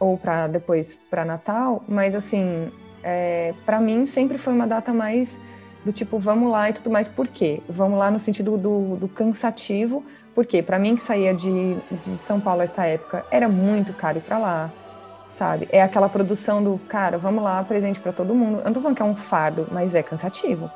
ou 0.00 0.16
para 0.16 0.46
depois 0.46 0.98
para 1.10 1.24
Natal, 1.24 1.84
mas 1.86 2.14
assim, 2.14 2.72
é, 3.02 3.52
para 3.66 3.80
mim 3.80 4.06
sempre 4.06 4.38
foi 4.38 4.54
uma 4.54 4.66
data 4.66 4.92
mais 4.94 5.38
do 5.84 5.92
tipo, 5.92 6.18
vamos 6.18 6.50
lá 6.50 6.70
e 6.70 6.72
tudo 6.72 6.90
mais. 6.90 7.08
Por 7.08 7.28
quê? 7.28 7.62
Vamos 7.68 7.98
lá 7.98 8.10
no 8.10 8.18
sentido 8.18 8.56
do, 8.56 8.96
do 8.96 9.08
cansativo, 9.08 10.04
porque 10.38 10.62
para 10.62 10.78
mim 10.78 10.94
que 10.94 11.02
saía 11.02 11.34
de, 11.34 11.74
de 11.90 12.16
São 12.16 12.40
Paulo 12.40 12.62
essa 12.62 12.86
época, 12.86 13.24
era 13.28 13.48
muito 13.48 13.92
caro 13.92 14.18
ir 14.18 14.20
para 14.20 14.38
lá, 14.38 14.72
sabe? 15.30 15.68
É 15.72 15.82
aquela 15.82 16.08
produção 16.08 16.62
do, 16.62 16.78
cara, 16.88 17.18
vamos 17.18 17.42
lá, 17.42 17.64
presente 17.64 17.98
para 17.98 18.12
todo 18.12 18.32
mundo. 18.32 18.58
Eu 18.58 18.66
não 18.66 18.72
tô 18.72 18.80
falando 18.80 18.94
que 18.94 19.02
é 19.02 19.04
um 19.04 19.16
fardo, 19.16 19.66
mas 19.72 19.96
é 19.96 20.00
cansativo. 20.00 20.70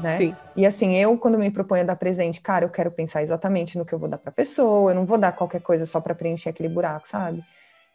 Né? 0.00 0.16
Sim. 0.16 0.36
E 0.56 0.64
assim, 0.64 0.94
eu 0.94 1.18
quando 1.18 1.38
me 1.38 1.50
proponho 1.50 1.82
a 1.82 1.84
dar 1.84 1.96
presente, 1.96 2.40
cara, 2.40 2.64
eu 2.64 2.70
quero 2.70 2.90
pensar 2.90 3.22
exatamente 3.22 3.76
no 3.76 3.84
que 3.84 3.92
eu 3.92 3.98
vou 3.98 4.08
dar 4.08 4.16
para 4.16 4.32
pessoa, 4.32 4.92
eu 4.92 4.94
não 4.94 5.04
vou 5.04 5.18
dar 5.18 5.32
qualquer 5.32 5.60
coisa 5.60 5.84
só 5.84 6.00
para 6.00 6.14
preencher 6.14 6.48
aquele 6.48 6.70
buraco, 6.70 7.06
sabe? 7.06 7.44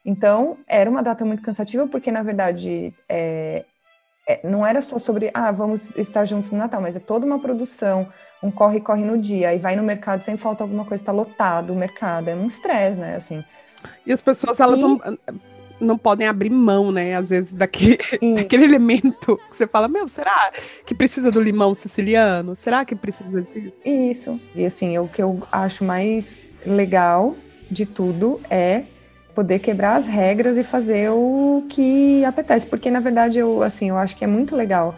Então, 0.06 0.60
era 0.68 0.88
uma 0.88 1.02
data 1.02 1.26
muito 1.26 1.42
cansativa, 1.42 1.88
porque, 1.88 2.12
na 2.12 2.22
verdade, 2.22 2.94
é, 3.10 3.66
é, 3.66 3.66
não 4.44 4.66
era 4.66 4.82
só 4.82 5.00
sobre, 5.00 5.32
ah, 5.34 5.52
vamos 5.52 5.90
estar 5.96 6.26
juntos 6.26 6.52
no 6.52 6.58
Natal, 6.58 6.82
mas 6.82 6.96
é 6.96 7.00
toda 7.00 7.26
uma 7.26 7.40
produção, 7.40 8.08
um 8.44 8.52
corre-corre 8.52 9.04
no 9.04 9.20
dia, 9.20 9.50
aí 9.50 9.58
vai 9.58 9.76
no 9.76 9.84
mercado 9.84 10.20
sem 10.20 10.38
falta 10.38 10.64
alguma 10.64 10.86
coisa, 10.86 11.02
está 11.02 11.12
lotado 11.12 11.74
o 11.74 11.76
mercado, 11.76 12.30
é 12.30 12.36
um 12.36 12.48
estresse, 12.48 13.00
né, 13.00 13.16
assim. 13.16 13.44
E 14.06 14.14
as 14.14 14.22
pessoas, 14.22 14.60
elas 14.60 14.80
e... 14.80 14.82
não, 14.84 15.02
não 15.80 15.98
podem 15.98 16.28
abrir 16.28 16.50
mão, 16.50 16.92
né, 16.92 17.16
às 17.16 17.30
vezes, 17.30 17.54
daquele, 17.54 17.98
daquele 18.36 18.66
elemento 18.66 19.40
que 19.50 19.58
você 19.58 19.68
fala, 19.68 19.88
meu, 19.88 20.08
será 20.08 20.52
que 20.86 20.94
precisa 20.94 21.32
do 21.32 21.42
limão 21.42 21.74
siciliano? 21.74 22.56
Será 22.56 22.86
que 22.86 22.96
precisa 22.96 23.42
disso? 23.42 23.74
Isso. 23.84 24.42
E, 24.54 24.66
assim, 24.66 24.98
o 24.98 25.08
que 25.08 25.22
eu 25.22 25.42
acho 25.52 25.84
mais 25.84 26.50
legal 26.66 27.36
de 27.70 27.86
tudo 27.86 28.40
é 28.50 28.84
poder 29.40 29.60
quebrar 29.60 29.96
as 29.96 30.06
regras 30.06 30.58
e 30.58 30.66
fazer 30.66 31.10
o 31.12 31.64
que 31.70 32.26
apetece, 32.26 32.68
porque 32.68 32.92
na 32.92 33.00
verdade 33.00 33.40
eu 33.40 33.64
assim 33.64 33.88
eu 33.88 33.98
acho 33.98 34.18
que 34.18 34.26
é 34.26 34.28
muito 34.28 34.54
legal 34.54 34.96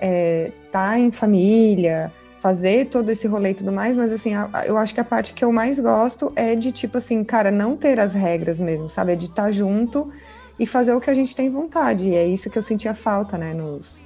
é, 0.00 0.50
tá 0.72 0.98
em 0.98 1.12
família, 1.12 2.12
fazer 2.40 2.86
todo 2.86 3.08
esse 3.08 3.28
rolê 3.28 3.50
e 3.50 3.54
tudo 3.54 3.70
mais, 3.70 3.96
mas 3.96 4.12
assim 4.12 4.32
eu 4.66 4.76
acho 4.76 4.92
que 4.92 5.00
a 5.00 5.04
parte 5.04 5.32
que 5.32 5.44
eu 5.44 5.52
mais 5.52 5.78
gosto 5.78 6.32
é 6.34 6.56
de 6.56 6.72
tipo 6.72 6.98
assim, 6.98 7.22
cara, 7.22 7.52
não 7.52 7.76
ter 7.76 8.00
as 8.00 8.14
regras 8.14 8.58
mesmo, 8.58 8.90
sabe, 8.90 9.12
é 9.12 9.14
de 9.14 9.26
estar 9.26 9.44
tá 9.44 9.50
junto 9.52 10.10
e 10.58 10.66
fazer 10.66 10.92
o 10.92 11.00
que 11.00 11.08
a 11.08 11.14
gente 11.14 11.36
tem 11.36 11.48
vontade. 11.48 12.08
E 12.08 12.16
é 12.16 12.26
isso 12.26 12.50
que 12.50 12.58
eu 12.58 12.62
sentia 12.62 12.94
falta, 12.94 13.38
né, 13.38 13.54
nos 13.54 14.00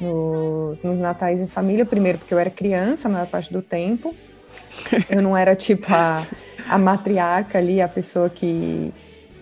nos, 0.00 0.82
nos 0.82 0.98
natais 0.98 1.40
em 1.40 1.46
família, 1.46 1.86
primeiro 1.86 2.18
porque 2.18 2.34
eu 2.34 2.38
era 2.40 2.50
criança 2.50 3.06
a 3.06 3.10
maior 3.10 3.28
parte 3.28 3.52
do 3.52 3.62
tempo, 3.62 4.12
eu 5.10 5.22
não 5.22 5.36
era 5.36 5.54
tipo 5.54 5.86
a 5.92 6.26
a 6.68 6.78
matriarca 6.78 7.58
ali, 7.58 7.80
a 7.80 7.88
pessoa 7.88 8.28
que, 8.30 8.92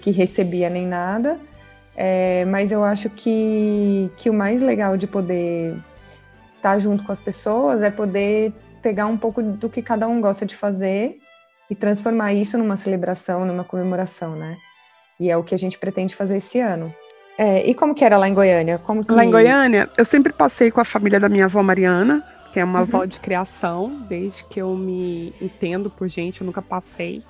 que 0.00 0.10
recebia 0.10 0.68
nem 0.68 0.86
nada. 0.86 1.38
É, 1.94 2.44
mas 2.46 2.72
eu 2.72 2.82
acho 2.82 3.10
que, 3.10 4.10
que 4.16 4.30
o 4.30 4.34
mais 4.34 4.62
legal 4.62 4.96
de 4.96 5.06
poder 5.06 5.76
estar 6.56 6.78
junto 6.78 7.04
com 7.04 7.12
as 7.12 7.20
pessoas 7.20 7.82
é 7.82 7.90
poder 7.90 8.52
pegar 8.82 9.06
um 9.06 9.16
pouco 9.16 9.42
do 9.42 9.68
que 9.68 9.82
cada 9.82 10.08
um 10.08 10.20
gosta 10.20 10.46
de 10.46 10.56
fazer 10.56 11.18
e 11.70 11.74
transformar 11.74 12.32
isso 12.32 12.56
numa 12.58 12.76
celebração, 12.76 13.44
numa 13.44 13.64
comemoração, 13.64 14.34
né? 14.34 14.56
E 15.20 15.30
é 15.30 15.36
o 15.36 15.44
que 15.44 15.54
a 15.54 15.58
gente 15.58 15.78
pretende 15.78 16.16
fazer 16.16 16.38
esse 16.38 16.58
ano. 16.58 16.92
É, 17.38 17.64
e 17.68 17.74
como 17.74 17.94
que 17.94 18.04
era 18.04 18.16
lá 18.16 18.28
em 18.28 18.34
Goiânia? 18.34 18.78
Como 18.78 19.04
que... 19.04 19.12
Lá 19.12 19.24
em 19.24 19.30
Goiânia, 19.30 19.88
eu 19.96 20.04
sempre 20.04 20.32
passei 20.32 20.70
com 20.70 20.80
a 20.80 20.84
família 20.84 21.20
da 21.20 21.28
minha 21.28 21.44
avó 21.44 21.62
Mariana, 21.62 22.24
que 22.52 22.60
é 22.60 22.64
uma 22.64 22.80
uhum. 22.80 22.84
avó 22.84 23.04
de 23.04 23.18
criação, 23.18 24.04
desde 24.08 24.44
que 24.44 24.60
eu 24.60 24.76
me 24.76 25.34
entendo 25.40 25.88
por 25.88 26.06
gente, 26.08 26.42
eu 26.42 26.46
nunca 26.46 26.60
passei. 26.60 27.22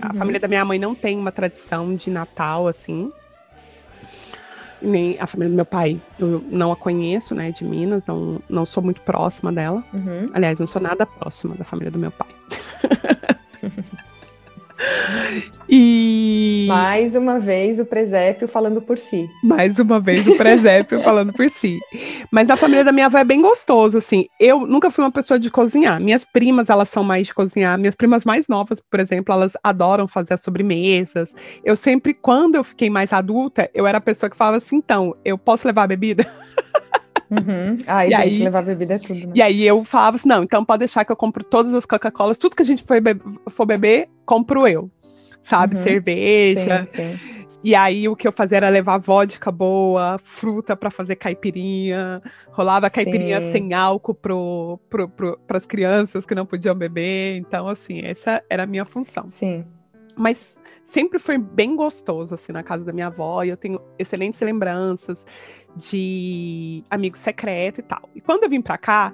A 0.00 0.12
uhum. 0.12 0.18
família 0.18 0.40
da 0.40 0.48
minha 0.48 0.64
mãe 0.64 0.78
não 0.78 0.94
tem 0.94 1.18
uma 1.18 1.30
tradição 1.30 1.94
de 1.94 2.10
Natal, 2.10 2.66
assim. 2.66 3.12
Nem 4.80 5.18
a 5.20 5.26
família 5.26 5.50
do 5.50 5.56
meu 5.56 5.66
pai, 5.66 6.00
eu 6.18 6.42
não 6.50 6.72
a 6.72 6.76
conheço, 6.76 7.34
né, 7.34 7.50
de 7.50 7.64
Minas, 7.64 8.04
não, 8.06 8.40
não 8.48 8.64
sou 8.64 8.82
muito 8.82 9.00
próxima 9.02 9.52
dela. 9.52 9.84
Uhum. 9.92 10.26
Aliás, 10.32 10.58
não 10.58 10.66
sou 10.66 10.80
nada 10.80 11.04
próxima 11.04 11.54
da 11.54 11.64
família 11.64 11.90
do 11.90 11.98
meu 11.98 12.10
pai. 12.10 12.28
E. 15.68 16.66
Mais 16.68 17.14
uma 17.14 17.38
vez 17.38 17.78
o 17.78 17.86
presépio 17.86 18.48
falando 18.48 18.82
por 18.82 18.98
si. 18.98 19.28
Mais 19.42 19.78
uma 19.78 20.00
vez 20.00 20.26
o 20.26 20.36
presépio 20.36 21.02
falando 21.04 21.32
por 21.32 21.48
si. 21.50 21.78
Mas 22.30 22.46
na 22.46 22.56
família 22.56 22.84
da 22.84 22.92
minha 22.92 23.06
avó 23.06 23.18
é 23.18 23.24
bem 23.24 23.40
gostoso, 23.40 23.98
assim. 23.98 24.26
Eu 24.38 24.66
nunca 24.66 24.90
fui 24.90 25.04
uma 25.04 25.12
pessoa 25.12 25.38
de 25.38 25.50
cozinhar. 25.50 26.00
Minhas 26.00 26.24
primas, 26.24 26.70
elas 26.70 26.88
são 26.88 27.04
mais 27.04 27.26
de 27.28 27.34
cozinhar. 27.34 27.78
Minhas 27.78 27.94
primas 27.94 28.24
mais 28.24 28.48
novas, 28.48 28.80
por 28.80 29.00
exemplo, 29.00 29.32
elas 29.32 29.52
adoram 29.62 30.08
fazer 30.08 30.34
as 30.34 30.40
sobremesas. 30.40 31.34
Eu 31.64 31.76
sempre, 31.76 32.12
quando 32.12 32.56
eu 32.56 32.64
fiquei 32.64 32.90
mais 32.90 33.12
adulta, 33.12 33.70
eu 33.74 33.86
era 33.86 33.98
a 33.98 34.02
pessoa 34.02 34.28
que 34.28 34.36
falava 34.36 34.58
assim: 34.58 34.76
então, 34.76 35.16
eu 35.24 35.38
posso 35.38 35.66
levar 35.66 35.84
a 35.84 35.88
bebida? 35.88 36.26
Uhum. 37.34 37.76
Ai, 37.86 38.08
e 38.08 38.16
gente, 38.16 38.36
aí, 38.36 38.44
levar 38.44 38.62
bebida 38.62 38.94
é 38.94 38.98
tudo. 38.98 39.26
Né? 39.26 39.32
E 39.34 39.42
aí 39.42 39.62
eu 39.64 39.84
falava 39.84 40.16
assim: 40.16 40.28
não, 40.28 40.42
então 40.42 40.64
pode 40.64 40.80
deixar 40.80 41.04
que 41.04 41.12
eu 41.12 41.16
compro 41.16 41.42
todas 41.44 41.74
as 41.74 41.86
Coca-Colas, 41.86 42.38
tudo 42.38 42.56
que 42.56 42.62
a 42.62 42.66
gente 42.66 42.82
for, 42.82 43.00
be 43.00 43.16
for 43.50 43.66
beber, 43.66 44.08
compro 44.24 44.66
eu. 44.66 44.90
Sabe? 45.42 45.76
Uhum. 45.76 45.82
Cerveja. 45.82 46.86
Sim, 46.86 47.16
sim. 47.18 47.34
E 47.64 47.74
aí 47.74 48.06
o 48.06 48.14
que 48.14 48.28
eu 48.28 48.32
fazia 48.32 48.58
era 48.58 48.68
levar 48.68 48.98
vodka 48.98 49.50
boa, 49.50 50.18
fruta 50.22 50.76
para 50.76 50.90
fazer 50.90 51.16
caipirinha, 51.16 52.22
rolava 52.50 52.90
caipirinha 52.90 53.40
Sim. 53.40 53.52
sem 53.52 53.72
álcool 53.72 54.12
pro, 54.12 54.78
pro, 54.90 55.08
pro, 55.08 55.38
as 55.48 55.64
crianças 55.64 56.26
que 56.26 56.34
não 56.34 56.44
podiam 56.44 56.74
beber. 56.74 57.36
Então, 57.38 57.66
assim, 57.66 58.02
essa 58.02 58.42
era 58.50 58.64
a 58.64 58.66
minha 58.66 58.84
função. 58.84 59.30
Sim. 59.30 59.64
Mas 60.16 60.60
sempre 60.82 61.18
foi 61.18 61.38
bem 61.38 61.74
gostoso, 61.74 62.34
assim, 62.34 62.52
na 62.52 62.62
casa 62.62 62.84
da 62.84 62.92
minha 62.92 63.08
avó, 63.08 63.42
e 63.42 63.48
eu 63.48 63.56
tenho 63.56 63.80
excelentes 63.98 64.40
lembranças 64.40 65.26
de 65.76 66.84
amigo 66.90 67.18
secreto 67.18 67.80
e 67.80 67.82
tal. 67.82 68.08
E 68.14 68.20
quando 68.20 68.44
eu 68.44 68.50
vim 68.50 68.60
pra 68.60 68.78
cá, 68.78 69.12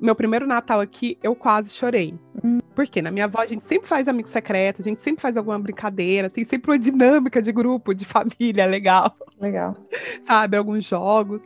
meu 0.00 0.14
primeiro 0.14 0.46
Natal 0.46 0.80
aqui, 0.80 1.18
eu 1.22 1.34
quase 1.34 1.70
chorei. 1.70 2.14
Hum. 2.42 2.58
Porque 2.74 3.02
na 3.02 3.10
minha 3.10 3.24
avó 3.24 3.40
a 3.40 3.46
gente 3.46 3.64
sempre 3.64 3.88
faz 3.88 4.06
amigo 4.08 4.28
secreto, 4.28 4.80
a 4.80 4.84
gente 4.84 5.00
sempre 5.00 5.20
faz 5.20 5.36
alguma 5.36 5.58
brincadeira, 5.58 6.30
tem 6.30 6.44
sempre 6.44 6.70
uma 6.70 6.78
dinâmica 6.78 7.42
de 7.42 7.50
grupo, 7.50 7.92
de 7.92 8.04
família 8.04 8.66
legal. 8.66 9.14
Legal. 9.40 9.76
Sabe, 10.24 10.56
alguns 10.56 10.84
jogos. 10.84 11.42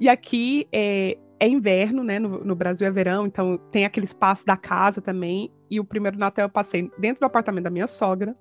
E 0.00 0.08
aqui 0.08 0.66
é, 0.72 1.16
é 1.42 1.48
inverno, 1.48 2.04
né? 2.04 2.20
No, 2.20 2.44
no, 2.44 2.54
Brasil 2.54 2.86
é 2.86 2.90
verão, 2.90 3.26
então 3.26 3.58
tem 3.72 3.84
aquele 3.84 4.06
espaço 4.06 4.46
da 4.46 4.56
casa 4.56 5.02
também. 5.02 5.52
E 5.68 5.80
o 5.80 5.84
primeiro 5.84 6.16
Natal 6.16 6.44
eu 6.44 6.48
passei 6.48 6.88
dentro 6.96 7.18
do 7.18 7.26
apartamento 7.26 7.64
da 7.64 7.70
minha 7.70 7.88
sogra, 7.88 8.36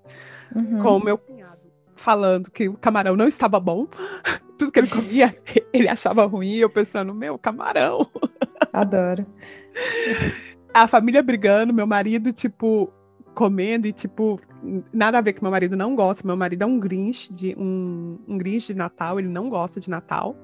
uhum. 0.56 0.84
com 0.84 0.98
o 0.98 1.04
meu 1.04 1.18
cunhado, 1.18 1.62
falando 1.96 2.52
que 2.52 2.70
o 2.70 2.78
camarão 2.78 3.16
não 3.16 3.28
estava 3.28 3.60
bom. 3.60 3.88
Tudo 4.56 4.72
que 4.72 4.78
ele 4.78 4.88
comia, 4.88 5.36
ele 5.74 5.90
achava 5.90 6.28
ruim. 6.28 6.58
Eu 6.58 6.70
pensando, 6.70 7.12
meu, 7.12 7.40
camarão. 7.40 8.06
Adoro. 8.72 9.26
A 10.72 10.88
família 10.88 11.24
brigando, 11.24 11.74
meu 11.74 11.88
marido, 11.88 12.32
tipo, 12.32 12.94
comendo 13.34 13.88
e, 13.88 13.92
tipo, 13.92 14.40
nada 14.94 15.18
a 15.18 15.22
ver 15.22 15.34
que 15.34 15.42
meu 15.42 15.50
marido 15.50 15.76
não 15.76 15.96
gosta. 15.96 16.28
Meu 16.28 16.38
marido 16.38 16.62
é 16.62 16.66
um 16.68 16.80
Grinch 16.80 17.34
de, 17.34 17.56
um, 17.58 18.20
um 18.28 18.38
Grinch 18.38 18.68
de 18.68 18.76
Natal, 18.76 19.18
ele 19.18 19.28
não 19.28 19.50
gosta 19.50 19.80
de 19.80 19.90
Natal. 19.90 20.36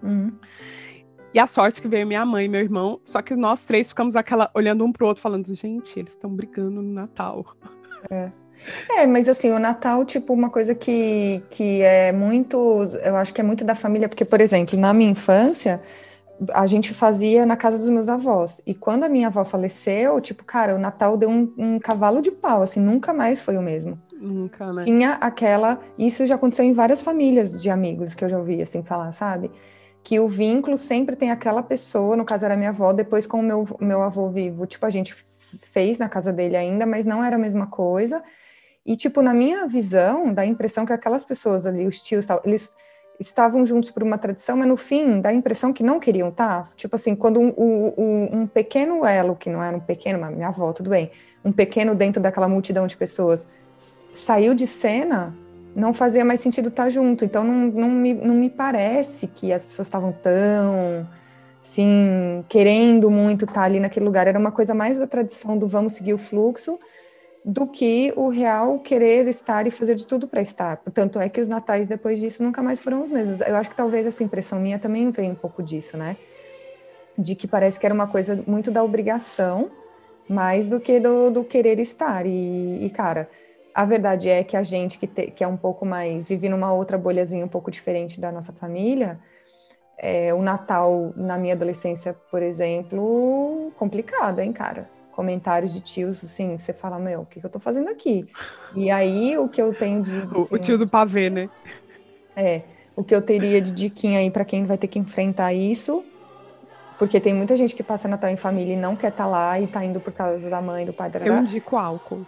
Uhum. 0.00 0.32
E 1.34 1.38
a 1.40 1.48
sorte 1.48 1.82
que 1.82 1.88
veio 1.88 2.06
minha 2.06 2.24
mãe 2.24 2.44
e 2.44 2.48
meu 2.48 2.60
irmão, 2.60 3.00
só 3.04 3.20
que 3.20 3.34
nós 3.34 3.64
três 3.64 3.88
ficamos 3.88 4.14
aquela 4.14 4.48
olhando 4.54 4.84
um 4.84 4.92
pro 4.92 5.04
outro, 5.04 5.20
falando, 5.20 5.52
gente, 5.52 5.98
eles 5.98 6.12
estão 6.12 6.30
brigando 6.30 6.80
no 6.80 6.92
Natal. 6.92 7.44
É. 8.08 8.30
É, 8.88 9.04
mas 9.04 9.28
assim, 9.28 9.50
o 9.50 9.58
Natal, 9.58 10.04
tipo, 10.04 10.32
uma 10.32 10.48
coisa 10.48 10.76
que, 10.76 11.42
que 11.50 11.82
é 11.82 12.12
muito, 12.12 12.56
eu 13.02 13.16
acho 13.16 13.34
que 13.34 13.40
é 13.40 13.44
muito 13.44 13.64
da 13.64 13.74
família, 13.74 14.08
porque, 14.08 14.24
por 14.24 14.40
exemplo, 14.40 14.78
na 14.78 14.92
minha 14.92 15.10
infância, 15.10 15.82
a 16.52 16.68
gente 16.68 16.94
fazia 16.94 17.44
na 17.44 17.56
casa 17.56 17.78
dos 17.78 17.88
meus 17.88 18.08
avós. 18.08 18.60
E 18.64 18.72
quando 18.72 19.02
a 19.02 19.08
minha 19.08 19.26
avó 19.26 19.44
faleceu, 19.44 20.20
tipo, 20.20 20.44
cara, 20.44 20.76
o 20.76 20.78
Natal 20.78 21.16
deu 21.16 21.28
um, 21.28 21.52
um 21.58 21.78
cavalo 21.80 22.22
de 22.22 22.30
pau, 22.30 22.62
assim, 22.62 22.78
nunca 22.78 23.12
mais 23.12 23.42
foi 23.42 23.56
o 23.56 23.62
mesmo. 23.62 23.98
Nunca, 24.16 24.72
né? 24.72 24.84
Tinha 24.84 25.14
aquela. 25.14 25.80
Isso 25.98 26.24
já 26.26 26.36
aconteceu 26.36 26.64
em 26.64 26.72
várias 26.72 27.02
famílias 27.02 27.60
de 27.60 27.70
amigos 27.70 28.14
que 28.14 28.24
eu 28.24 28.28
já 28.28 28.38
ouvi, 28.38 28.62
assim, 28.62 28.84
falar, 28.84 29.10
sabe? 29.12 29.50
Que 30.04 30.20
o 30.20 30.28
vínculo 30.28 30.76
sempre 30.76 31.16
tem 31.16 31.30
aquela 31.30 31.62
pessoa, 31.62 32.14
no 32.14 32.26
caso 32.26 32.44
era 32.44 32.54
minha 32.56 32.68
avó, 32.68 32.92
depois 32.92 33.26
com 33.26 33.40
o 33.40 33.42
meu, 33.42 33.66
meu 33.80 34.02
avô 34.02 34.28
vivo, 34.28 34.66
tipo, 34.66 34.84
a 34.84 34.90
gente 34.90 35.14
fez 35.14 35.98
na 35.98 36.10
casa 36.10 36.30
dele 36.30 36.58
ainda, 36.58 36.84
mas 36.84 37.06
não 37.06 37.24
era 37.24 37.36
a 37.36 37.38
mesma 37.38 37.66
coisa. 37.66 38.22
E, 38.84 38.96
tipo, 38.96 39.22
na 39.22 39.32
minha 39.32 39.66
visão, 39.66 40.34
dá 40.34 40.42
a 40.42 40.46
impressão 40.46 40.84
que 40.84 40.92
aquelas 40.92 41.24
pessoas 41.24 41.64
ali, 41.64 41.86
os 41.86 42.02
tios 42.02 42.26
tal, 42.26 42.42
eles 42.44 42.70
estavam 43.18 43.64
juntos 43.64 43.90
por 43.90 44.02
uma 44.02 44.18
tradição, 44.18 44.58
mas 44.58 44.66
no 44.66 44.76
fim 44.76 45.22
dá 45.22 45.30
a 45.30 45.34
impressão 45.34 45.72
que 45.72 45.82
não 45.82 45.98
queriam 45.98 46.28
estar. 46.28 46.64
Tá? 46.64 46.70
Tipo 46.76 46.96
assim, 46.96 47.16
quando 47.16 47.40
um, 47.40 47.54
um, 47.56 48.40
um 48.40 48.46
pequeno 48.46 49.06
elo, 49.06 49.34
que 49.34 49.48
não 49.48 49.62
era 49.62 49.74
um 49.74 49.80
pequeno, 49.80 50.18
mas 50.20 50.34
minha 50.34 50.48
avó, 50.48 50.70
tudo 50.74 50.90
bem, 50.90 51.10
um 51.42 51.50
pequeno 51.50 51.94
dentro 51.94 52.20
daquela 52.20 52.48
multidão 52.48 52.86
de 52.86 52.94
pessoas, 52.94 53.46
saiu 54.12 54.52
de 54.52 54.66
cena, 54.66 55.34
não 55.74 55.92
fazia 55.92 56.24
mais 56.24 56.40
sentido 56.40 56.68
estar 56.68 56.88
junto. 56.90 57.24
Então 57.24 57.44
não, 57.44 57.66
não, 57.66 57.90
me, 57.90 58.14
não 58.14 58.34
me 58.34 58.50
parece 58.50 59.26
que 59.26 59.52
as 59.52 59.64
pessoas 59.64 59.88
estavam 59.88 60.12
tão 60.12 61.06
sim 61.60 62.44
querendo 62.48 63.10
muito 63.10 63.44
estar 63.44 63.62
ali 63.62 63.80
naquele 63.80 64.04
lugar. 64.04 64.26
Era 64.26 64.38
uma 64.38 64.52
coisa 64.52 64.74
mais 64.74 64.98
da 64.98 65.06
tradição 65.06 65.56
do 65.56 65.66
vamos 65.66 65.94
seguir 65.94 66.14
o 66.14 66.18
fluxo 66.18 66.78
do 67.44 67.66
que 67.66 68.12
o 68.16 68.28
real 68.28 68.78
querer 68.78 69.28
estar 69.28 69.66
e 69.66 69.70
fazer 69.70 69.94
de 69.94 70.06
tudo 70.06 70.26
para 70.26 70.40
estar. 70.40 70.78
Tanto 70.94 71.18
é 71.20 71.28
que 71.28 71.40
os 71.40 71.46
natais 71.46 71.86
depois 71.86 72.18
disso 72.18 72.42
nunca 72.42 72.62
mais 72.62 72.80
foram 72.80 73.02
os 73.02 73.10
mesmos. 73.10 73.40
Eu 73.42 73.56
acho 73.56 73.68
que 73.68 73.76
talvez 73.76 74.06
essa 74.06 74.24
impressão 74.24 74.58
minha 74.58 74.78
também 74.78 75.10
vem 75.10 75.30
um 75.30 75.34
pouco 75.34 75.62
disso, 75.62 75.96
né? 75.96 76.16
De 77.18 77.34
que 77.34 77.46
parece 77.46 77.78
que 77.78 77.84
era 77.84 77.94
uma 77.94 78.06
coisa 78.06 78.42
muito 78.46 78.70
da 78.70 78.82
obrigação, 78.82 79.70
mais 80.26 80.68
do 80.68 80.80
que 80.80 80.98
do, 80.98 81.30
do 81.30 81.44
querer 81.44 81.78
estar. 81.78 82.24
E, 82.24 82.86
e, 82.86 82.90
cara, 82.90 83.28
a 83.74 83.84
verdade 83.84 84.28
é 84.28 84.44
que 84.44 84.56
a 84.56 84.62
gente 84.62 84.98
que, 84.98 85.06
te, 85.06 85.30
que 85.30 85.42
é 85.42 85.48
um 85.48 85.56
pouco 85.56 85.84
mais, 85.84 86.28
vive 86.28 86.48
numa 86.48 86.72
outra 86.72 86.96
bolhazinha 86.96 87.44
um 87.44 87.48
pouco 87.48 87.70
diferente 87.70 88.20
da 88.20 88.30
nossa 88.30 88.52
família, 88.52 89.18
é, 89.98 90.32
o 90.32 90.42
Natal 90.42 91.12
na 91.16 91.36
minha 91.36 91.54
adolescência, 91.54 92.14
por 92.30 92.42
exemplo, 92.42 93.72
complicado, 93.76 94.40
hein, 94.40 94.52
cara? 94.52 94.88
comentários 95.14 95.72
de 95.72 95.80
tios, 95.80 96.24
assim, 96.24 96.58
você 96.58 96.72
fala, 96.72 96.98
meu, 96.98 97.20
o 97.20 97.26
que, 97.26 97.38
que 97.38 97.46
eu 97.46 97.50
tô 97.50 97.60
fazendo 97.60 97.88
aqui? 97.88 98.28
E 98.74 98.90
aí, 98.90 99.38
o 99.38 99.48
que 99.48 99.62
eu 99.62 99.72
tenho 99.72 100.02
de... 100.02 100.18
Assim, 100.36 100.54
o 100.54 100.58
tio 100.58 100.76
do 100.76 100.88
pavê, 100.88 101.30
né? 101.30 101.48
É, 102.36 102.62
o 102.96 103.04
que 103.04 103.14
eu 103.14 103.22
teria 103.22 103.60
de 103.60 103.70
diquinha 103.70 104.18
aí 104.18 104.30
para 104.30 104.44
quem 104.44 104.66
vai 104.66 104.76
ter 104.76 104.88
que 104.88 104.98
enfrentar 104.98 105.52
isso, 105.52 106.04
porque 106.98 107.20
tem 107.20 107.32
muita 107.32 107.54
gente 107.54 107.74
que 107.74 107.82
passa 107.82 108.08
Natal 108.08 108.28
em 108.28 108.36
família 108.36 108.74
e 108.74 108.76
não 108.76 108.96
quer 108.96 109.08
estar 109.08 109.24
tá 109.24 109.30
lá 109.30 109.60
e 109.60 109.68
tá 109.68 109.84
indo 109.84 110.00
por 110.00 110.12
causa 110.12 110.50
da 110.50 110.60
mãe, 110.60 110.84
do 110.84 110.92
pai, 110.92 111.08
da 111.10 111.20
Eu 111.20 111.38
indico 111.38 111.76
álcool. 111.76 112.26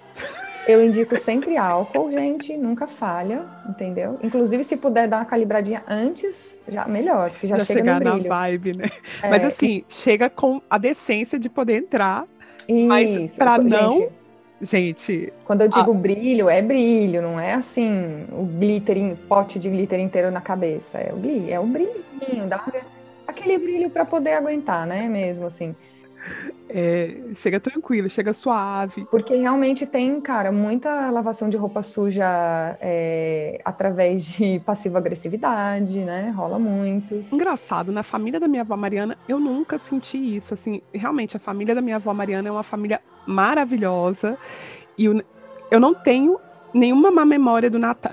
Eu 0.67 0.85
indico 0.85 1.17
sempre 1.17 1.57
álcool, 1.57 2.11
gente, 2.11 2.57
nunca 2.57 2.87
falha, 2.87 3.45
entendeu? 3.69 4.19
Inclusive, 4.23 4.65
se 4.65 4.77
puder 4.77 5.07
dar 5.07 5.19
uma 5.19 5.25
calibradinha 5.25 5.85
antes, 5.89 6.59
já 6.67 6.87
melhor, 6.87 7.31
porque 7.31 7.47
já, 7.47 7.59
já 7.59 7.65
chega 7.65 7.95
no 7.95 8.01
brilho. 8.01 8.29
na 8.29 8.41
vibe, 8.41 8.77
né? 8.77 8.85
É, 9.23 9.31
Mas 9.31 9.45
assim, 9.45 9.85
e... 9.89 9.93
chega 9.93 10.29
com 10.29 10.61
a 10.69 10.77
decência 10.77 11.39
de 11.39 11.49
poder 11.49 11.83
entrar 11.83 12.27
isso. 12.69 12.87
Mas 12.87 13.37
para 13.37 13.59
não. 13.59 14.09
Gente. 14.61 15.33
Quando 15.45 15.61
eu 15.63 15.69
digo 15.69 15.93
brilho, 15.93 16.49
é 16.49 16.63
brilho, 16.63 17.21
não 17.21 17.39
é 17.39 17.53
assim 17.53 18.27
o 18.33 18.45
glitter, 18.45 19.15
pote 19.29 19.59
de 19.59 19.69
glitter 19.69 20.01
inteiro 20.01 20.31
na 20.31 20.41
cabeça. 20.41 20.99
É 20.99 21.13
o, 21.13 21.51
é 21.51 21.61
o 21.61 21.67
brilhinho, 21.67 22.47
dá 22.49 22.65
aquele 23.27 23.59
brilho 23.59 23.91
para 23.91 24.07
poder 24.07 24.33
aguentar, 24.33 24.87
né? 24.87 25.09
Mesmo 25.09 25.47
assim. 25.47 25.77
É, 26.69 27.21
chega 27.37 27.61
tranquilo, 27.61 28.11
chega 28.11 28.33
suave. 28.33 29.07
Porque 29.11 29.35
realmente 29.37 29.87
tem, 29.87 30.21
cara, 30.21 30.51
muita 30.51 31.11
lavação 31.11 31.49
de 31.49 31.57
roupa 31.57 31.83
suja 31.83 32.27
é, 32.81 33.61
através 33.65 34.25
de 34.25 34.61
passiva-agressividade, 34.67 36.01
né? 36.01 36.33
Rola 36.37 36.59
muito. 36.59 37.25
Engraçado, 37.33 37.93
na 37.93 38.03
família 38.03 38.41
da 38.41 38.49
minha 38.49 38.63
avó 38.63 38.77
Mariana, 38.77 39.17
eu 39.29 39.39
nunca 39.39 39.79
senti 39.79 40.37
isso. 40.37 40.55
Assim, 40.55 40.83
realmente, 40.93 41.37
a 41.37 41.41
família 41.41 41.75
da 41.75 41.81
minha 41.81 41.97
avó 41.97 42.13
Mariana 42.13 42.49
é 42.49 42.53
uma 42.53 42.65
família 42.65 43.01
maravilhosa. 43.27 44.37
E 44.99 45.05
eu, 45.05 45.23
eu 45.71 45.79
não 45.79 45.95
tenho 45.95 46.39
nenhuma 46.77 47.11
má 47.11 47.25
memória 47.25 47.71
do 47.71 47.79
Natal, 47.79 48.13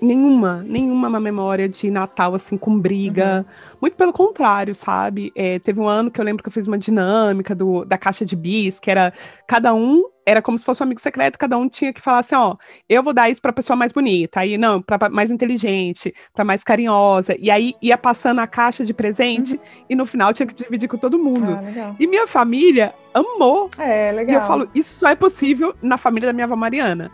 nenhuma, 0.00 0.62
nenhuma 0.66 1.08
má 1.08 1.18
memória 1.18 1.68
de 1.68 1.90
Natal, 1.90 2.34
assim, 2.34 2.56
com 2.58 2.78
briga. 2.78 3.44
Uhum. 3.48 3.76
Muito 3.80 3.96
pelo 3.96 4.12
contrário, 4.12 4.74
sabe? 4.74 5.32
É, 5.34 5.58
teve 5.58 5.80
um 5.80 5.88
ano 5.88 6.10
que 6.10 6.20
eu 6.20 6.24
lembro 6.24 6.42
que 6.42 6.48
eu 6.48 6.52
fiz 6.52 6.66
uma 6.66 6.78
dinâmica 6.78 7.54
do, 7.54 7.84
da 7.84 7.96
caixa 7.96 8.24
de 8.24 8.36
bis, 8.36 8.78
que 8.78 8.90
era 8.90 9.12
cada 9.46 9.74
um 9.74 10.04
era 10.24 10.40
como 10.40 10.56
se 10.56 10.64
fosse 10.64 10.80
um 10.80 10.86
amigo 10.86 11.00
secreto, 11.00 11.36
cada 11.36 11.58
um 11.58 11.68
tinha 11.68 11.92
que 11.92 12.00
falar 12.00 12.20
assim, 12.20 12.36
ó, 12.36 12.54
eu 12.88 13.02
vou 13.02 13.12
dar 13.12 13.28
isso 13.28 13.42
para 13.42 13.52
pessoa 13.52 13.76
mais 13.76 13.92
bonita, 13.92 14.38
aí 14.38 14.56
não, 14.56 14.80
para 14.80 15.08
mais 15.08 15.32
inteligente, 15.32 16.14
para 16.32 16.44
mais 16.44 16.62
carinhosa, 16.62 17.34
e 17.40 17.50
aí 17.50 17.74
ia 17.82 17.98
passando 17.98 18.38
a 18.38 18.46
caixa 18.46 18.84
de 18.84 18.94
presente 18.94 19.54
uhum. 19.54 19.60
e 19.90 19.96
no 19.96 20.06
final 20.06 20.32
tinha 20.32 20.46
que 20.46 20.54
dividir 20.54 20.88
com 20.88 20.96
todo 20.96 21.18
mundo. 21.18 21.58
Ah, 21.58 21.96
e 21.98 22.06
minha 22.06 22.26
família 22.28 22.94
amou. 23.12 23.68
É, 23.76 24.12
legal. 24.12 24.32
E 24.32 24.34
eu 24.36 24.42
falo, 24.42 24.68
isso 24.72 24.94
só 24.94 25.08
é 25.08 25.16
possível 25.16 25.74
na 25.82 25.96
família 25.96 26.28
da 26.28 26.32
minha 26.32 26.44
avó 26.44 26.54
Mariana. 26.54 27.10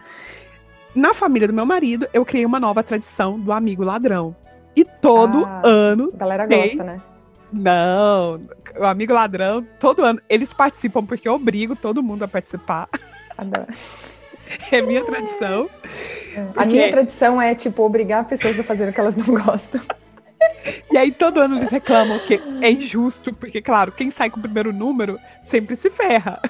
Na 0.95 1.14
família 1.14 1.47
do 1.47 1.55
meu 1.55 1.66
marido, 1.66 2.09
eu 2.12 2.24
criei 2.24 2.45
uma 2.45 2.59
nova 2.59 2.82
tradição 2.82 3.39
do 3.39 3.53
amigo 3.53 3.84
ladrão. 3.84 4.34
E 4.74 4.84
todo 4.84 5.45
ah, 5.45 5.62
ano. 5.64 6.11
A 6.14 6.16
galera 6.16 6.47
tem... 6.47 6.62
gosta, 6.62 6.84
né? 6.84 7.01
Não, 7.53 8.43
o 8.76 8.84
amigo 8.84 9.14
ladrão, 9.14 9.66
todo 9.80 10.05
ano, 10.05 10.20
eles 10.28 10.53
participam 10.53 11.05
porque 11.05 11.26
eu 11.26 11.32
obrigo 11.32 11.74
todo 11.74 12.03
mundo 12.03 12.24
a 12.24 12.28
participar. 12.28 12.89
Adoro. 13.36 13.66
É 14.72 14.80
minha 14.80 15.05
tradição. 15.05 15.68
Porque... 16.55 16.59
A 16.59 16.64
minha 16.64 16.91
tradição 16.91 17.41
é, 17.41 17.55
tipo, 17.55 17.82
obrigar 17.82 18.24
pessoas 18.26 18.59
a 18.59 18.64
fazer 18.64 18.89
o 18.89 18.93
que 18.95 18.99
elas 18.99 19.14
não 19.14 19.26
gostam. 19.26 19.78
E 20.91 20.97
aí 20.97 21.11
todo 21.11 21.41
ano 21.41 21.57
eles 21.57 21.70
reclamam 21.70 22.18
que 22.20 22.41
é 22.61 22.70
injusto, 22.70 23.32
porque, 23.32 23.61
claro, 23.61 23.93
quem 23.93 24.11
sai 24.11 24.30
com 24.30 24.39
o 24.39 24.43
primeiro 24.43 24.72
número 24.72 25.18
sempre 25.43 25.76
se 25.76 25.91
ferra. 25.91 26.41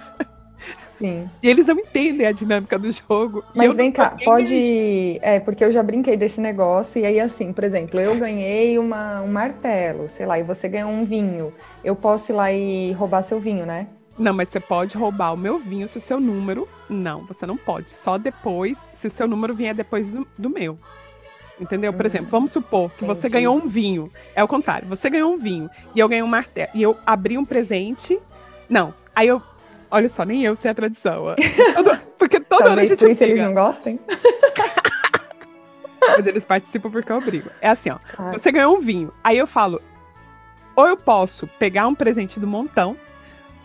Sim. 0.98 1.30
E 1.40 1.48
eles 1.48 1.64
não 1.66 1.78
entendem 1.78 2.26
a 2.26 2.32
dinâmica 2.32 2.76
do 2.76 2.90
jogo. 2.90 3.44
Mas 3.54 3.76
vem 3.76 3.92
cá, 3.92 4.16
pode. 4.24 5.16
É, 5.22 5.38
porque 5.38 5.64
eu 5.64 5.70
já 5.70 5.80
brinquei 5.80 6.16
desse 6.16 6.40
negócio, 6.40 7.00
e 7.00 7.06
aí, 7.06 7.20
assim, 7.20 7.52
por 7.52 7.62
exemplo, 7.62 8.00
eu 8.00 8.16
ganhei 8.16 8.76
uma, 8.78 9.20
um 9.20 9.28
martelo, 9.28 10.08
sei 10.08 10.26
lá, 10.26 10.40
e 10.40 10.42
você 10.42 10.68
ganhou 10.68 10.90
um 10.90 11.04
vinho. 11.04 11.52
Eu 11.84 11.94
posso 11.94 12.32
ir 12.32 12.34
lá 12.34 12.50
e 12.50 12.90
roubar 12.92 13.22
seu 13.22 13.38
vinho, 13.38 13.64
né? 13.64 13.86
Não, 14.18 14.32
mas 14.32 14.48
você 14.48 14.58
pode 14.58 14.98
roubar 14.98 15.32
o 15.32 15.36
meu 15.36 15.60
vinho 15.60 15.86
se 15.86 15.98
o 15.98 16.00
seu 16.00 16.18
número. 16.18 16.66
Não, 16.90 17.24
você 17.26 17.46
não 17.46 17.56
pode. 17.56 17.94
Só 17.94 18.18
depois, 18.18 18.76
se 18.92 19.06
o 19.06 19.10
seu 19.10 19.28
número 19.28 19.54
vier 19.54 19.72
depois 19.72 20.10
do, 20.10 20.26
do 20.36 20.50
meu. 20.50 20.76
Entendeu? 21.60 21.92
Por 21.92 22.04
hum, 22.04 22.06
exemplo, 22.06 22.28
vamos 22.28 22.50
supor 22.50 22.90
que 22.90 23.04
entendi. 23.04 23.20
você 23.20 23.28
ganhou 23.28 23.56
um 23.56 23.68
vinho. 23.68 24.10
É 24.34 24.42
o 24.42 24.48
contrário. 24.48 24.88
Você 24.88 25.08
ganhou 25.08 25.32
um 25.32 25.38
vinho 25.38 25.70
e 25.94 26.00
eu 26.00 26.08
ganhei 26.08 26.24
um 26.24 26.28
martelo. 26.28 26.70
E 26.74 26.82
eu 26.82 26.96
abri 27.06 27.38
um 27.38 27.44
presente. 27.44 28.18
Não. 28.68 28.92
Aí 29.14 29.28
eu 29.28 29.40
Olha 29.90 30.08
só, 30.08 30.24
nem 30.24 30.44
eu 30.44 30.54
sei 30.54 30.70
a 30.70 30.74
tradição. 30.74 31.34
porque 32.18 32.40
toda 32.40 32.64
Talvez 32.64 32.70
hora 32.70 32.82
a 32.82 32.86
gente 32.86 32.98
por 32.98 33.08
isso 33.08 33.24
eles 33.24 33.38
não 33.38 33.54
gostem. 33.54 33.98
Mas 36.00 36.26
eles 36.26 36.44
participam 36.44 36.90
porque 36.90 37.10
eu 37.10 37.20
brigo. 37.20 37.50
É 37.60 37.68
assim, 37.70 37.90
ó. 37.90 37.98
Claro. 38.14 38.38
Você 38.38 38.50
ganhou 38.50 38.76
um 38.76 38.80
vinho. 38.80 39.12
Aí 39.22 39.36
eu 39.36 39.46
falo, 39.46 39.80
ou 40.74 40.86
eu 40.86 40.96
posso 40.96 41.46
pegar 41.58 41.86
um 41.86 41.94
presente 41.94 42.38
do 42.38 42.46
montão, 42.46 42.96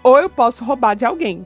ou 0.02 0.20
eu 0.20 0.30
posso 0.30 0.66
roubar 0.66 0.96
de 0.96 1.06
alguém. 1.06 1.46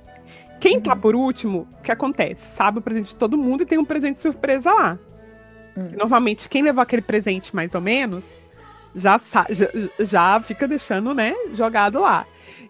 Quem 0.59 0.79
tá 0.81 0.91
uhum. 0.91 0.95
tá 0.95 1.01
por 1.01 1.15
último, 1.15 1.67
o 1.79 1.83
que 1.83 1.91
acontece? 1.91 2.55
Sabe 2.55 2.79
o 2.79 2.81
presente 2.81 3.09
de 3.09 3.15
todo 3.15 3.37
mundo 3.37 3.63
e 3.63 3.65
tem 3.65 3.77
um 3.77 3.85
presente 3.85 4.19
surpresa 4.19 4.73
lá. 4.73 4.97
Uhum. 5.75 5.91
Normalmente, 5.95 6.49
quem 6.49 6.63
levou 6.63 6.81
aquele 6.81 7.01
presente 7.01 7.55
mais 7.55 7.75
ou 7.75 7.81
menos, 7.81 8.23
já, 8.95 9.19
já, 9.49 9.67
já 9.99 10.39
fica 10.41 10.67
deixando, 10.67 11.13
né, 11.13 11.35
jogado 11.53 11.99
lá. 11.99 12.25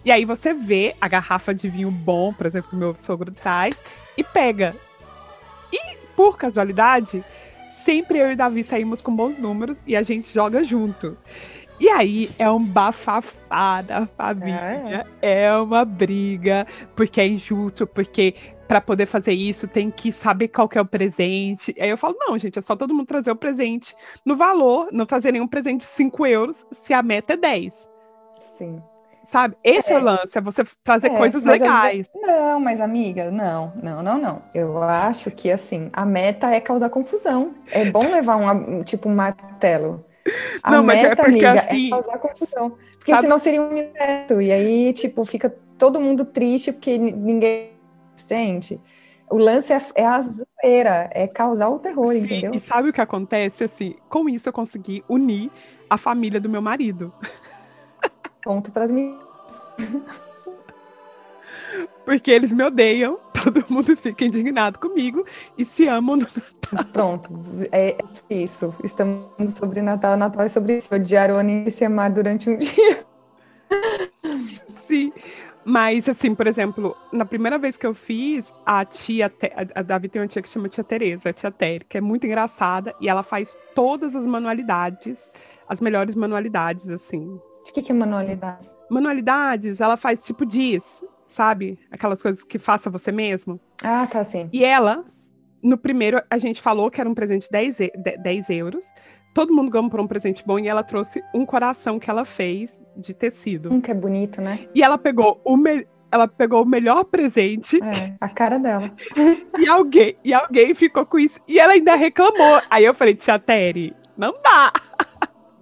E 0.08 0.12
aí 0.12 0.24
você 0.24 0.53
vê 0.53 0.95
a 1.01 1.08
garrafa 1.10 1.53
de 1.53 1.68
vinho 1.68 1.91
bom, 1.91 2.32
por 2.32 2.47
exemplo, 2.47 2.70
que 2.70 2.78
o 2.78 2.80
meu 2.80 2.95
sogro 2.95 3.30
traz, 3.30 3.78
e 4.16 4.24
pega. 4.24 4.74
E, 5.70 5.97
por 6.16 6.38
casualidade, 6.38 7.22
sempre 7.72 8.18
eu 8.18 8.32
e 8.32 8.36
Davi 8.38 8.64
saímos 8.64 9.01
com 9.01 9.14
bons 9.14 9.38
números 9.38 9.82
e 9.86 9.97
a 9.97 10.03
gente 10.03 10.34
joga 10.34 10.64
junto. 10.64 11.18
E 11.78 11.89
aí 11.89 12.30
é 12.39 12.49
um 12.49 12.64
bafafá 12.64 13.82
da 13.82 14.08
família, 14.08 15.05
é, 15.22 15.43
é 15.43 15.58
uma 15.58 15.84
briga, 15.84 16.66
porque 16.95 17.20
é 17.20 17.28
injusto, 17.28 17.86
porque 17.86 18.34
para 18.66 18.80
poder 18.80 19.08
fazer 19.08 19.34
isso 19.34 19.68
tem 19.68 19.91
que 19.91 20.14
saber 20.14 20.47
qual 20.47 20.70
que 20.70 20.78
é 20.78 20.82
o 20.82 20.86
presente. 20.86 21.76
Aí 21.78 21.89
eu 21.89 21.97
falo, 21.97 22.16
não, 22.18 22.38
gente, 22.38 22.58
é 22.58 22.62
só 22.62 22.78
todo 22.78 22.93
mundo 22.93 23.08
trazer 23.08 23.32
o 23.32 23.36
presente 23.36 23.93
no 24.24 24.38
valor, 24.38 24.88
não 24.89 25.05
trazer 25.05 25.34
nenhum 25.34 25.49
presente 25.49 25.82
de 25.82 25.88
5 25.88 26.26
euros 26.26 26.66
se 26.72 26.93
a 26.93 27.03
meta 27.03 27.34
é 27.34 27.38
10. 27.38 27.89
Sim. 28.39 28.82
Sabe? 29.28 29.55
Esse 29.61 29.91
é, 29.91 29.95
é 29.95 29.99
o 29.99 30.01
lance, 30.01 30.38
é 30.38 30.41
você 30.41 30.63
trazer 30.84 31.11
é, 31.11 31.17
coisas 31.17 31.43
legais. 31.43 32.07
Vezes, 32.07 32.11
não, 32.15 32.59
mas 32.61 32.80
amiga, 32.80 33.30
não, 33.30 33.73
não, 33.75 34.01
não, 34.01 34.17
não. 34.17 34.41
Eu 34.55 34.82
acho 34.82 35.30
que 35.30 35.51
assim, 35.51 35.89
a 35.91 36.05
meta 36.05 36.49
é 36.49 36.61
causar 36.61 36.89
confusão. 36.89 37.51
É 37.69 37.86
bom 37.91 38.09
levar 38.09 38.38
um 38.38 38.84
tipo 38.84 39.09
um 39.09 39.15
martelo. 39.15 40.03
A 40.63 40.71
não, 40.71 40.84
meta, 40.84 41.01
mas 41.01 41.11
é 41.11 41.15
porque, 41.15 41.30
amiga, 41.30 41.47
é 41.47 41.59
assim, 41.59 41.88
é 41.88 41.89
causar 41.89 42.17
confusão. 42.19 42.78
Porque 42.97 43.11
sabe? 43.11 43.23
senão 43.23 43.38
seria 43.38 43.61
um 43.61 43.69
mineto. 43.69 44.41
E 44.41 44.51
aí, 44.51 44.93
tipo, 44.93 45.23
fica 45.25 45.53
todo 45.78 45.99
mundo 45.99 46.23
triste 46.23 46.71
porque 46.71 46.97
ninguém 46.97 47.71
sente. 48.15 48.80
O 49.30 49.38
lance 49.38 49.73
é, 49.73 49.82
é 49.95 50.05
a 50.05 50.21
zoeira, 50.21 51.09
é 51.11 51.28
causar 51.28 51.67
o 51.67 51.80
terror, 51.80 52.13
Sim, 52.13 52.23
entendeu? 52.23 52.53
E 52.53 52.59
sabe 52.61 52.89
o 52.89 52.93
que 52.93 53.01
acontece? 53.01 53.65
Assim, 53.65 53.95
com 54.07 54.30
isso 54.30 54.47
eu 54.47 54.53
consegui 54.53 55.03
unir 55.09 55.51
a 55.89 55.97
família 55.97 56.39
do 56.39 56.49
meu 56.49 56.61
marido. 56.61 57.13
Ponto 58.47 58.71
para 58.71 58.85
as 58.85 58.91
meninas. 58.93 59.27
Porque 62.05 62.31
eles 62.31 62.53
me 62.53 62.63
odeiam, 62.63 63.19
todo 63.43 63.65
mundo 63.67 63.93
fica 63.97 64.23
indignado 64.23 64.79
comigo 64.79 65.25
e 65.57 65.65
se 65.65 65.85
amam 65.85 66.15
no 66.15 66.25
Natal. 66.71 66.85
Pronto, 66.93 67.29
é 67.73 67.97
isso. 68.29 68.73
Estamos 68.81 69.49
sobre 69.49 69.81
Natal. 69.81 70.15
Natal 70.15 70.45
é 70.45 70.47
sobre 70.47 70.77
isso. 70.77 70.95
Odiar 70.95 71.29
o 71.29 71.35
anime 71.35 71.67
e 71.67 71.71
se 71.71 71.83
amar 71.83 72.09
durante 72.09 72.49
um 72.49 72.55
dia. 72.57 73.05
Sim, 74.75 75.11
Mas, 75.65 76.07
assim, 76.07 76.33
por 76.33 76.47
exemplo, 76.47 76.95
na 77.11 77.25
primeira 77.25 77.57
vez 77.57 77.75
que 77.75 77.85
eu 77.85 77.93
fiz, 77.93 78.53
a 78.65 78.85
tia, 78.85 79.29
a 79.75 79.81
Davi 79.81 80.07
tem 80.07 80.21
uma 80.21 80.27
tia 80.29 80.41
que 80.41 80.47
chama 80.47 80.69
tia 80.69 80.85
Tereza, 80.85 81.31
a 81.31 81.33
tia 81.33 81.51
Tere, 81.51 81.83
que 81.83 81.97
é 81.97 82.01
muito 82.01 82.25
engraçada, 82.25 82.95
e 83.01 83.09
ela 83.09 83.23
faz 83.23 83.57
todas 83.75 84.15
as 84.15 84.25
manualidades, 84.25 85.29
as 85.67 85.81
melhores 85.81 86.15
manualidades, 86.15 86.89
assim. 86.89 87.37
O 87.70 87.74
que, 87.74 87.82
que 87.82 87.91
é 87.91 87.95
manualidades? 87.95 88.76
Manualidades, 88.89 89.82
ela 89.82 89.97
faz 89.97 90.24
tipo 90.24 90.45
diz, 90.45 91.03
sabe? 91.28 91.80
Aquelas 91.91 92.22
coisas 92.22 92.43
que 92.43 92.57
faça 92.57 92.89
você 92.89 93.11
mesmo. 93.11 93.59
Ah, 93.84 94.07
tá, 94.07 94.24
sim. 94.24 94.49
E 94.51 94.63
ela, 94.63 95.05
no 95.61 95.78
primeiro, 95.78 96.22
a 96.30 96.38
gente 96.38 96.61
falou 96.61 96.89
que 96.89 97.01
era 97.01 97.09
um 97.09 97.13
presente 97.13 97.43
de 97.43 97.51
10, 97.51 97.78
10 98.22 98.49
euros. 98.51 98.86
Todo 99.34 99.53
mundo 99.53 99.72
comprou 99.72 100.03
um 100.03 100.07
presente 100.07 100.43
bom 100.45 100.57
e 100.57 100.68
ela 100.68 100.84
trouxe 100.84 101.24
um 101.34 101.45
coração 101.45 101.99
que 101.99 102.09
ela 102.09 102.26
fez 102.26 102.84
de 102.95 103.13
tecido. 103.13 103.72
Hum, 103.72 103.82
que 103.82 103.91
é 103.91 103.93
bonito, 103.93 104.41
né? 104.41 104.68
E 104.74 104.82
ela 104.82 104.97
pegou 104.97 105.39
o, 105.43 105.55
me... 105.55 105.86
ela 106.11 106.28
pegou 106.28 106.63
o 106.63 106.65
melhor 106.65 107.03
presente. 107.03 107.80
É, 107.84 108.15
a 108.20 108.30
cara 108.30 108.57
dela. 108.57 108.91
e, 109.59 109.68
alguém, 109.68 110.18
e 110.24 110.34
alguém 110.34 110.74
ficou 110.74 111.05
com 111.05 111.20
isso. 111.20 111.39
E 111.47 111.59
ela 111.59 111.74
ainda 111.74 111.95
reclamou. 111.95 112.61
Aí 112.70 112.84
eu 112.84 112.95
falei, 112.95 113.13
tia 113.13 113.38
Terry, 113.38 113.95
não 114.18 114.34
dá. 114.41 114.74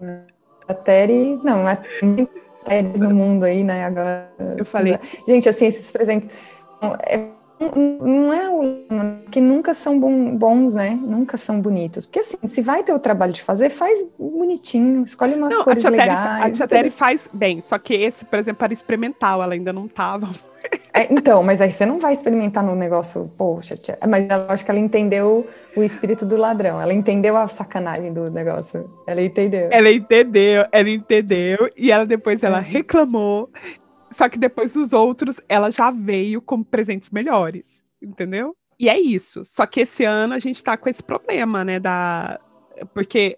A 0.01 0.34
Terry, 0.74 1.39
não, 1.43 1.68
a 1.68 1.76
Terry 1.76 2.97
no 2.97 3.13
mundo 3.13 3.43
aí, 3.43 3.63
né? 3.63 3.86
Agora. 3.86 4.32
Eu 4.57 4.66
falei. 4.66 4.97
Gente, 5.28 5.47
assim, 5.47 5.68
esses 5.68 5.91
presentes. 5.91 6.30
É 7.07 7.34
não 7.60 8.34
é 8.34 8.49
o 8.49 9.30
que 9.32 9.39
nunca 9.39 9.74
são 9.74 9.99
bons, 10.38 10.74
né? 10.74 10.97
Nunca 11.01 11.38
são 11.38 11.60
bonitos. 11.62 12.06
Porque 12.06 12.20
assim, 12.20 12.38
se 12.43 12.62
vai 12.62 12.84
ter 12.84 12.93
o 12.93 12.99
trabalho 12.99 13.34
de 13.34 13.41
fazer, 13.41 13.70
faz 13.70 14.06
bonitinho, 14.20 15.03
escolhe 15.03 15.36
umas 15.36 15.53
não, 15.53 15.64
cores 15.64 15.86
a 15.86 15.89
legais. 15.89 16.62
A 16.62 16.68
Tia 16.68 16.91
faz 16.91 17.30
bem, 17.32 17.62
só 17.62 17.78
que 17.78 17.93
esse, 17.93 18.26
por 18.26 18.39
exemplo, 18.39 18.60
para 18.60 18.74
experimental, 18.74 19.41
ela 19.41 19.53
ainda 19.53 19.72
não 19.72 19.88
tava. 19.88 20.30
É, 20.93 21.14
então, 21.14 21.43
mas 21.43 21.62
aí 21.62 21.72
você 21.72 21.86
não 21.86 21.99
vai 21.99 22.14
experimentar 22.14 22.64
no 22.64 22.76
negócio, 22.76 23.30
poxa, 23.38 23.76
tia. 23.76 23.97
mas 24.08 24.28
eu 24.30 24.49
acho 24.49 24.64
que 24.64 24.72
ela 24.72 24.80
entendeu 24.80 25.47
o 25.76 25.84
espírito 25.84 26.26
do 26.26 26.38
ladrão, 26.38 26.82
ela 26.82 26.93
entendeu 26.93 27.36
a 27.38 27.47
sacanagem 27.47 28.14
do 28.14 28.32
negócio, 28.32 28.89
ela 29.06 29.22
entendeu. 29.22 29.68
Ela 29.72 29.91
entendeu, 29.91 30.66
ela 30.72 30.89
entendeu, 30.89 31.70
e 31.78 31.91
ela 31.91 32.06
depois 32.06 32.41
ela 32.43 32.60
é. 32.60 32.62
reclamou, 32.62 33.49
só 34.16 34.30
que 34.30 34.39
depois 34.39 34.78
os 34.78 34.93
outros, 34.93 35.41
ela 35.49 35.70
já 35.70 35.91
veio 35.91 36.41
com 36.41 36.63
presentes 36.63 37.09
melhores, 37.09 37.84
entendeu? 38.01 38.55
E 38.80 38.88
é 38.88 38.97
isso. 38.97 39.43
Só 39.43 39.66
que 39.66 39.82
esse 39.82 40.05
ano 40.05 40.34
a 40.34 40.39
gente 40.39 40.63
tá 40.63 40.78
com 40.78 40.88
esse 40.88 41.03
problema, 41.03 41.66
né? 41.66 41.82
Da... 41.82 42.39
Porque 42.93 43.38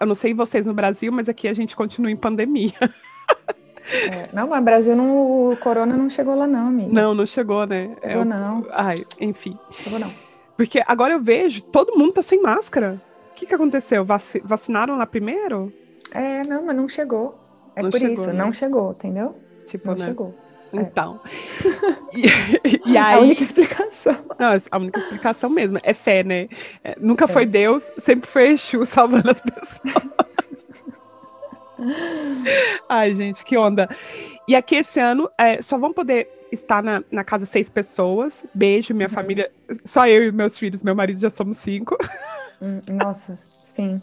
eu 0.00 0.06
não 0.08 0.16
sei 0.16 0.34
vocês 0.34 0.66
no 0.66 0.74
Brasil, 0.74 1.12
mas 1.12 1.28
aqui 1.28 1.46
a 1.46 1.54
gente 1.54 1.76
continua 1.76 2.10
em 2.10 2.16
pandemia. 2.16 2.72
É, 3.92 4.28
não, 4.32 4.46
mas 4.46 4.62
Brasil 4.62 4.94
não, 4.94 5.50
o 5.50 5.56
corona 5.56 5.96
não 5.96 6.08
chegou 6.08 6.34
lá, 6.36 6.46
não, 6.46 6.68
amiga. 6.68 6.92
Não, 6.92 7.14
não 7.14 7.26
chegou, 7.26 7.66
né? 7.66 7.96
Chegou, 8.00 8.22
é, 8.22 8.24
não. 8.24 8.64
Ai, 8.72 8.94
enfim. 9.18 9.58
Chegou, 9.72 9.98
não. 9.98 10.12
Porque 10.54 10.82
agora 10.86 11.14
eu 11.14 11.20
vejo, 11.20 11.62
todo 11.62 11.96
mundo 11.96 12.12
tá 12.12 12.22
sem 12.22 12.40
máscara. 12.40 13.02
O 13.32 13.34
que, 13.34 13.46
que 13.46 13.54
aconteceu? 13.54 14.04
Vac... 14.04 14.22
Vacinaram 14.44 14.96
lá 14.96 15.06
primeiro? 15.06 15.72
É, 16.12 16.46
não, 16.46 16.66
mas 16.66 16.76
não 16.76 16.88
chegou. 16.88 17.40
É 17.74 17.82
não 17.82 17.90
por 17.90 17.98
chegou, 17.98 18.14
isso, 18.14 18.26
né? 18.26 18.32
não 18.34 18.52
chegou, 18.52 18.92
entendeu? 18.92 19.34
Tipo, 19.70 19.88
não 19.88 19.94
né? 19.94 20.06
chegou. 20.06 20.34
Então. 20.72 21.20
É. 21.24 22.00
E, 22.12 22.26
e, 22.90 22.98
aí. 22.98 23.14
A 23.14 23.20
única 23.20 23.40
explicação. 23.40 24.16
Não, 24.36 24.52
a 24.68 24.76
única 24.76 24.98
explicação 24.98 25.48
mesmo. 25.48 25.78
É 25.80 25.94
fé, 25.94 26.24
né? 26.24 26.48
É, 26.82 26.96
nunca 26.98 27.26
é. 27.26 27.28
foi 27.28 27.46
Deus, 27.46 27.84
sempre 28.00 28.28
foi 28.28 28.48
Exu 28.48 28.82
salvando 28.84 29.30
as 29.30 29.38
pessoas. 29.38 30.10
Ai, 32.88 33.14
gente, 33.14 33.44
que 33.44 33.56
onda. 33.56 33.88
E 34.48 34.56
aqui 34.56 34.74
esse 34.74 34.98
ano 34.98 35.30
é, 35.38 35.62
só 35.62 35.78
vão 35.78 35.92
poder 35.92 36.28
estar 36.50 36.82
na, 36.82 37.04
na 37.12 37.22
casa 37.22 37.46
seis 37.46 37.68
pessoas. 37.68 38.44
Beijo, 38.52 38.92
minha 38.92 39.06
uhum. 39.08 39.14
família. 39.14 39.52
Só 39.84 40.08
eu 40.08 40.24
e 40.24 40.32
meus 40.32 40.58
filhos, 40.58 40.82
meu 40.82 40.96
marido 40.96 41.20
já 41.20 41.30
somos 41.30 41.58
cinco. 41.58 41.96
Hum, 42.60 42.80
nossa, 42.88 43.36
sim. 43.36 44.00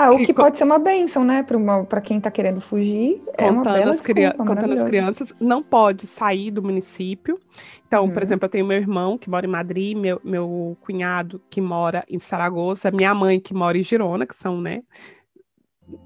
Ah, 0.00 0.12
o 0.12 0.24
que, 0.24 0.32
pode 0.32 0.56
ser 0.56 0.64
uma 0.64 0.78
benção, 0.78 1.22
né? 1.22 1.44
Para 1.86 2.00
quem 2.00 2.16
está 2.16 2.30
querendo 2.30 2.58
fugir. 2.58 3.20
É 3.36 3.50
uma 3.50 3.62
bela 3.62 3.92
as 3.92 4.00
desculpa, 4.00 4.32
Contando 4.32 4.72
as 4.72 4.82
crianças, 4.82 5.34
não 5.38 5.62
pode 5.62 6.06
sair 6.06 6.50
do 6.50 6.62
município. 6.62 7.38
Então, 7.86 8.04
uhum. 8.04 8.10
por 8.10 8.22
exemplo, 8.22 8.46
eu 8.46 8.48
tenho 8.48 8.64
meu 8.64 8.78
irmão 8.78 9.18
que 9.18 9.28
mora 9.28 9.44
em 9.44 9.50
Madrid, 9.50 9.98
meu, 9.98 10.18
meu 10.24 10.74
cunhado 10.80 11.38
que 11.50 11.60
mora 11.60 12.02
em 12.08 12.18
Saragoça, 12.18 12.90
minha 12.90 13.14
mãe 13.14 13.38
que 13.38 13.52
mora 13.52 13.76
em 13.76 13.82
Girona, 13.82 14.24
que 14.24 14.34
são, 14.34 14.58
né? 14.58 14.82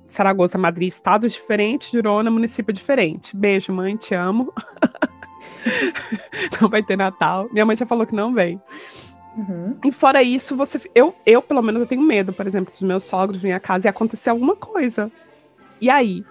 Saragoça, 0.08 0.58
Madrid, 0.58 0.88
estados 0.88 1.32
diferentes, 1.32 1.90
Girona, 1.90 2.32
município 2.32 2.74
diferente. 2.74 3.36
Beijo, 3.36 3.72
mãe, 3.72 3.96
te 3.96 4.12
amo. 4.12 4.52
não 6.60 6.68
vai 6.68 6.82
ter 6.82 6.96
Natal. 6.96 7.48
Minha 7.52 7.64
mãe 7.64 7.76
já 7.76 7.86
falou 7.86 8.04
que 8.04 8.14
não 8.14 8.34
vem. 8.34 8.60
Uhum. 9.36 9.76
E 9.84 9.92
fora 9.92 10.22
isso, 10.22 10.56
você. 10.56 10.80
Eu, 10.94 11.14
eu, 11.26 11.42
pelo 11.42 11.62
menos, 11.62 11.80
eu 11.80 11.86
tenho 11.86 12.02
medo, 12.02 12.32
por 12.32 12.46
exemplo, 12.46 12.72
dos 12.72 12.82
meus 12.82 13.04
sogros 13.04 13.40
virem 13.40 13.54
a 13.54 13.60
casa 13.60 13.86
e 13.86 13.90
acontecer 13.90 14.30
alguma 14.30 14.54
coisa. 14.54 15.10
E 15.80 15.90
aí? 15.90 16.24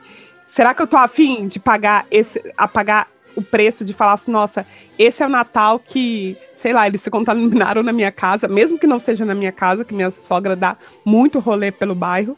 Será 0.47 0.74
que 0.74 0.82
eu 0.82 0.88
tô 0.88 0.97
afim 0.97 1.47
de 1.47 1.60
pagar 1.60 2.06
esse. 2.10 2.41
a 2.56 2.68
pagar 2.68 3.08
o 3.36 3.41
preço 3.41 3.84
de 3.84 3.93
falar 3.93 4.14
assim, 4.14 4.32
nossa, 4.32 4.66
esse 4.97 5.24
é 5.24 5.26
o 5.26 5.30
Natal 5.30 5.80
que, 5.80 6.38
sei 6.54 6.72
lá, 6.72 6.86
eles 6.88 7.01
se 7.01 7.10
contaminaram 7.10 7.82
na 7.82 7.91
minha 7.91 8.12
casa, 8.12 8.47
mesmo 8.47 8.78
que 8.78 8.88
não 8.88 8.99
seja 8.99 9.26
na 9.26 9.34
minha 9.34 9.51
casa, 9.51 9.84
que 9.84 9.93
minha 9.93 10.12
sogra 10.12 10.56
dá 10.56 10.78
muito 11.04 11.39
rolê 11.39 11.72
pelo 11.72 11.95
bairro, 11.95 12.38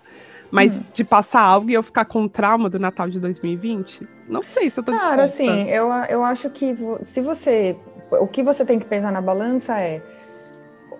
mas 0.49 0.79
hum. 0.79 0.83
de 0.93 1.03
passar 1.03 1.41
algo 1.41 1.69
e 1.69 1.73
eu 1.73 1.83
ficar 1.83 2.05
com 2.05 2.27
trauma 2.27 2.69
do 2.69 2.79
Natal 2.79 3.09
de 3.09 3.19
2020? 3.19 4.07
Não 4.29 4.43
sei 4.43 4.69
se 4.69 4.79
eu 4.79 4.83
tô 4.83 4.91
disposta. 4.91 5.15
Cara, 5.15 5.23
assim, 5.25 5.69
eu, 5.69 5.89
eu 6.09 6.23
acho 6.23 6.49
que 6.49 6.73
se 7.03 7.21
você. 7.21 7.75
O 8.11 8.27
que 8.27 8.43
você 8.43 8.63
tem 8.63 8.79
que 8.79 8.85
pesar 8.85 9.11
na 9.11 9.19
balança 9.19 9.77
é 9.79 10.01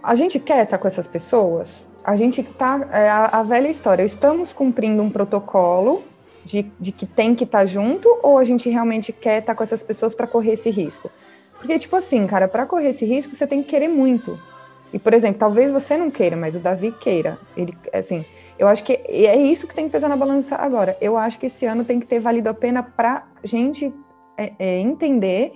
a 0.06 0.14
gente 0.14 0.40
quer 0.40 0.64
estar 0.64 0.78
com 0.78 0.88
essas 0.88 1.08
pessoas? 1.08 1.86
A 2.04 2.16
gente 2.16 2.44
tá. 2.44 2.88
É 2.92 3.10
a, 3.10 3.26
a 3.26 3.44
velha 3.44 3.68
história, 3.68 4.04
estamos 4.04 4.54
cumprindo 4.54 5.02
um 5.02 5.10
protocolo 5.10 6.04
de, 6.44 6.72
de 6.80 6.92
que 6.92 7.08
tem 7.08 7.34
que 7.34 7.44
estar 7.44 7.66
junto, 7.66 8.08
ou 8.22 8.38
a 8.38 8.44
gente 8.44 8.70
realmente 8.70 9.12
quer 9.12 9.40
estar 9.40 9.56
com 9.56 9.64
essas 9.64 9.82
pessoas 9.82 10.14
para 10.14 10.28
correr 10.28 10.54
esse 10.54 10.70
risco? 10.70 11.10
Porque, 11.58 11.80
tipo 11.80 11.96
assim, 11.96 12.28
cara, 12.28 12.48
para 12.48 12.68
correr 12.68 12.90
esse 12.90 13.06
risco, 13.06 13.36
você 13.36 13.48
tem 13.48 13.64
que 13.64 13.70
querer 13.70 13.88
muito. 13.88 14.40
E, 14.94 15.00
por 15.00 15.14
exemplo, 15.14 15.40
talvez 15.40 15.72
você 15.72 15.98
não 15.98 16.12
queira, 16.12 16.38
mas 16.38 16.56
o 16.56 16.60
Davi 16.60 16.92
queira. 16.92 17.40
Ele, 17.58 17.76
assim, 17.92 18.24
eu 18.60 18.68
acho 18.68 18.84
que 18.84 18.94
é 18.94 19.36
isso 19.36 19.68
que 19.68 19.74
tem 19.74 19.86
que 19.86 19.92
pesar 19.92 20.08
na 20.08 20.16
balança 20.16 20.56
agora. 20.56 20.96
Eu 21.02 21.18
acho 21.18 21.40
que 21.40 21.48
esse 21.48 21.66
ano 21.66 21.84
tem 21.84 22.00
que 22.00 22.06
ter 22.06 22.20
valido 22.20 22.48
a 22.48 22.54
pena 22.54 22.84
para 22.84 23.26
gente 23.44 23.92
é, 24.38 24.54
é, 24.60 24.80
entender 24.80 25.54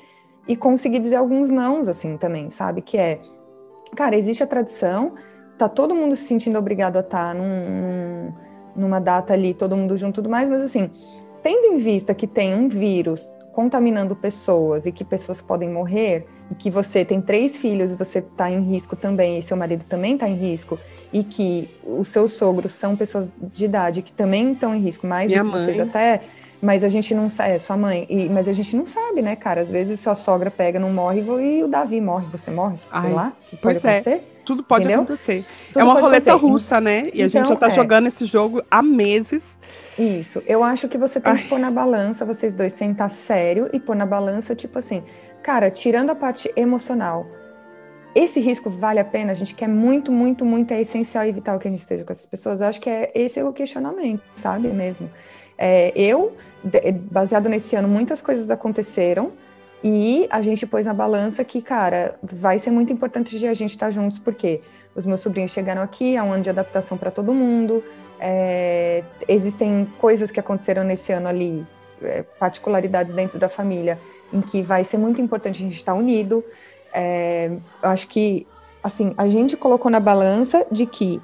e 0.47 0.55
conseguir 0.55 0.99
dizer 0.99 1.17
alguns 1.17 1.51
nãos, 1.51 1.87
assim, 1.87 2.17
também, 2.17 2.49
sabe? 2.49 2.81
Que 2.81 2.97
é, 2.97 3.19
cara, 3.95 4.15
existe 4.17 4.43
a 4.43 4.47
tradição, 4.47 5.13
tá 5.57 5.67
todo 5.67 5.95
mundo 5.95 6.15
se 6.15 6.23
sentindo 6.23 6.57
obrigado 6.57 6.97
a 6.97 7.01
estar 7.01 7.29
tá 7.29 7.33
num, 7.33 7.43
num, 7.43 8.33
numa 8.75 8.99
data 8.99 9.33
ali, 9.33 9.53
todo 9.53 9.75
mundo 9.75 9.97
junto 9.97 10.15
e 10.15 10.17
tudo 10.21 10.29
mais, 10.29 10.49
mas 10.49 10.61
assim, 10.61 10.89
tendo 11.43 11.73
em 11.73 11.77
vista 11.77 12.13
que 12.13 12.27
tem 12.27 12.55
um 12.55 12.67
vírus 12.69 13.29
contaminando 13.53 14.15
pessoas 14.15 14.85
e 14.85 14.91
que 14.91 15.03
pessoas 15.03 15.41
podem 15.41 15.69
morrer, 15.69 16.25
e 16.49 16.55
que 16.55 16.69
você 16.71 17.03
tem 17.03 17.21
três 17.21 17.57
filhos 17.57 17.91
e 17.91 17.95
você 17.95 18.19
está 18.19 18.49
em 18.49 18.61
risco 18.61 18.95
também, 18.95 19.37
e 19.37 19.43
seu 19.43 19.57
marido 19.57 19.83
também 19.83 20.13
está 20.13 20.29
em 20.29 20.35
risco, 20.35 20.79
e 21.11 21.23
que 21.23 21.69
os 21.83 22.07
seus 22.07 22.33
sogros 22.33 22.73
são 22.73 22.95
pessoas 22.95 23.33
de 23.53 23.65
idade 23.65 24.01
que 24.01 24.13
também 24.13 24.53
estão 24.53 24.73
em 24.73 24.79
risco, 24.79 25.05
mais 25.05 25.29
Minha 25.29 25.43
do 25.43 25.49
que 25.49 25.55
mãe. 25.55 25.65
vocês 25.65 25.79
até, 25.79 26.21
mas 26.61 26.83
a 26.83 26.89
gente 26.89 27.13
não 27.15 27.29
sabe, 27.29 27.51
é 27.51 27.57
sua 27.57 27.77
mãe, 27.77 28.05
e, 28.09 28.27
mas 28.27 28.47
a 28.47 28.53
gente 28.53 28.75
não 28.75 28.85
sabe, 28.85 29.21
né, 29.21 29.35
cara? 29.35 29.61
Às 29.61 29.71
vezes 29.71 29.99
sua 29.99 30.15
sogra 30.15 30.51
pega, 30.51 30.79
não 30.79 30.91
morre 30.91 31.21
e 31.21 31.63
o 31.63 31.67
Davi 31.67 32.01
morre, 32.01 32.25
você 32.31 32.51
morre, 32.51 32.77
Ai, 32.91 33.01
sei 33.01 33.13
lá, 33.13 33.33
que 33.47 33.57
pode 33.57 33.77
é. 33.77 33.79
acontecer. 33.79 34.35
Tudo 34.45 34.63
pode 34.63 34.85
Entendeu? 34.85 35.03
acontecer. 35.03 35.45
Tudo 35.67 35.79
é 35.79 35.83
uma 35.83 35.93
roleta 35.93 36.31
acontecer. 36.31 36.51
russa, 36.51 36.81
né? 36.81 37.03
E 37.13 37.21
então, 37.21 37.25
a 37.25 37.27
gente 37.27 37.49
já 37.49 37.55
tá 37.55 37.67
é. 37.67 37.69
jogando 37.69 38.07
esse 38.07 38.25
jogo 38.25 38.63
há 38.69 38.81
meses. 38.81 39.59
Isso. 39.97 40.41
Eu 40.47 40.63
acho 40.63 40.89
que 40.89 40.97
você 40.97 41.19
tem 41.19 41.33
Ai. 41.33 41.39
que 41.43 41.47
pôr 41.47 41.59
na 41.59 41.69
balança, 41.69 42.25
vocês 42.25 42.53
dois 42.53 42.73
sentar 42.73 43.11
sério 43.11 43.69
e 43.71 43.79
pôr 43.79 43.95
na 43.95 44.07
balança, 44.07 44.55
tipo 44.55 44.79
assim, 44.79 45.03
cara, 45.43 45.69
tirando 45.69 46.09
a 46.09 46.15
parte 46.15 46.51
emocional, 46.55 47.27
esse 48.15 48.39
risco 48.39 48.69
vale 48.69 48.99
a 48.99 49.05
pena? 49.05 49.31
A 49.31 49.35
gente 49.35 49.53
quer 49.53 49.67
muito, 49.67 50.11
muito, 50.11 50.43
muito, 50.43 50.73
é 50.73 50.81
essencial 50.81 51.25
e 51.25 51.31
vital 51.31 51.59
que 51.59 51.67
a 51.67 51.71
gente 51.71 51.81
esteja 51.81 52.03
com 52.03 52.11
essas 52.11 52.25
pessoas. 52.25 52.59
Eu 52.59 52.67
acho 52.67 52.81
que 52.81 52.89
é 52.89 53.11
esse 53.13 53.39
é 53.39 53.45
o 53.45 53.53
questionamento, 53.53 54.23
sabe 54.35 54.69
mesmo. 54.69 55.09
É, 55.61 55.91
eu, 55.93 56.31
baseado 57.11 57.49
nesse 57.49 57.75
ano, 57.75 57.89
muitas 57.89 58.21
coisas 58.21 58.49
aconteceram 58.49 59.33
e 59.83 60.25
a 60.29 60.41
gente 60.41 60.65
pôs 60.65 60.85
na 60.85 60.93
balança 60.93 61.43
que, 61.43 61.61
cara, 61.61 62.17
vai 62.23 62.57
ser 62.57 62.71
muito 62.71 62.93
importante 62.93 63.37
de 63.37 63.45
a 63.45 63.53
gente 63.53 63.71
estar 63.71 63.91
juntos, 63.91 64.17
porque 64.17 64.61
os 64.95 65.05
meus 65.05 65.19
sobrinhos 65.19 65.51
chegaram 65.51 65.81
aqui, 65.81 66.15
é 66.15 66.23
um 66.23 66.31
ano 66.31 66.43
de 66.43 66.49
adaptação 66.49 66.97
para 66.97 67.11
todo 67.11 67.33
mundo, 67.33 67.83
é, 68.21 69.03
existem 69.27 69.85
coisas 69.97 70.31
que 70.31 70.39
aconteceram 70.39 70.83
nesse 70.83 71.11
ano 71.11 71.27
ali, 71.27 71.65
é, 72.01 72.23
particularidades 72.39 73.13
dentro 73.13 73.37
da 73.37 73.49
família, 73.49 73.99
em 74.31 74.39
que 74.39 74.61
vai 74.61 74.85
ser 74.85 74.97
muito 74.97 75.21
importante 75.21 75.61
a 75.61 75.65
gente 75.65 75.75
estar 75.75 75.93
unido. 75.93 76.43
É, 76.93 77.51
eu 77.83 77.89
acho 77.89 78.07
que, 78.07 78.47
assim, 78.81 79.13
a 79.17 79.27
gente 79.27 79.57
colocou 79.57 79.91
na 79.91 79.99
balança 79.99 80.65
de 80.71 80.85
que 80.85 81.21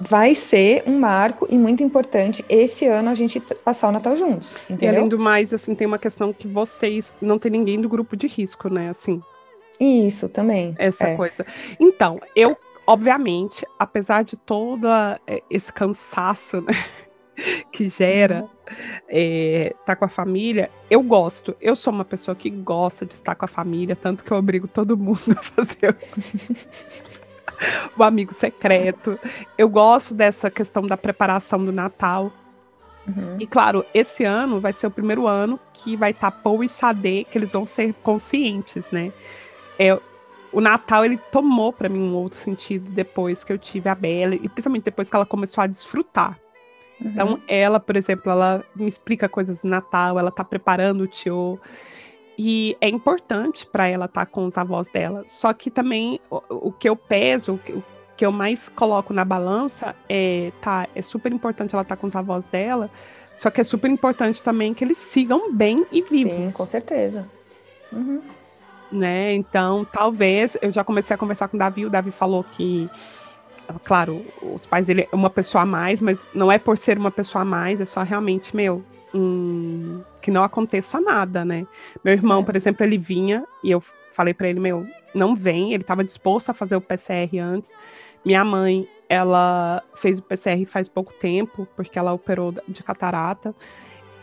vai 0.00 0.34
ser 0.34 0.82
um 0.86 0.98
marco 0.98 1.46
e 1.50 1.56
muito 1.56 1.82
importante 1.82 2.44
esse 2.48 2.86
ano 2.86 3.10
a 3.10 3.14
gente 3.14 3.40
passar 3.40 3.88
o 3.88 3.92
Natal 3.92 4.16
juntos. 4.16 4.50
Entendeu? 4.68 4.92
E 4.92 4.96
além 4.96 5.08
do 5.08 5.18
mais, 5.18 5.52
assim, 5.52 5.74
tem 5.74 5.86
uma 5.86 5.98
questão 5.98 6.32
que 6.32 6.48
vocês 6.48 7.12
não 7.20 7.38
tem 7.38 7.50
ninguém 7.50 7.80
do 7.80 7.88
grupo 7.88 8.16
de 8.16 8.26
risco, 8.26 8.68
né? 8.68 8.88
Assim. 8.88 9.22
Isso 9.80 10.28
também. 10.28 10.74
Essa 10.78 11.08
é. 11.08 11.16
coisa. 11.16 11.44
Então, 11.78 12.20
eu, 12.34 12.56
obviamente, 12.86 13.66
apesar 13.78 14.24
de 14.24 14.36
todo 14.36 14.88
é, 15.26 15.42
esse 15.50 15.72
cansaço, 15.72 16.60
né? 16.60 16.74
que 17.72 17.88
gera 17.88 18.46
é, 19.08 19.74
tá 19.84 19.96
com 19.96 20.04
a 20.04 20.08
família, 20.08 20.70
eu 20.90 21.02
gosto. 21.02 21.56
Eu 21.60 21.74
sou 21.74 21.92
uma 21.92 22.04
pessoa 22.04 22.34
que 22.34 22.48
gosta 22.48 23.04
de 23.04 23.14
estar 23.14 23.34
com 23.34 23.44
a 23.44 23.48
família, 23.48 23.96
tanto 23.96 24.24
que 24.24 24.30
eu 24.30 24.36
obrigo 24.36 24.68
todo 24.68 24.96
mundo 24.96 25.18
a 25.36 25.42
fazer 25.42 25.96
o 27.96 28.02
amigo 28.02 28.34
secreto. 28.34 29.18
Eu 29.56 29.68
gosto 29.68 30.14
dessa 30.14 30.50
questão 30.50 30.86
da 30.86 30.96
preparação 30.96 31.64
do 31.64 31.72
Natal. 31.72 32.32
Uhum. 33.06 33.36
E 33.38 33.46
claro, 33.46 33.84
esse 33.92 34.24
ano 34.24 34.60
vai 34.60 34.72
ser 34.72 34.86
o 34.86 34.90
primeiro 34.90 35.26
ano 35.26 35.60
que 35.72 35.96
vai 35.96 36.10
estar 36.10 36.30
tá 36.30 36.38
Paul 36.38 36.64
e 36.64 36.68
Sade, 36.68 37.26
que 37.30 37.36
eles 37.36 37.52
vão 37.52 37.66
ser 37.66 37.94
conscientes, 38.02 38.90
né? 38.90 39.12
É, 39.78 39.98
o 40.52 40.60
Natal 40.60 41.04
ele 41.04 41.18
tomou 41.30 41.72
para 41.72 41.88
mim 41.88 41.98
um 41.98 42.14
outro 42.14 42.38
sentido 42.38 42.88
depois 42.90 43.42
que 43.42 43.52
eu 43.52 43.58
tive 43.58 43.88
a 43.88 43.94
Bela 43.94 44.34
e 44.34 44.48
principalmente 44.48 44.84
depois 44.84 45.10
que 45.10 45.16
ela 45.16 45.26
começou 45.26 45.62
a 45.62 45.66
desfrutar. 45.66 46.38
Uhum. 47.00 47.10
Então, 47.10 47.42
ela, 47.48 47.80
por 47.80 47.96
exemplo, 47.96 48.30
ela 48.30 48.64
me 48.74 48.86
explica 48.86 49.28
coisas 49.28 49.62
do 49.62 49.68
Natal, 49.68 50.18
ela 50.18 50.30
tá 50.30 50.44
preparando 50.44 51.02
o 51.02 51.06
tio. 51.06 51.60
E 52.36 52.76
é 52.80 52.88
importante 52.88 53.66
para 53.66 53.86
ela 53.86 54.06
estar 54.06 54.26
tá 54.26 54.30
com 54.30 54.46
os 54.46 54.58
avós 54.58 54.88
dela. 54.88 55.24
Só 55.26 55.52
que 55.52 55.70
também 55.70 56.20
o, 56.30 56.68
o 56.68 56.72
que 56.72 56.88
eu 56.88 56.96
peso, 56.96 57.54
o 57.54 57.58
que, 57.58 57.72
o 57.72 57.84
que 58.16 58.24
eu 58.26 58.32
mais 58.32 58.68
coloco 58.68 59.12
na 59.12 59.24
balança 59.24 59.94
é, 60.08 60.52
tá, 60.60 60.88
é 60.94 61.02
super 61.02 61.32
importante 61.32 61.74
ela 61.74 61.82
estar 61.82 61.96
tá 61.96 62.00
com 62.00 62.06
os 62.06 62.16
avós 62.16 62.44
dela, 62.46 62.90
só 63.36 63.50
que 63.50 63.60
é 63.60 63.64
super 63.64 63.90
importante 63.90 64.42
também 64.42 64.72
que 64.72 64.84
eles 64.84 64.98
sigam 64.98 65.52
bem 65.52 65.84
e 65.90 66.00
vivos. 66.00 66.32
Sim, 66.32 66.50
com 66.52 66.66
certeza. 66.66 67.28
Uhum. 67.92 68.20
Né? 68.92 69.34
Então, 69.34 69.84
talvez, 69.84 70.56
eu 70.62 70.70
já 70.70 70.84
comecei 70.84 71.14
a 71.14 71.18
conversar 71.18 71.48
com 71.48 71.56
o 71.56 71.58
Davi, 71.58 71.84
o 71.84 71.90
Davi 71.90 72.12
falou 72.12 72.44
que 72.44 72.88
claro, 73.82 74.24
os 74.42 74.66
pais 74.66 74.86
dele 74.86 75.08
é 75.10 75.16
uma 75.16 75.30
pessoa 75.30 75.62
a 75.62 75.66
mais, 75.66 76.00
mas 76.00 76.20
não 76.34 76.52
é 76.52 76.58
por 76.58 76.76
ser 76.76 76.98
uma 76.98 77.10
pessoa 77.10 77.42
a 77.42 77.44
mais, 77.44 77.80
é 77.80 77.84
só 77.84 78.02
realmente, 78.02 78.54
meu, 78.54 78.84
que 80.20 80.30
não 80.30 80.42
aconteça 80.42 81.00
nada, 81.00 81.44
né? 81.44 81.66
Meu 82.04 82.14
irmão, 82.14 82.40
é. 82.40 82.44
por 82.44 82.56
exemplo, 82.56 82.84
ele 82.84 82.98
vinha 82.98 83.44
e 83.62 83.70
eu 83.70 83.82
falei 84.12 84.32
para 84.32 84.48
ele, 84.48 84.60
meu, 84.60 84.86
não 85.14 85.34
vem, 85.34 85.72
ele 85.72 85.82
estava 85.82 86.04
disposto 86.04 86.50
a 86.50 86.54
fazer 86.54 86.76
o 86.76 86.80
PCR 86.80 87.38
antes. 87.40 87.70
Minha 88.24 88.44
mãe, 88.44 88.88
ela 89.08 89.82
fez 89.96 90.18
o 90.18 90.22
PCR 90.22 90.64
faz 90.66 90.88
pouco 90.88 91.12
tempo, 91.12 91.68
porque 91.76 91.98
ela 91.98 92.12
operou 92.12 92.54
de 92.66 92.82
catarata. 92.82 93.54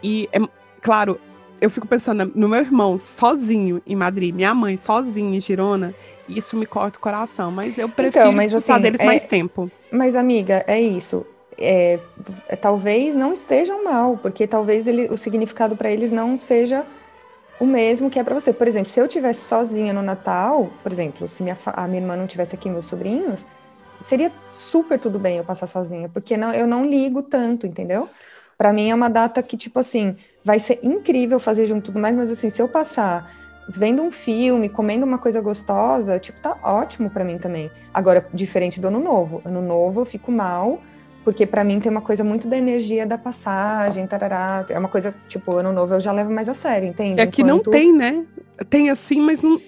E, 0.02 0.28
é, 0.32 0.40
claro, 0.82 1.20
eu 1.60 1.70
fico 1.70 1.88
pensando 1.88 2.32
no 2.34 2.50
meu 2.50 2.60
irmão 2.60 2.98
sozinho 2.98 3.82
em 3.86 3.96
Madrid, 3.96 4.34
minha 4.34 4.54
mãe 4.54 4.76
sozinha 4.78 5.38
em 5.38 5.40
Girona, 5.40 5.94
isso 6.28 6.58
me 6.58 6.66
corta 6.66 6.98
o 6.98 7.02
coração, 7.02 7.52
mas 7.52 7.78
eu 7.78 7.88
prefiro 7.88 8.26
então, 8.26 8.32
mas, 8.32 8.54
assim, 8.54 8.80
deles 8.80 9.00
é, 9.00 9.06
mais 9.06 9.26
tempo. 9.26 9.70
Mas, 9.92 10.16
amiga, 10.16 10.64
é 10.68 10.80
isso. 10.80 11.26
É, 11.62 12.00
é, 12.48 12.56
talvez 12.56 13.16
não 13.16 13.32
estejam 13.32 13.84
mal, 13.84 14.18
porque 14.18 14.48
talvez 14.48 14.88
ele, 14.88 15.08
o 15.08 15.18
significado 15.18 15.76
para 15.76 15.92
eles 15.92 16.12
não 16.12 16.38
seja 16.38 16.86
o 17.60 17.66
mesmo 17.66 18.10
que 18.10 18.20
é 18.20 18.24
para 18.24 18.34
você. 18.34 18.52
Por 18.52 18.68
exemplo, 18.68 18.90
se 18.90 19.00
eu 19.00 19.08
tivesse 19.08 19.42
sozinha 19.42 19.94
no 19.94 20.02
Natal, 20.02 20.70
por 20.82 20.92
exemplo, 20.92 21.28
se 21.28 21.44
minha, 21.44 21.58
a 21.66 21.88
minha 21.88 22.02
irmã 22.02 22.16
não 22.16 22.28
tivesse 22.28 22.56
aqui 22.56 22.70
meus 22.70 22.86
sobrinhos, 22.86 23.46
seria 24.00 24.32
super 24.52 25.00
tudo 25.00 25.20
bem 25.20 25.38
eu 25.38 25.44
passar 25.44 25.68
sozinha, 25.68 26.10
porque 26.10 26.36
não, 26.36 26.52
eu 26.54 26.66
não 26.66 26.86
ligo 26.86 27.22
tanto, 27.22 27.68
entendeu? 27.68 28.10
Para 28.58 28.74
mim 28.74 28.90
é 28.90 28.96
uma 28.96 29.10
data 29.10 29.42
que, 29.42 29.58
tipo 29.58 29.80
assim, 29.80 30.16
vai 30.44 30.60
ser 30.60 30.80
incrível 30.84 31.40
fazer 31.40 31.66
junto 31.66 31.86
tudo 31.86 32.00
mais, 32.00 32.16
mas 32.16 32.30
assim, 32.30 32.50
se 32.50 32.62
eu 32.62 32.68
passar 32.68 33.32
vendo 33.68 34.02
um 34.02 34.12
filme, 34.12 34.70
comendo 34.70 35.06
uma 35.06 35.18
coisa 35.18 35.42
gostosa, 35.42 36.20
tipo, 36.20 36.40
tá 36.40 36.58
ótimo 36.64 37.10
para 37.10 37.24
mim 37.24 37.38
também. 37.38 37.72
Agora, 37.94 38.28
diferente 38.34 38.80
do 38.80 38.88
ano 38.88 39.00
novo. 39.00 39.42
Ano 39.46 39.62
novo 39.62 40.02
eu 40.02 40.06
fico 40.06 40.32
mal, 40.32 40.82
porque 41.24 41.46
para 41.46 41.64
mim 41.64 41.80
tem 41.80 41.92
uma 41.92 42.02
coisa 42.02 42.24
muito 42.24 42.48
da 42.48 42.58
energia 42.58 43.06
da 43.06 43.18
passagem, 43.18 44.08
tarará. 44.08 44.66
É 44.70 44.78
uma 44.78 44.90
coisa, 44.90 45.14
tipo, 45.28 45.56
ano 45.58 45.72
novo 45.72 45.96
eu 45.96 46.00
já 46.00 46.12
levo 46.12 46.32
mais 46.32 46.50
a 46.50 46.54
sério, 46.54 46.88
entende? 46.88 47.22
É 47.22 47.28
que 47.28 47.42
Enquanto... 47.42 47.66
não 47.66 47.72
tem, 47.72 47.94
né? 47.94 48.26
Tem 48.70 48.90
assim, 48.90 49.20
mas 49.20 49.42
não, 49.42 49.62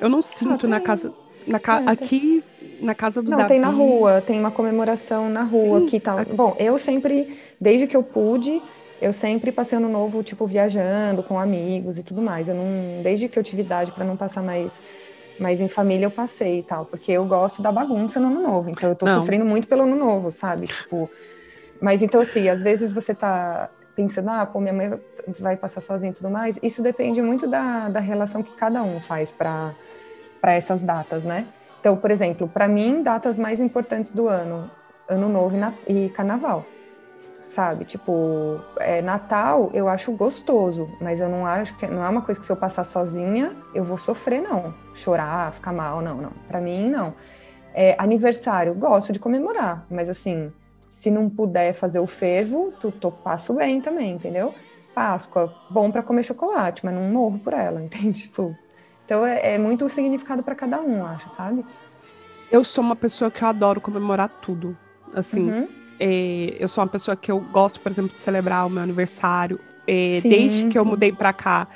eu 0.00 0.08
não 0.08 0.22
sinto 0.22 0.66
ah, 0.66 0.68
na 0.68 0.80
casa. 0.80 1.12
Na 1.46 1.58
ca... 1.58 1.82
É, 1.82 1.90
aqui 1.90 2.42
na 2.80 2.94
casa 2.94 3.22
do 3.22 3.30
Não, 3.30 3.38
Davi. 3.38 3.48
tem 3.50 3.60
na 3.60 3.68
rua, 3.68 4.20
tem 4.20 4.38
uma 4.38 4.50
comemoração 4.50 5.28
na 5.28 5.42
rua 5.42 5.80
Sim. 5.80 5.86
que 5.86 6.00
tal. 6.00 6.24
Bom, 6.24 6.56
eu 6.58 6.78
sempre, 6.78 7.36
desde 7.60 7.86
que 7.86 7.96
eu 7.96 8.02
pude, 8.02 8.60
eu 9.00 9.12
sempre 9.12 9.52
passei 9.52 9.78
ano 9.78 9.88
novo, 9.88 10.22
tipo, 10.22 10.46
viajando 10.46 11.22
com 11.22 11.38
amigos 11.38 11.98
e 11.98 12.02
tudo 12.02 12.22
mais. 12.22 12.48
Eu 12.48 12.54
não, 12.54 13.02
desde 13.02 13.28
que 13.28 13.38
eu 13.38 13.42
tive 13.42 13.62
idade 13.62 13.92
para 13.92 14.04
não 14.04 14.16
passar 14.16 14.42
mais, 14.42 14.82
mais 15.38 15.60
em 15.60 15.68
família, 15.68 16.06
eu 16.06 16.10
passei 16.10 16.60
e 16.60 16.62
tal, 16.62 16.84
porque 16.84 17.12
eu 17.12 17.24
gosto 17.24 17.62
da 17.62 17.70
bagunça 17.70 18.20
no 18.20 18.28
ano 18.28 18.42
novo. 18.42 18.70
Então 18.70 18.88
eu 18.88 18.94
tô 18.94 19.06
não. 19.06 19.20
sofrendo 19.20 19.44
muito 19.44 19.68
pelo 19.68 19.82
ano 19.82 19.96
novo, 19.96 20.30
sabe? 20.30 20.66
Tipo, 20.66 21.10
mas 21.80 22.02
então 22.02 22.20
assim, 22.20 22.48
às 22.48 22.62
vezes 22.62 22.92
você 22.92 23.14
tá 23.14 23.70
pensando, 23.94 24.28
ah, 24.30 24.46
pô, 24.46 24.60
minha 24.60 24.74
mãe 24.74 25.00
vai 25.40 25.56
passar 25.56 25.80
sozinha 25.80 26.12
e 26.12 26.14
tudo 26.14 26.30
mais. 26.30 26.58
Isso 26.62 26.82
depende 26.82 27.20
muito 27.22 27.46
da, 27.46 27.88
da 27.88 28.00
relação 28.00 28.42
que 28.42 28.54
cada 28.54 28.82
um 28.82 29.00
faz 29.00 29.30
para 29.30 29.74
para 30.40 30.52
essas 30.52 30.82
datas, 30.82 31.24
né? 31.24 31.46
Então, 31.80 31.96
por 31.96 32.10
exemplo, 32.10 32.46
para 32.46 32.68
mim, 32.68 33.02
datas 33.02 33.38
mais 33.38 33.60
importantes 33.60 34.12
do 34.12 34.28
ano, 34.28 34.70
ano 35.08 35.28
novo 35.28 35.56
e, 35.88 36.06
e 36.06 36.10
carnaval 36.10 36.64
sabe? 37.46 37.84
Tipo, 37.84 38.60
é, 38.78 39.00
Natal 39.00 39.70
eu 39.72 39.88
acho 39.88 40.10
gostoso, 40.12 40.90
mas 41.00 41.20
eu 41.20 41.28
não 41.28 41.46
acho 41.46 41.76
que 41.76 41.86
não 41.86 42.04
é 42.04 42.08
uma 42.08 42.22
coisa 42.22 42.40
que 42.40 42.44
se 42.44 42.52
eu 42.52 42.56
passar 42.56 42.84
sozinha 42.84 43.56
eu 43.74 43.84
vou 43.84 43.96
sofrer, 43.96 44.42
não. 44.42 44.74
Chorar, 44.92 45.52
ficar 45.52 45.72
mal, 45.72 46.02
não, 46.02 46.16
não. 46.16 46.32
Para 46.48 46.60
mim, 46.60 46.90
não. 46.90 47.14
É, 47.72 47.94
aniversário, 47.98 48.74
gosto 48.74 49.12
de 49.12 49.18
comemorar, 49.18 49.86
mas 49.90 50.08
assim, 50.08 50.50
se 50.88 51.10
não 51.10 51.28
puder 51.28 51.72
fazer 51.72 52.00
o 52.00 52.06
fervo, 52.06 52.72
tu, 52.80 52.90
tu 52.90 53.10
passo 53.10 53.54
bem 53.54 53.80
também, 53.80 54.12
entendeu? 54.12 54.54
Páscoa, 54.94 55.54
bom 55.70 55.90
para 55.90 56.02
comer 56.02 56.22
chocolate, 56.22 56.84
mas 56.84 56.94
não 56.94 57.02
morro 57.02 57.38
por 57.38 57.52
ela, 57.52 57.80
entende? 57.82 58.22
Tipo, 58.22 58.56
então 59.04 59.24
é, 59.24 59.54
é 59.54 59.58
muito 59.58 59.88
significado 59.88 60.42
para 60.42 60.54
cada 60.54 60.80
um, 60.80 61.04
acho, 61.04 61.28
sabe? 61.28 61.64
Eu 62.50 62.64
sou 62.64 62.82
uma 62.82 62.96
pessoa 62.96 63.30
que 63.30 63.42
eu 63.42 63.48
adoro 63.48 63.80
comemorar 63.80 64.28
tudo. 64.40 64.76
Assim, 65.14 65.50
uhum 65.50 65.85
é, 65.98 66.56
eu 66.58 66.68
sou 66.68 66.82
uma 66.82 66.90
pessoa 66.90 67.16
que 67.16 67.30
eu 67.30 67.40
gosto, 67.40 67.80
por 67.80 67.90
exemplo, 67.90 68.14
de 68.14 68.20
celebrar 68.20 68.66
o 68.66 68.70
meu 68.70 68.82
aniversário. 68.82 69.58
É, 69.86 70.20
sim, 70.20 70.28
desde 70.28 70.64
que 70.66 70.72
sim. 70.72 70.78
eu 70.78 70.84
mudei 70.84 71.12
para 71.12 71.32
cá, 71.32 71.68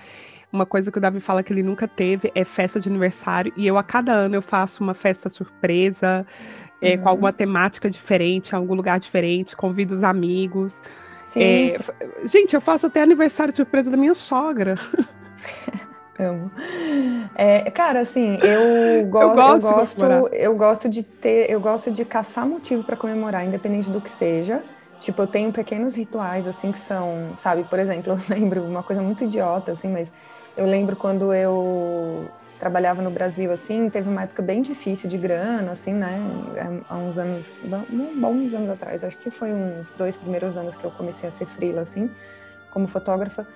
uma 0.52 0.66
coisa 0.66 0.90
que 0.90 0.98
o 0.98 1.00
Davi 1.00 1.20
fala 1.20 1.42
que 1.42 1.52
ele 1.52 1.62
nunca 1.62 1.86
teve 1.86 2.30
é 2.34 2.44
festa 2.44 2.80
de 2.80 2.88
aniversário. 2.88 3.52
E 3.56 3.66
eu, 3.66 3.78
a 3.78 3.82
cada 3.82 4.12
ano, 4.12 4.34
eu 4.34 4.42
faço 4.42 4.82
uma 4.82 4.94
festa 4.94 5.28
surpresa, 5.28 6.26
é, 6.82 6.94
uhum. 6.94 7.02
com 7.02 7.08
alguma 7.08 7.32
temática 7.32 7.88
diferente, 7.88 8.52
em 8.52 8.56
algum 8.56 8.74
lugar 8.74 8.98
diferente, 8.98 9.56
convido 9.56 9.94
os 9.94 10.02
amigos. 10.02 10.82
Sim, 11.22 11.42
é, 11.42 11.68
sim. 11.70 11.84
Gente, 12.24 12.54
eu 12.54 12.60
faço 12.60 12.86
até 12.86 13.02
aniversário 13.02 13.54
surpresa 13.54 13.90
da 13.90 13.96
minha 13.96 14.14
sogra. 14.14 14.74
Amo. 16.20 16.50
É, 17.34 17.70
cara, 17.70 18.00
assim, 18.00 18.36
eu, 18.42 19.06
go 19.10 19.18
eu 19.22 19.30
gosto, 19.30 19.46
eu 19.46 19.60
gosto, 19.60 20.06
eu 20.32 20.56
gosto 20.56 20.88
de 20.88 21.02
ter, 21.02 21.50
eu 21.50 21.60
gosto 21.60 21.90
de 21.90 22.04
caçar 22.04 22.46
motivo 22.46 22.84
para 22.84 22.96
comemorar, 22.96 23.44
independente 23.44 23.90
do 23.90 24.00
que 24.00 24.10
seja. 24.10 24.62
Tipo, 24.98 25.22
eu 25.22 25.26
tenho 25.26 25.50
pequenos 25.50 25.94
rituais, 25.94 26.46
assim, 26.46 26.70
que 26.72 26.78
são, 26.78 27.34
sabe, 27.38 27.64
por 27.64 27.78
exemplo, 27.78 28.12
eu 28.28 28.36
lembro 28.36 28.64
uma 28.64 28.82
coisa 28.82 29.02
muito 29.02 29.24
idiota, 29.24 29.72
assim, 29.72 29.88
mas 29.88 30.12
eu 30.56 30.66
lembro 30.66 30.94
quando 30.96 31.32
eu 31.32 32.30
trabalhava 32.58 33.00
no 33.00 33.10
Brasil, 33.10 33.50
assim, 33.50 33.88
teve 33.88 34.06
uma 34.10 34.24
época 34.24 34.42
bem 34.42 34.60
difícil 34.60 35.08
de 35.08 35.16
grana, 35.16 35.72
assim, 35.72 35.94
né, 35.94 36.18
há 36.90 36.98
uns 36.98 37.16
anos, 37.16 37.58
bons 38.20 38.52
anos 38.52 38.68
atrás, 38.68 39.02
acho 39.02 39.16
que 39.16 39.30
foi 39.30 39.54
uns 39.54 39.90
dois 39.92 40.14
primeiros 40.18 40.58
anos 40.58 40.76
que 40.76 40.84
eu 40.84 40.90
comecei 40.90 41.26
a 41.26 41.32
ser 41.32 41.46
frila, 41.46 41.80
assim, 41.80 42.10
como 42.70 42.86
fotógrafa, 42.86 43.46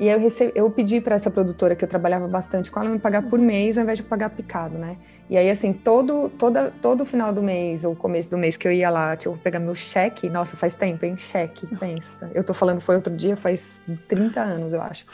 e 0.00 0.08
eu, 0.08 0.18
recebi, 0.18 0.50
eu 0.54 0.70
pedi 0.70 0.98
para 0.98 1.14
essa 1.14 1.30
produtora 1.30 1.76
que 1.76 1.84
eu 1.84 1.88
trabalhava 1.88 2.26
bastante 2.26 2.70
com 2.70 2.80
ela 2.80 2.88
me 2.88 2.98
pagar 2.98 3.20
por 3.28 3.38
mês 3.38 3.76
ao 3.76 3.84
invés 3.84 3.98
de 3.98 4.02
pagar 4.02 4.30
picado, 4.30 4.78
né? 4.78 4.96
E 5.28 5.36
aí, 5.36 5.50
assim, 5.50 5.74
todo, 5.74 6.30
toda, 6.30 6.72
todo 6.80 7.04
final 7.04 7.34
do 7.34 7.42
mês 7.42 7.84
ou 7.84 7.94
começo 7.94 8.30
do 8.30 8.38
mês 8.38 8.56
que 8.56 8.66
eu 8.66 8.72
ia 8.72 8.88
lá, 8.88 9.14
tipo, 9.14 9.36
pegar 9.36 9.60
meu 9.60 9.74
cheque, 9.74 10.30
nossa, 10.30 10.56
faz 10.56 10.74
tempo, 10.74 11.04
hein? 11.04 11.18
Cheque, 11.18 11.66
pensa. 11.76 12.30
Eu 12.34 12.42
tô 12.42 12.54
falando, 12.54 12.80
foi 12.80 12.94
outro 12.94 13.14
dia, 13.14 13.36
faz 13.36 13.82
30 14.08 14.40
anos, 14.40 14.72
eu 14.72 14.80
acho. 14.80 15.04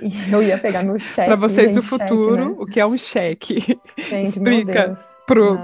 E 0.00 0.32
eu 0.32 0.40
ia 0.40 0.56
pegar 0.56 0.84
meu 0.84 1.00
cheque. 1.00 1.26
Para 1.26 1.34
vocês 1.34 1.74
do 1.74 1.82
futuro, 1.82 2.36
cheque, 2.36 2.48
né? 2.48 2.56
o 2.56 2.66
que 2.66 2.78
é 2.78 2.86
um 2.86 2.96
cheque? 2.96 3.80
Gente, 3.98 4.38
Explica. 4.38 4.86
meu 4.86 4.86
Deus 4.86 5.12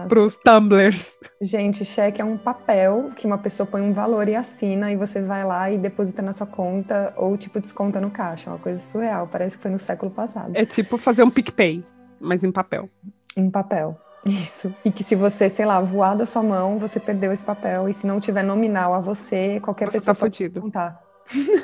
para 0.08 0.20
os 0.20 0.36
tumblers. 0.36 1.14
Gente, 1.40 1.84
cheque 1.84 2.20
é 2.20 2.24
um 2.24 2.36
papel 2.36 3.10
que 3.16 3.26
uma 3.26 3.38
pessoa 3.38 3.66
põe 3.66 3.80
um 3.82 3.92
valor 3.92 4.28
e 4.28 4.34
assina, 4.34 4.90
e 4.90 4.96
você 4.96 5.22
vai 5.22 5.44
lá 5.44 5.70
e 5.70 5.78
deposita 5.78 6.22
na 6.22 6.32
sua 6.32 6.46
conta, 6.46 7.12
ou 7.16 7.36
tipo, 7.36 7.60
desconta 7.60 8.00
no 8.00 8.10
caixa. 8.10 8.50
É 8.50 8.52
uma 8.52 8.58
coisa 8.58 8.78
surreal, 8.78 9.26
parece 9.26 9.56
que 9.56 9.62
foi 9.62 9.70
no 9.70 9.78
século 9.78 10.10
passado. 10.10 10.52
É 10.54 10.64
tipo 10.64 10.98
fazer 10.98 11.22
um 11.22 11.30
PicPay, 11.30 11.84
mas 12.20 12.42
em 12.42 12.50
papel. 12.50 12.88
Em 13.36 13.50
papel. 13.50 13.98
Isso. 14.24 14.74
E 14.84 14.90
que 14.90 15.02
se 15.02 15.14
você, 15.14 15.48
sei 15.48 15.64
lá, 15.64 15.80
voar 15.80 16.14
da 16.16 16.26
sua 16.26 16.42
mão, 16.42 16.78
você 16.78 16.98
perdeu 17.00 17.32
esse 17.32 17.44
papel. 17.44 17.88
E 17.88 17.94
se 17.94 18.06
não 18.06 18.20
tiver 18.20 18.42
nominal 18.42 18.92
a 18.94 19.00
você, 19.00 19.60
qualquer 19.60 19.86
Você 19.86 19.98
pessoa 19.98 20.14
tá 20.14 20.20
pode 20.20 20.36
fudido. 20.36 20.60
contar. 20.60 21.00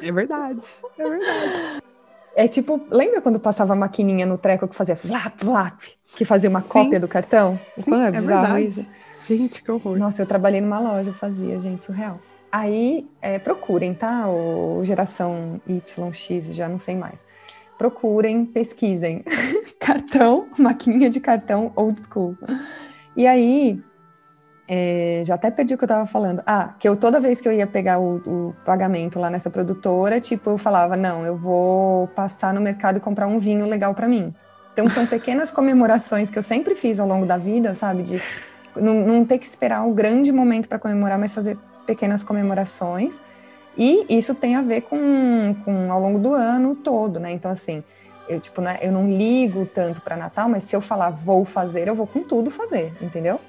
É 0.02 0.12
verdade. 0.12 0.60
É 0.98 1.08
verdade. 1.08 1.82
É 2.36 2.48
tipo, 2.48 2.80
lembra 2.90 3.20
quando 3.20 3.38
passava 3.38 3.74
a 3.74 3.76
maquininha 3.76 4.26
no 4.26 4.36
treco 4.36 4.66
que 4.66 4.74
fazia 4.74 4.96
flap, 4.96 5.38
flap, 5.38 5.80
que 6.16 6.24
fazia 6.24 6.48
uma 6.48 6.62
cópia 6.62 6.98
do 7.00 7.08
cartão? 7.08 7.58
Sim, 7.78 7.94
é 7.94 8.08
é 8.08 8.10
bizarro 8.12 8.54
verdade. 8.54 8.68
isso? 8.68 8.86
Gente, 9.26 9.62
que 9.62 9.70
horror. 9.70 9.98
Nossa, 9.98 10.22
eu 10.22 10.26
trabalhei 10.26 10.60
numa 10.60 10.78
loja, 10.78 11.10
eu 11.10 11.14
fazia, 11.14 11.58
gente, 11.58 11.82
surreal. 11.82 12.20
Aí, 12.52 13.08
é, 13.20 13.38
procurem, 13.38 13.94
tá? 13.94 14.28
O 14.28 14.84
geração 14.84 15.60
YX, 15.66 16.54
já 16.54 16.68
não 16.68 16.78
sei 16.78 16.94
mais. 16.94 17.24
Procurem, 17.76 18.44
pesquisem. 18.44 19.24
cartão, 19.80 20.48
maquininha 20.58 21.10
de 21.10 21.20
cartão 21.20 21.72
old 21.74 22.00
school. 22.08 22.36
E 23.16 23.26
aí, 23.26 23.82
é, 24.68 25.22
já 25.26 25.34
até 25.34 25.50
perdi 25.50 25.74
o 25.74 25.78
que 25.78 25.84
eu 25.84 25.88
tava 25.88 26.06
falando. 26.06 26.42
Ah, 26.46 26.74
que 26.78 26.88
eu 26.88 26.96
toda 26.96 27.20
vez 27.20 27.40
que 27.40 27.48
eu 27.48 27.52
ia 27.52 27.66
pegar 27.66 27.98
o, 27.98 28.16
o 28.18 28.54
pagamento 28.64 29.18
lá 29.18 29.28
nessa 29.28 29.50
produtora, 29.50 30.20
tipo, 30.20 30.50
eu 30.50 30.58
falava, 30.58 30.96
não, 30.96 31.26
eu 31.26 31.36
vou 31.36 32.08
passar 32.08 32.54
no 32.54 32.60
mercado 32.60 32.98
e 32.98 33.00
comprar 33.00 33.26
um 33.26 33.38
vinho 33.38 33.66
legal 33.66 33.94
para 33.94 34.06
mim. 34.06 34.34
Então 34.74 34.90
são 34.90 35.06
pequenas 35.06 35.52
comemorações 35.52 36.28
que 36.28 36.38
eu 36.38 36.42
sempre 36.42 36.74
fiz 36.74 36.98
ao 36.98 37.06
longo 37.06 37.24
da 37.24 37.38
vida, 37.38 37.76
sabe? 37.76 38.02
De 38.02 38.20
não, 38.74 39.06
não 39.06 39.24
ter 39.24 39.38
que 39.38 39.46
esperar 39.46 39.86
o 39.86 39.94
grande 39.94 40.32
momento 40.32 40.68
para 40.68 40.80
comemorar, 40.80 41.16
mas 41.16 41.32
fazer 41.32 41.56
pequenas 41.86 42.24
comemorações. 42.24 43.20
E 43.78 44.04
isso 44.08 44.34
tem 44.34 44.56
a 44.56 44.62
ver 44.62 44.82
com, 44.82 45.54
com 45.64 45.92
ao 45.92 46.00
longo 46.00 46.18
do 46.18 46.34
ano 46.34 46.74
todo, 46.74 47.20
né? 47.20 47.30
Então, 47.30 47.52
assim, 47.52 47.84
eu, 48.28 48.40
tipo, 48.40 48.60
né, 48.60 48.78
eu 48.80 48.90
não 48.90 49.08
ligo 49.08 49.64
tanto 49.64 50.00
para 50.00 50.16
Natal, 50.16 50.48
mas 50.48 50.64
se 50.64 50.74
eu 50.74 50.80
falar 50.80 51.10
vou 51.10 51.44
fazer, 51.44 51.86
eu 51.86 51.94
vou 51.94 52.06
com 52.06 52.22
tudo 52.24 52.50
fazer, 52.50 52.92
entendeu? 53.00 53.40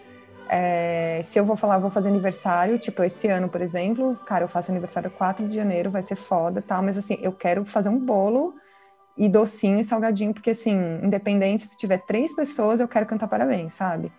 É, 0.47 1.21
se 1.23 1.39
eu 1.39 1.45
vou 1.45 1.55
falar 1.55 1.79
vou 1.79 1.89
fazer 1.89 2.09
aniversário, 2.09 2.77
tipo, 2.77 3.03
esse 3.03 3.27
ano, 3.27 3.49
por 3.49 3.61
exemplo, 3.61 4.15
cara, 4.27 4.43
eu 4.43 4.47
faço 4.47 4.69
aniversário 4.69 5.09
4 5.09 5.47
de 5.47 5.55
janeiro, 5.55 5.89
vai 5.89 6.03
ser 6.03 6.15
foda 6.15 6.61
tal, 6.61 6.83
mas 6.83 6.97
assim, 6.97 7.17
eu 7.21 7.31
quero 7.31 7.65
fazer 7.65 7.89
um 7.89 7.97
bolo 7.97 8.53
e 9.17 9.29
docinho 9.29 9.79
e 9.79 9.83
salgadinho, 9.83 10.33
porque 10.33 10.49
assim, 10.49 10.99
independente 11.01 11.63
se 11.63 11.77
tiver 11.77 11.99
três 11.99 12.35
pessoas, 12.35 12.79
eu 12.79 12.87
quero 12.87 13.05
cantar 13.05 13.27
parabéns, 13.27 13.73
sabe? 13.73 14.11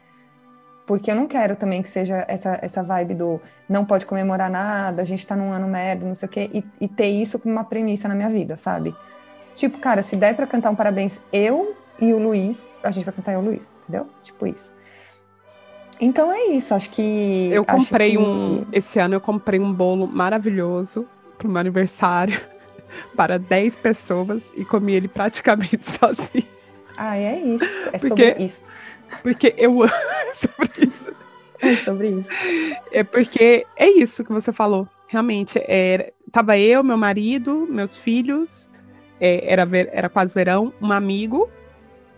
Porque 0.86 1.10
eu 1.10 1.16
não 1.16 1.26
quero 1.26 1.56
também 1.56 1.82
que 1.82 1.88
seja 1.88 2.24
essa, 2.28 2.58
essa 2.62 2.82
vibe 2.82 3.14
do 3.14 3.40
não 3.68 3.84
pode 3.84 4.06
comemorar 4.06 4.48
nada, 4.48 5.02
a 5.02 5.04
gente 5.04 5.26
tá 5.26 5.34
num 5.34 5.52
ano 5.52 5.66
merda, 5.66 6.06
não 6.06 6.14
sei 6.14 6.26
o 6.26 6.30
quê, 6.30 6.50
e, 6.54 6.64
e 6.80 6.88
ter 6.88 7.08
isso 7.08 7.38
como 7.38 7.52
uma 7.54 7.64
premissa 7.64 8.08
na 8.08 8.14
minha 8.14 8.30
vida, 8.30 8.56
sabe? 8.56 8.94
Tipo, 9.54 9.78
cara, 9.78 10.02
se 10.02 10.16
der 10.16 10.34
pra 10.36 10.46
cantar 10.46 10.70
um 10.70 10.74
parabéns 10.76 11.20
eu 11.32 11.74
e 12.00 12.12
o 12.12 12.18
Luiz, 12.18 12.68
a 12.82 12.90
gente 12.90 13.04
vai 13.04 13.12
cantar 13.14 13.32
eu 13.32 13.40
e 13.40 13.42
o 13.42 13.46
Luiz, 13.46 13.70
entendeu? 13.82 14.06
Tipo 14.22 14.46
isso. 14.46 14.72
Então 16.00 16.30
é 16.32 16.46
isso, 16.48 16.74
acho 16.74 16.90
que. 16.90 17.48
Eu 17.50 17.64
acho 17.66 17.88
comprei 17.88 18.10
que- 18.12 18.18
um. 18.18 18.66
Esse 18.70 18.98
ano 18.98 19.14
eu 19.14 19.20
comprei 19.20 19.58
um 19.58 19.72
bolo 19.72 20.06
maravilhoso 20.06 21.06
pro 21.38 21.48
meu 21.48 21.58
aniversário 21.58 22.38
para 23.16 23.38
10 23.38 23.76
pessoas 23.76 24.52
e 24.56 24.64
comi 24.64 24.94
ele 24.94 25.08
praticamente 25.08 25.80
sozinho. 25.90 26.46
Ah, 26.96 27.16
é 27.16 27.38
isso. 27.40 27.64
É 27.92 27.98
Porque- 27.98 28.08
sobre 28.08 28.44
isso. 28.44 28.64
Porque 29.22 29.54
eu 29.56 29.82
amo 29.82 29.90
sobre 30.34 30.86
isso. 30.88 31.12
É 31.60 31.76
sobre 31.76 32.08
isso. 32.08 32.30
É 32.92 33.02
porque 33.04 33.66
é 33.76 33.88
isso 33.88 34.24
que 34.24 34.32
você 34.32 34.52
falou. 34.52 34.88
Realmente, 35.08 35.62
era, 35.66 36.12
tava 36.32 36.58
eu, 36.58 36.82
meu 36.82 36.96
marido, 36.96 37.66
meus 37.70 37.96
filhos, 37.96 38.68
é, 39.20 39.50
era, 39.52 39.64
ver- 39.64 39.88
era 39.92 40.08
quase 40.08 40.34
verão, 40.34 40.72
um 40.82 40.90
amigo. 40.90 41.48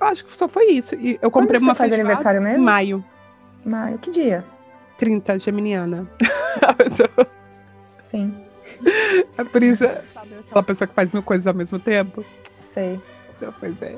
Eu 0.00 0.06
acho 0.06 0.24
que 0.24 0.36
só 0.36 0.48
foi 0.48 0.70
isso. 0.70 0.94
E 0.94 1.18
eu 1.20 1.30
Quando 1.30 1.44
comprei 1.44 1.58
que 1.58 1.64
uma 1.64 1.74
você 1.74 1.78
faz 1.78 1.92
aniversário 1.92 2.40
mesmo? 2.40 2.64
maio, 2.64 3.04
Maio, 3.64 3.98
que 3.98 4.10
dia? 4.10 4.44
30, 4.96 5.38
geminiana. 5.38 6.08
Sim, 7.98 8.34
isso, 9.62 9.84
sabe, 10.12 10.34
aquela 10.46 10.62
pessoa 10.62 10.88
que 10.88 10.94
faz 10.94 11.10
mil 11.10 11.22
coisas 11.22 11.46
ao 11.46 11.54
mesmo 11.54 11.78
tempo. 11.78 12.24
sei. 12.60 13.00
Então, 13.36 13.54
Pois 13.58 13.80
é. 13.82 13.96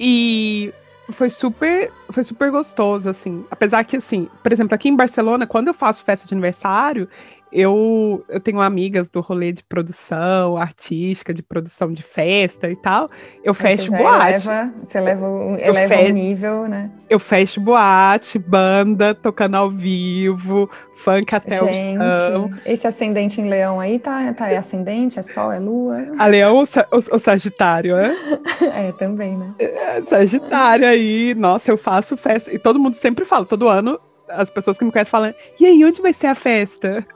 E 0.00 0.72
foi 1.10 1.30
super, 1.30 1.90
foi 2.10 2.22
super 2.22 2.50
gostoso, 2.50 3.08
assim. 3.08 3.44
Apesar 3.50 3.82
que, 3.84 3.96
assim, 3.96 4.28
por 4.42 4.52
exemplo, 4.52 4.74
aqui 4.74 4.88
em 4.88 4.96
Barcelona, 4.96 5.46
quando 5.46 5.68
eu 5.68 5.74
faço 5.74 6.04
festa 6.04 6.26
de 6.26 6.34
aniversário, 6.34 7.08
eu, 7.52 8.24
eu 8.28 8.40
tenho 8.40 8.60
amigas 8.60 9.08
do 9.08 9.20
rolê 9.20 9.52
de 9.52 9.62
produção 9.64 10.56
artística, 10.56 11.32
de 11.32 11.42
produção 11.42 11.92
de 11.92 12.02
festa 12.02 12.68
e 12.70 12.76
tal. 12.76 13.10
Eu 13.42 13.54
fecho 13.54 13.90
você 13.90 13.98
boate. 14.02 14.48
Eleva, 14.48 14.74
você 14.82 14.98
eleva, 14.98 15.28
o- 15.28 15.56
eleva 15.56 15.96
o 15.98 16.08
nível, 16.08 16.68
né? 16.68 16.90
Eu 17.08 17.18
fecho 17.18 17.60
boate, 17.60 18.38
banda, 18.38 19.14
tocando 19.14 19.54
ao 19.56 19.70
vivo, 19.70 20.68
funk 20.96 21.34
até 21.34 21.62
o 21.62 21.66
chão. 21.66 22.48
Gente, 22.50 22.62
esse 22.66 22.86
ascendente 22.86 23.40
em 23.40 23.48
leão 23.48 23.80
aí 23.80 23.98
tá, 23.98 24.32
tá 24.34 24.50
é 24.50 24.56
ascendente, 24.58 25.18
é 25.18 25.22
sol, 25.22 25.50
é 25.50 25.58
lua? 25.58 26.06
A 26.18 26.26
Leão 26.26 26.56
ou, 26.56 26.66
Sa- 26.66 26.86
ou- 26.90 27.02
ou 27.12 27.18
Sagitário, 27.18 27.96
né? 27.96 28.14
É, 28.74 28.92
também, 28.92 29.36
né? 29.36 29.54
É, 29.58 30.02
Sagitário 30.04 30.86
aí, 30.86 31.34
nossa, 31.34 31.70
eu 31.70 31.78
faço 31.78 32.16
festa. 32.16 32.52
E 32.52 32.58
todo 32.58 32.78
mundo 32.78 32.94
sempre 32.94 33.24
fala, 33.24 33.46
todo 33.46 33.68
ano, 33.68 33.98
as 34.28 34.50
pessoas 34.50 34.76
que 34.76 34.84
me 34.84 34.92
conhecem 34.92 35.10
falam, 35.10 35.32
e 35.58 35.64
aí, 35.64 35.82
onde 35.84 36.02
vai 36.02 36.12
ser 36.12 36.26
a 36.26 36.34
festa? 36.34 37.06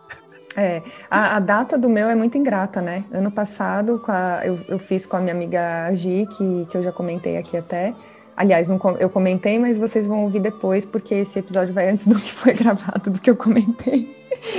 É, 0.57 0.83
a, 1.11 1.37
a 1.37 1.41
data 1.41 1.79
do 1.79 1.89
meu 1.89 2.09
é 2.11 2.15
muito 2.15 2.37
ingrata, 2.37 2.83
né? 2.83 3.05
Ano 3.11 3.31
passado, 3.31 4.03
a- 4.07 4.41
eu, 4.45 4.59
eu 4.69 4.79
fiz 4.79 5.07
com 5.07 5.17
a 5.17 5.21
minha 5.21 5.35
amiga 5.35 5.91
Gi, 5.93 6.27
que, 6.37 6.67
que 6.71 6.77
eu 6.77 6.83
já 6.83 6.93
comentei 6.93 7.37
aqui 7.39 7.57
até. 7.57 7.95
Aliás, 8.37 8.69
não 8.69 8.79
eu 8.99 9.09
comentei, 9.11 9.59
mas 9.59 9.79
vocês 9.79 10.07
vão 10.07 10.23
ouvir 10.25 10.41
depois, 10.41 10.85
porque 10.85 11.15
esse 11.15 11.39
episódio 11.39 11.73
vai 11.75 11.89
antes 11.91 12.07
do 12.07 12.17
que 12.19 12.31
foi 12.33 12.53
gravado, 12.55 13.11
do 13.11 13.21
que 13.21 13.31
eu 13.31 13.37
comentei. 13.37 14.17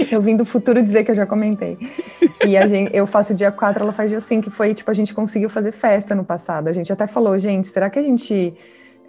Eu 0.09 0.21
vim 0.21 0.35
do 0.35 0.45
futuro 0.45 0.81
dizer 0.81 1.03
que 1.03 1.11
eu 1.11 1.15
já 1.15 1.25
comentei. 1.25 1.77
E 2.45 2.55
a 2.55 2.65
gente, 2.67 2.95
eu 2.95 3.05
faço 3.05 3.33
dia 3.33 3.51
4, 3.51 3.83
ela 3.83 3.91
faz 3.91 4.09
dia 4.09 4.21
5, 4.21 4.43
que 4.43 4.49
foi, 4.49 4.73
tipo, 4.73 4.89
a 4.89 4.93
gente 4.93 5.13
conseguiu 5.13 5.49
fazer 5.49 5.71
festa 5.71 6.15
no 6.15 6.23
passado. 6.23 6.67
A 6.69 6.73
gente 6.73 6.91
até 6.93 7.05
falou, 7.05 7.37
gente, 7.37 7.67
será 7.67 7.89
que 7.89 7.99
a 7.99 8.01
gente, 8.01 8.53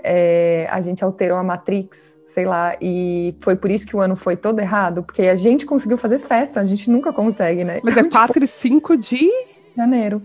é, 0.06 0.68
a 0.70 0.82
gente 0.82 1.02
alterou 1.02 1.38
a 1.38 1.42
Matrix, 1.42 2.18
sei 2.26 2.44
lá, 2.44 2.76
e 2.78 3.34
foi 3.40 3.56
por 3.56 3.70
isso 3.70 3.86
que 3.86 3.96
o 3.96 4.00
ano 4.00 4.14
foi 4.14 4.36
todo 4.36 4.60
errado? 4.60 5.02
Porque 5.02 5.22
a 5.22 5.34
gente 5.34 5.64
conseguiu 5.64 5.96
fazer 5.96 6.18
festa, 6.18 6.60
a 6.60 6.64
gente 6.64 6.90
nunca 6.90 7.10
consegue, 7.10 7.64
né? 7.64 7.80
Mas 7.82 7.96
é 7.96 8.04
4 8.04 8.44
e 8.44 8.46
5 8.46 8.96
de, 8.98 9.30
Janeiro. 9.74 10.20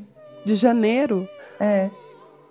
de 0.46 0.56
janeiro. 0.56 1.28
É. 1.58 1.90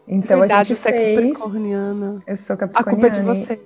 Então 0.08 0.40
Verdade, 0.40 0.60
a 0.60 0.62
gente 0.64 0.78
você 0.78 0.88
é 0.88 0.92
fez. 0.92 1.36
capricorniana. 1.36 2.22
Eu 2.26 2.36
sou 2.36 2.54
A 2.54 2.56
culpa 2.56 2.80
é 2.80 2.84
capricorniana. 2.84 3.34
de 3.34 3.40
você. 3.40 3.60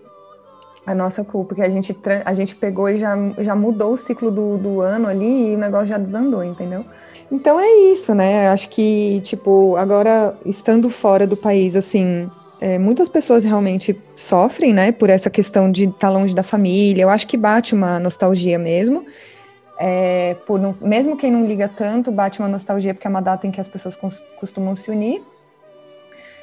A 0.84 0.94
nossa 0.96 1.22
culpa, 1.22 1.50
porque 1.50 1.62
a 1.62 1.70
gente, 1.70 1.96
a 2.24 2.32
gente 2.34 2.56
pegou 2.56 2.88
e 2.88 2.96
já, 2.96 3.14
já 3.38 3.54
mudou 3.54 3.92
o 3.92 3.96
ciclo 3.96 4.32
do, 4.32 4.58
do 4.58 4.80
ano 4.80 5.06
ali 5.06 5.52
e 5.52 5.54
o 5.54 5.58
negócio 5.58 5.86
já 5.86 5.96
desandou, 5.96 6.42
entendeu? 6.42 6.84
Então 7.32 7.58
é 7.58 7.66
isso, 7.90 8.14
né? 8.14 8.48
Acho 8.48 8.68
que, 8.68 9.18
tipo, 9.22 9.74
agora 9.76 10.36
estando 10.44 10.90
fora 10.90 11.26
do 11.26 11.34
país, 11.34 11.74
assim, 11.74 12.26
é, 12.60 12.78
muitas 12.78 13.08
pessoas 13.08 13.42
realmente 13.42 13.98
sofrem, 14.14 14.74
né, 14.74 14.92
por 14.92 15.08
essa 15.08 15.30
questão 15.30 15.72
de 15.72 15.86
estar 15.86 16.10
longe 16.10 16.34
da 16.34 16.42
família. 16.42 17.02
Eu 17.02 17.08
acho 17.08 17.26
que 17.26 17.38
bate 17.38 17.74
uma 17.74 17.98
nostalgia 17.98 18.58
mesmo. 18.58 19.06
É, 19.78 20.36
por 20.46 20.60
não- 20.60 20.76
mesmo 20.78 21.16
quem 21.16 21.30
não 21.30 21.42
liga 21.46 21.68
tanto, 21.68 22.12
bate 22.12 22.38
uma 22.38 22.48
nostalgia, 22.48 22.92
porque 22.92 23.06
é 23.06 23.10
uma 23.10 23.22
data 23.22 23.46
em 23.46 23.50
que 23.50 23.60
as 23.60 23.66
pessoas 23.66 23.98
costumam 24.38 24.76
se 24.76 24.90
unir. 24.90 25.22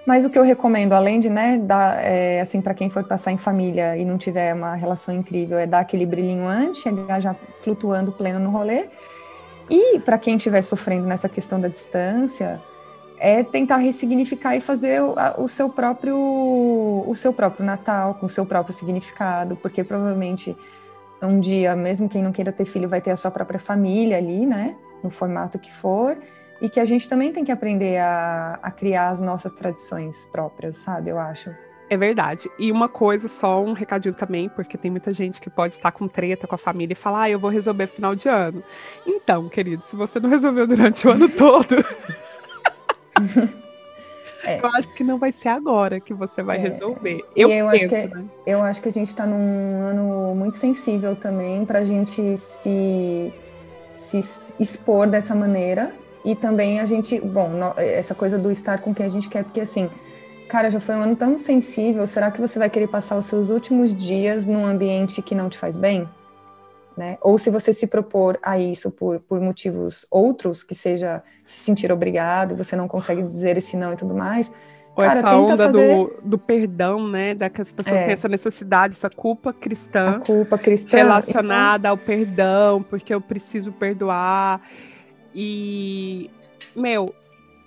Mas 0.08 0.26
o 0.26 0.30
que 0.30 0.40
eu 0.40 0.44
recomendo, 0.44 0.94
além 0.94 1.20
de, 1.20 1.30
né, 1.30 1.60
dar, 1.62 2.04
é, 2.04 2.42
assim, 2.42 2.62
para 2.62 2.74
quem 2.74 2.90
for 2.90 3.04
passar 3.04 3.32
em 3.32 3.38
família 3.38 3.96
e 3.96 4.04
não 4.04 4.18
tiver 4.18 4.56
uma 4.56 4.74
relação 4.74 5.14
incrível, 5.14 5.56
é 5.60 5.68
dar 5.68 5.82
aquele 5.82 6.06
brilhinho 6.06 6.48
antes, 6.48 6.82
chegar 6.82 7.20
já 7.20 7.36
flutuando 7.62 8.12
pleno 8.12 8.40
no 8.40 8.50
rolê. 8.50 8.88
E 9.70 10.00
para 10.00 10.18
quem 10.18 10.36
estiver 10.36 10.62
sofrendo 10.62 11.06
nessa 11.06 11.30
questão 11.30 11.60
da 11.60 11.68
distância, 11.68 12.62
é 13.20 13.44
tentar 13.44 13.78
ressignificar 13.78 14.56
e 14.56 14.62
fazer 14.62 15.02
o, 15.02 15.16
o 15.38 15.48
seu 15.48 15.70
próprio 15.70 16.16
o 16.16 17.14
seu 17.16 17.34
próprio 17.34 17.66
Natal 17.66 18.16
com 18.16 18.26
o 18.26 18.30
seu 18.30 18.46
próprio 18.46 18.74
significado, 18.74 19.56
porque 19.58 19.84
provavelmente 19.84 20.56
um 21.22 21.40
dia, 21.40 21.76
mesmo 21.76 22.08
quem 22.08 22.24
não 22.24 22.32
queira 22.32 22.52
ter 22.52 22.66
filho, 22.66 22.88
vai 22.88 23.02
ter 23.02 23.12
a 23.12 23.18
sua 23.18 23.30
própria 23.30 23.60
família 23.60 24.18
ali, 24.18 24.46
né, 24.46 24.76
no 25.04 25.10
formato 25.10 25.60
que 25.60 25.72
for, 25.72 26.18
e 26.62 26.70
que 26.70 26.80
a 26.80 26.86
gente 26.86 27.10
também 27.10 27.32
tem 27.32 27.44
que 27.44 27.52
aprender 27.52 27.98
a, 27.98 28.58
a 28.62 28.72
criar 28.72 29.10
as 29.10 29.20
nossas 29.20 29.52
tradições 29.52 30.26
próprias, 30.28 30.78
sabe? 30.78 31.10
Eu 31.10 31.20
acho. 31.20 31.54
É 31.90 31.98
verdade. 31.98 32.50
E 32.60 32.72
uma 32.72 32.88
coisa, 32.88 33.28
só 33.28 33.64
um 33.64 33.74
recadinho 33.74 34.14
também, 34.14 34.48
porque 34.50 34.78
tem 34.78 34.92
muita 34.92 35.12
gente 35.12 35.42
que 35.42 35.50
pode 35.50 35.76
estar 35.76 35.92
com 35.92 36.08
treta 36.08 36.46
com 36.46 36.54
a 36.54 36.58
família 36.58 36.94
e 36.94 36.96
falar, 36.96 37.24
ah, 37.24 37.30
eu 37.32 37.40
vou 37.40 37.50
resolver 37.50 37.88
final 37.88 38.14
de 38.16 38.30
ano. 38.30 38.64
Então, 39.08 39.50
querido, 39.50 39.82
se 39.84 39.96
você 39.96 40.20
não 40.20 40.30
resolveu 40.30 40.68
durante 40.68 41.08
o 41.08 41.12
ano 41.12 41.28
todo, 41.36 41.76
É. 44.46 44.60
eu 44.62 44.68
acho 44.76 44.88
que 44.94 45.04
não 45.04 45.18
vai 45.18 45.32
ser 45.32 45.50
agora 45.50 46.00
que 46.00 46.14
você 46.14 46.42
vai 46.42 46.58
É. 46.58 46.62
resolver. 46.70 47.22
Eu, 47.36 47.50
eu 47.50 47.70
penso, 47.70 47.76
acho 47.76 47.90
que 47.90 47.96
é- 47.96 48.08
né? 48.08 48.26
Eu 48.46 48.62
acho 48.64 48.82
que 48.82 48.88
a 48.88 48.92
gente 48.92 49.08
está 49.08 49.26
num 49.26 49.82
ano 49.86 50.34
muito 50.36 50.58
sensível 50.58 51.16
também 51.16 51.66
para 51.66 51.80
a 51.80 51.84
gente 51.86 52.38
se, 52.38 53.34
se 53.94 54.20
expor 54.60 55.08
dessa 55.08 55.36
maneira 55.36 55.92
e 56.24 56.36
também 56.36 56.80
a 56.80 56.86
gente, 56.86 57.20
bom, 57.20 57.52
essa 57.78 58.16
coisa 58.16 58.38
do 58.38 58.50
estar 58.50 58.80
com 58.80 58.94
quem 58.94 59.06
a 59.06 59.10
gente 59.10 59.28
quer, 59.28 59.44
porque 59.44 59.60
assim, 59.62 59.90
cara, 60.50 60.70
já 60.70 60.80
foi 60.80 60.96
um 60.96 61.04
ano 61.04 61.16
tão 61.16 61.38
sensível, 61.38 62.06
será 62.08 62.32
que 62.32 62.42
você 62.42 62.58
vai 62.58 62.70
querer 62.70 62.88
passar 62.88 63.16
os 63.16 63.26
seus 63.26 63.50
últimos 63.50 63.96
dias 63.96 64.46
num 64.46 64.66
ambiente 64.66 65.22
que 65.22 65.36
não 65.36 65.48
te 65.48 65.58
faz 65.58 65.78
bem? 65.78 66.10
Né? 66.98 67.18
Ou 67.22 67.38
se 67.38 67.50
você 67.50 67.72
se 67.72 67.88
propor 67.88 68.38
a 68.42 68.60
isso 68.60 68.92
por, 68.92 69.20
por 69.22 69.40
motivos 69.40 70.06
outros, 70.12 70.64
que 70.64 70.76
seja 70.76 71.24
se 71.46 71.60
sentir 71.60 71.92
obrigado, 71.92 72.58
você 72.58 72.76
não 72.76 72.88
consegue 72.88 73.22
dizer 73.22 73.58
esse 73.58 73.78
não 73.78 73.94
e 73.94 73.96
tudo 73.96 74.14
mais. 74.14 74.52
Ou 74.96 75.06
cara, 75.06 75.20
essa 75.20 75.38
onda 75.38 75.56
fazer... 75.56 75.96
do, 75.96 76.14
do 76.22 76.38
perdão, 76.38 77.08
né? 77.08 77.34
Da 77.34 77.50
que 77.50 77.62
as 77.62 77.72
pessoas 77.72 77.96
é. 77.96 78.04
têm 78.04 78.14
essa 78.14 78.28
necessidade, 78.28 78.96
essa 78.96 79.10
culpa 79.10 79.54
cristã. 79.54 80.18
A 80.18 80.20
culpa 80.20 80.58
cristã. 80.58 80.98
Relacionada 80.98 81.88
então... 81.88 81.92
ao 81.92 81.98
perdão, 81.98 82.82
porque 82.82 83.14
eu 83.14 83.22
preciso 83.22 83.72
perdoar. 83.72 84.62
E, 85.34 86.30
meu, 86.76 87.16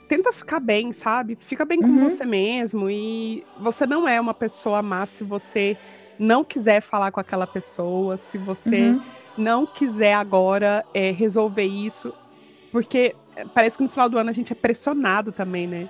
tenta 0.08 0.32
ficar 0.32 0.60
bem, 0.60 0.92
sabe? 0.92 1.36
Fica 1.40 1.64
bem 1.64 1.78
uhum. 1.80 1.98
com 1.98 2.10
você 2.10 2.24
mesmo. 2.24 2.90
E 2.90 3.44
você 3.60 3.86
não 3.86 4.06
é 4.06 4.20
uma 4.20 4.34
pessoa 4.34 4.82
má 4.82 5.06
se 5.06 5.24
você 5.24 5.76
não 6.18 6.44
quiser 6.44 6.80
falar 6.80 7.10
com 7.10 7.20
aquela 7.20 7.46
pessoa, 7.46 8.16
se 8.16 8.38
você. 8.38 8.88
Uhum 8.88 9.02
não 9.36 9.66
quiser 9.66 10.14
agora 10.14 10.84
é, 10.92 11.10
resolver 11.10 11.64
isso, 11.64 12.12
porque 12.70 13.14
é, 13.36 13.44
parece 13.44 13.76
que 13.76 13.82
no 13.82 13.88
final 13.88 14.08
do 14.08 14.18
ano 14.18 14.30
a 14.30 14.32
gente 14.32 14.52
é 14.52 14.56
pressionado 14.56 15.32
também, 15.32 15.66
né? 15.66 15.88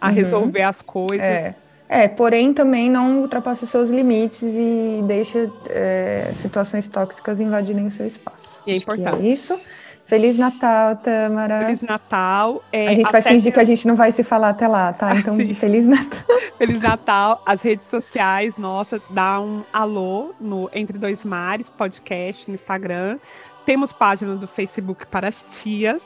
A 0.00 0.08
uhum. 0.08 0.14
resolver 0.14 0.62
as 0.62 0.82
coisas. 0.82 1.20
É. 1.20 1.54
é, 1.88 2.08
porém 2.08 2.52
também 2.52 2.90
não 2.90 3.20
ultrapasse 3.20 3.64
os 3.64 3.70
seus 3.70 3.90
limites 3.90 4.42
e 4.42 5.02
deixe 5.06 5.50
é, 5.68 6.30
situações 6.34 6.88
tóxicas 6.88 7.40
invadirem 7.40 7.86
o 7.86 7.90
seu 7.90 8.06
espaço. 8.06 8.62
E 8.66 8.72
é 8.72 8.76
importante. 8.76 9.22
é 9.22 9.28
isso. 9.28 9.58
Feliz 10.04 10.36
Natal, 10.36 10.96
Tamara. 10.96 11.60
Feliz 11.60 11.80
Natal. 11.80 12.62
É, 12.70 12.88
a 12.88 12.94
gente 12.94 13.10
vai 13.10 13.22
fingir 13.22 13.52
que 13.52 13.60
a 13.60 13.64
gente 13.64 13.88
não 13.88 13.94
vai 13.94 14.12
se 14.12 14.22
falar 14.22 14.50
até 14.50 14.68
lá, 14.68 14.92
tá? 14.92 15.14
Então, 15.24 15.36
Sim. 15.36 15.54
Feliz 15.54 15.86
Natal. 15.86 16.20
Feliz 16.58 16.78
Natal. 16.78 17.42
As 17.46 17.62
redes 17.62 17.86
sociais, 17.86 18.58
nossa, 18.58 19.00
dá 19.10 19.40
um 19.40 19.64
alô 19.72 20.34
no 20.38 20.68
Entre 20.74 20.98
Dois 20.98 21.24
Mares 21.24 21.70
podcast 21.70 22.48
no 22.48 22.54
Instagram. 22.54 23.18
Temos 23.64 23.92
página 23.92 24.36
do 24.36 24.46
Facebook 24.46 25.06
para 25.06 25.28
as 25.28 25.42
tias. 25.60 26.02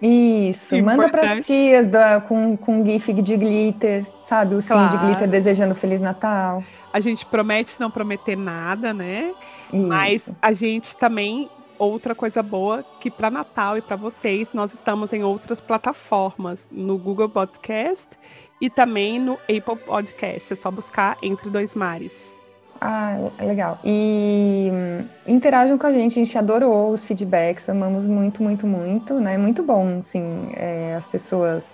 Isso, 0.00 0.74
Importante. 0.74 0.96
manda 0.96 1.08
para 1.10 1.38
as 1.38 1.46
tias 1.46 1.86
da, 1.86 2.20
com, 2.20 2.56
com 2.56 2.84
gif 2.84 3.12
de 3.12 3.36
glitter, 3.36 4.04
sabe? 4.20 4.56
O 4.56 4.60
claro. 4.60 4.90
de 4.90 4.98
glitter 4.98 5.28
desejando 5.28 5.74
Feliz 5.74 6.00
Natal. 6.00 6.64
A 6.92 6.98
gente 6.98 7.24
promete 7.26 7.78
não 7.78 7.90
prometer 7.90 8.36
nada, 8.36 8.92
né? 8.92 9.32
Isso. 9.72 9.86
Mas 9.86 10.34
a 10.40 10.52
gente 10.52 10.96
também 10.96 11.48
outra 11.84 12.14
coisa 12.14 12.42
boa 12.42 12.84
que 13.00 13.10
para 13.10 13.30
Natal 13.30 13.76
e 13.76 13.82
para 13.82 13.96
vocês 13.96 14.52
nós 14.52 14.72
estamos 14.72 15.12
em 15.12 15.22
outras 15.22 15.60
plataformas, 15.60 16.68
no 16.70 16.96
Google 16.98 17.28
Podcast 17.28 18.08
e 18.60 18.70
também 18.70 19.18
no 19.18 19.34
Apple 19.42 19.76
Podcast. 19.84 20.52
É 20.52 20.56
só 20.56 20.70
buscar 20.70 21.16
Entre 21.22 21.50
Dois 21.50 21.74
Mares. 21.74 22.32
Ah, 22.80 23.16
é 23.38 23.44
legal. 23.44 23.78
E 23.84 24.68
hum, 24.72 25.04
interajam 25.26 25.78
com 25.78 25.86
a 25.86 25.92
gente, 25.92 26.18
a 26.18 26.24
gente 26.24 26.36
adorou 26.36 26.90
os 26.90 27.04
feedbacks, 27.04 27.68
amamos 27.68 28.08
muito, 28.08 28.42
muito, 28.42 28.66
muito, 28.66 29.20
né? 29.20 29.38
Muito 29.38 29.62
bom, 29.62 29.98
assim, 30.00 30.50
é, 30.56 30.94
as 30.96 31.06
pessoas 31.06 31.72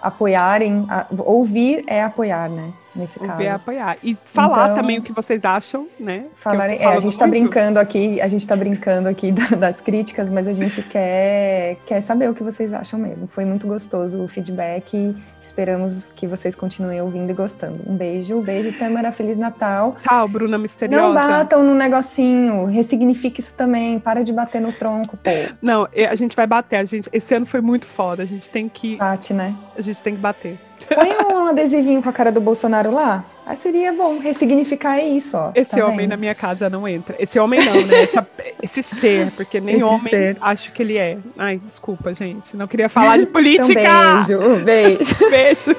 apoiarem, 0.00 0.86
a, 0.88 1.06
ouvir 1.24 1.84
é 1.86 2.02
apoiar, 2.02 2.48
né? 2.48 2.72
Nesse 2.94 3.18
caso. 3.18 3.42
É 3.42 3.50
apoiar. 3.50 3.96
E 4.02 4.16
falar 4.24 4.64
então, 4.64 4.76
também 4.76 4.98
o 4.98 5.02
que 5.02 5.12
vocês 5.12 5.44
acham, 5.44 5.86
né? 5.98 6.24
Falar, 6.34 6.70
é, 6.70 6.84
a 6.84 7.00
gente 7.00 7.12
está 7.12 7.26
brincando 7.26 7.78
aqui, 7.78 8.20
a 8.20 8.28
gente 8.28 8.40
está 8.40 8.56
brincando 8.56 9.08
aqui 9.08 9.32
das 9.58 9.80
críticas, 9.80 10.30
mas 10.30 10.48
a 10.48 10.52
gente 10.52 10.82
quer, 10.82 11.76
quer 11.86 12.00
saber 12.00 12.28
o 12.28 12.34
que 12.34 12.42
vocês 12.42 12.72
acham 12.72 12.98
mesmo. 12.98 13.26
Foi 13.26 13.44
muito 13.44 13.66
gostoso 13.66 14.22
o 14.22 14.28
feedback 14.28 15.14
esperamos 15.40 16.04
que 16.14 16.26
vocês 16.26 16.54
continuem 16.54 17.00
ouvindo 17.00 17.30
e 17.30 17.34
gostando. 17.34 17.80
Um 17.86 17.96
beijo, 17.96 18.36
um 18.36 18.42
beijo, 18.42 18.72
Tamara, 18.78 19.10
Feliz 19.10 19.36
Natal. 19.36 19.96
Tchau, 20.02 20.28
Bruna 20.28 20.58
Misteriosa. 20.58 21.06
Não 21.06 21.14
batam 21.14 21.64
no 21.64 21.74
negocinho, 21.74 22.66
ressignifique 22.66 23.40
isso 23.40 23.56
também, 23.56 23.98
para 23.98 24.22
de 24.22 24.32
bater 24.32 24.60
no 24.60 24.72
tronco, 24.72 25.16
pô. 25.16 25.30
Não, 25.62 25.88
a 26.10 26.14
gente 26.14 26.36
vai 26.36 26.46
bater, 26.46 26.76
a 26.76 26.84
gente, 26.84 27.08
esse 27.12 27.34
ano 27.34 27.46
foi 27.46 27.60
muito 27.60 27.86
foda, 27.86 28.22
a 28.22 28.26
gente 28.26 28.50
tem 28.50 28.68
que... 28.68 28.96
Bate, 28.96 29.32
né? 29.32 29.56
A 29.76 29.80
gente 29.80 30.02
tem 30.02 30.14
que 30.14 30.20
bater. 30.20 30.58
Põe 30.86 31.34
um 31.34 31.46
adesivinho 31.46 32.02
com 32.02 32.08
a 32.08 32.12
cara 32.12 32.32
do 32.32 32.40
Bolsonaro 32.40 32.90
lá. 32.90 33.24
Aí 33.46 33.56
seria 33.56 33.92
bom 33.92 34.18
ressignificar 34.18 35.00
isso, 35.00 35.36
ó. 35.36 35.50
Esse 35.54 35.72
tá 35.72 35.84
homem 35.84 35.98
vendo? 35.98 36.10
na 36.10 36.16
minha 36.16 36.34
casa 36.34 36.70
não 36.70 36.86
entra. 36.86 37.16
Esse 37.18 37.38
homem 37.38 37.58
não, 37.64 37.86
né? 37.86 38.02
Essa, 38.02 38.26
esse 38.62 38.82
ser, 38.82 39.30
porque 39.32 39.60
nem 39.60 39.76
esse 39.76 39.84
homem 39.84 40.08
ser. 40.08 40.36
acho 40.40 40.72
que 40.72 40.82
ele 40.82 40.96
é. 40.96 41.18
Ai, 41.36 41.58
desculpa, 41.58 42.14
gente. 42.14 42.56
Não 42.56 42.68
queria 42.68 42.88
falar 42.88 43.18
de 43.18 43.26
política. 43.30 43.72
Então, 43.72 44.60
beijo, 44.60 44.64
beijo. 44.64 45.16
beijo. 45.30 45.76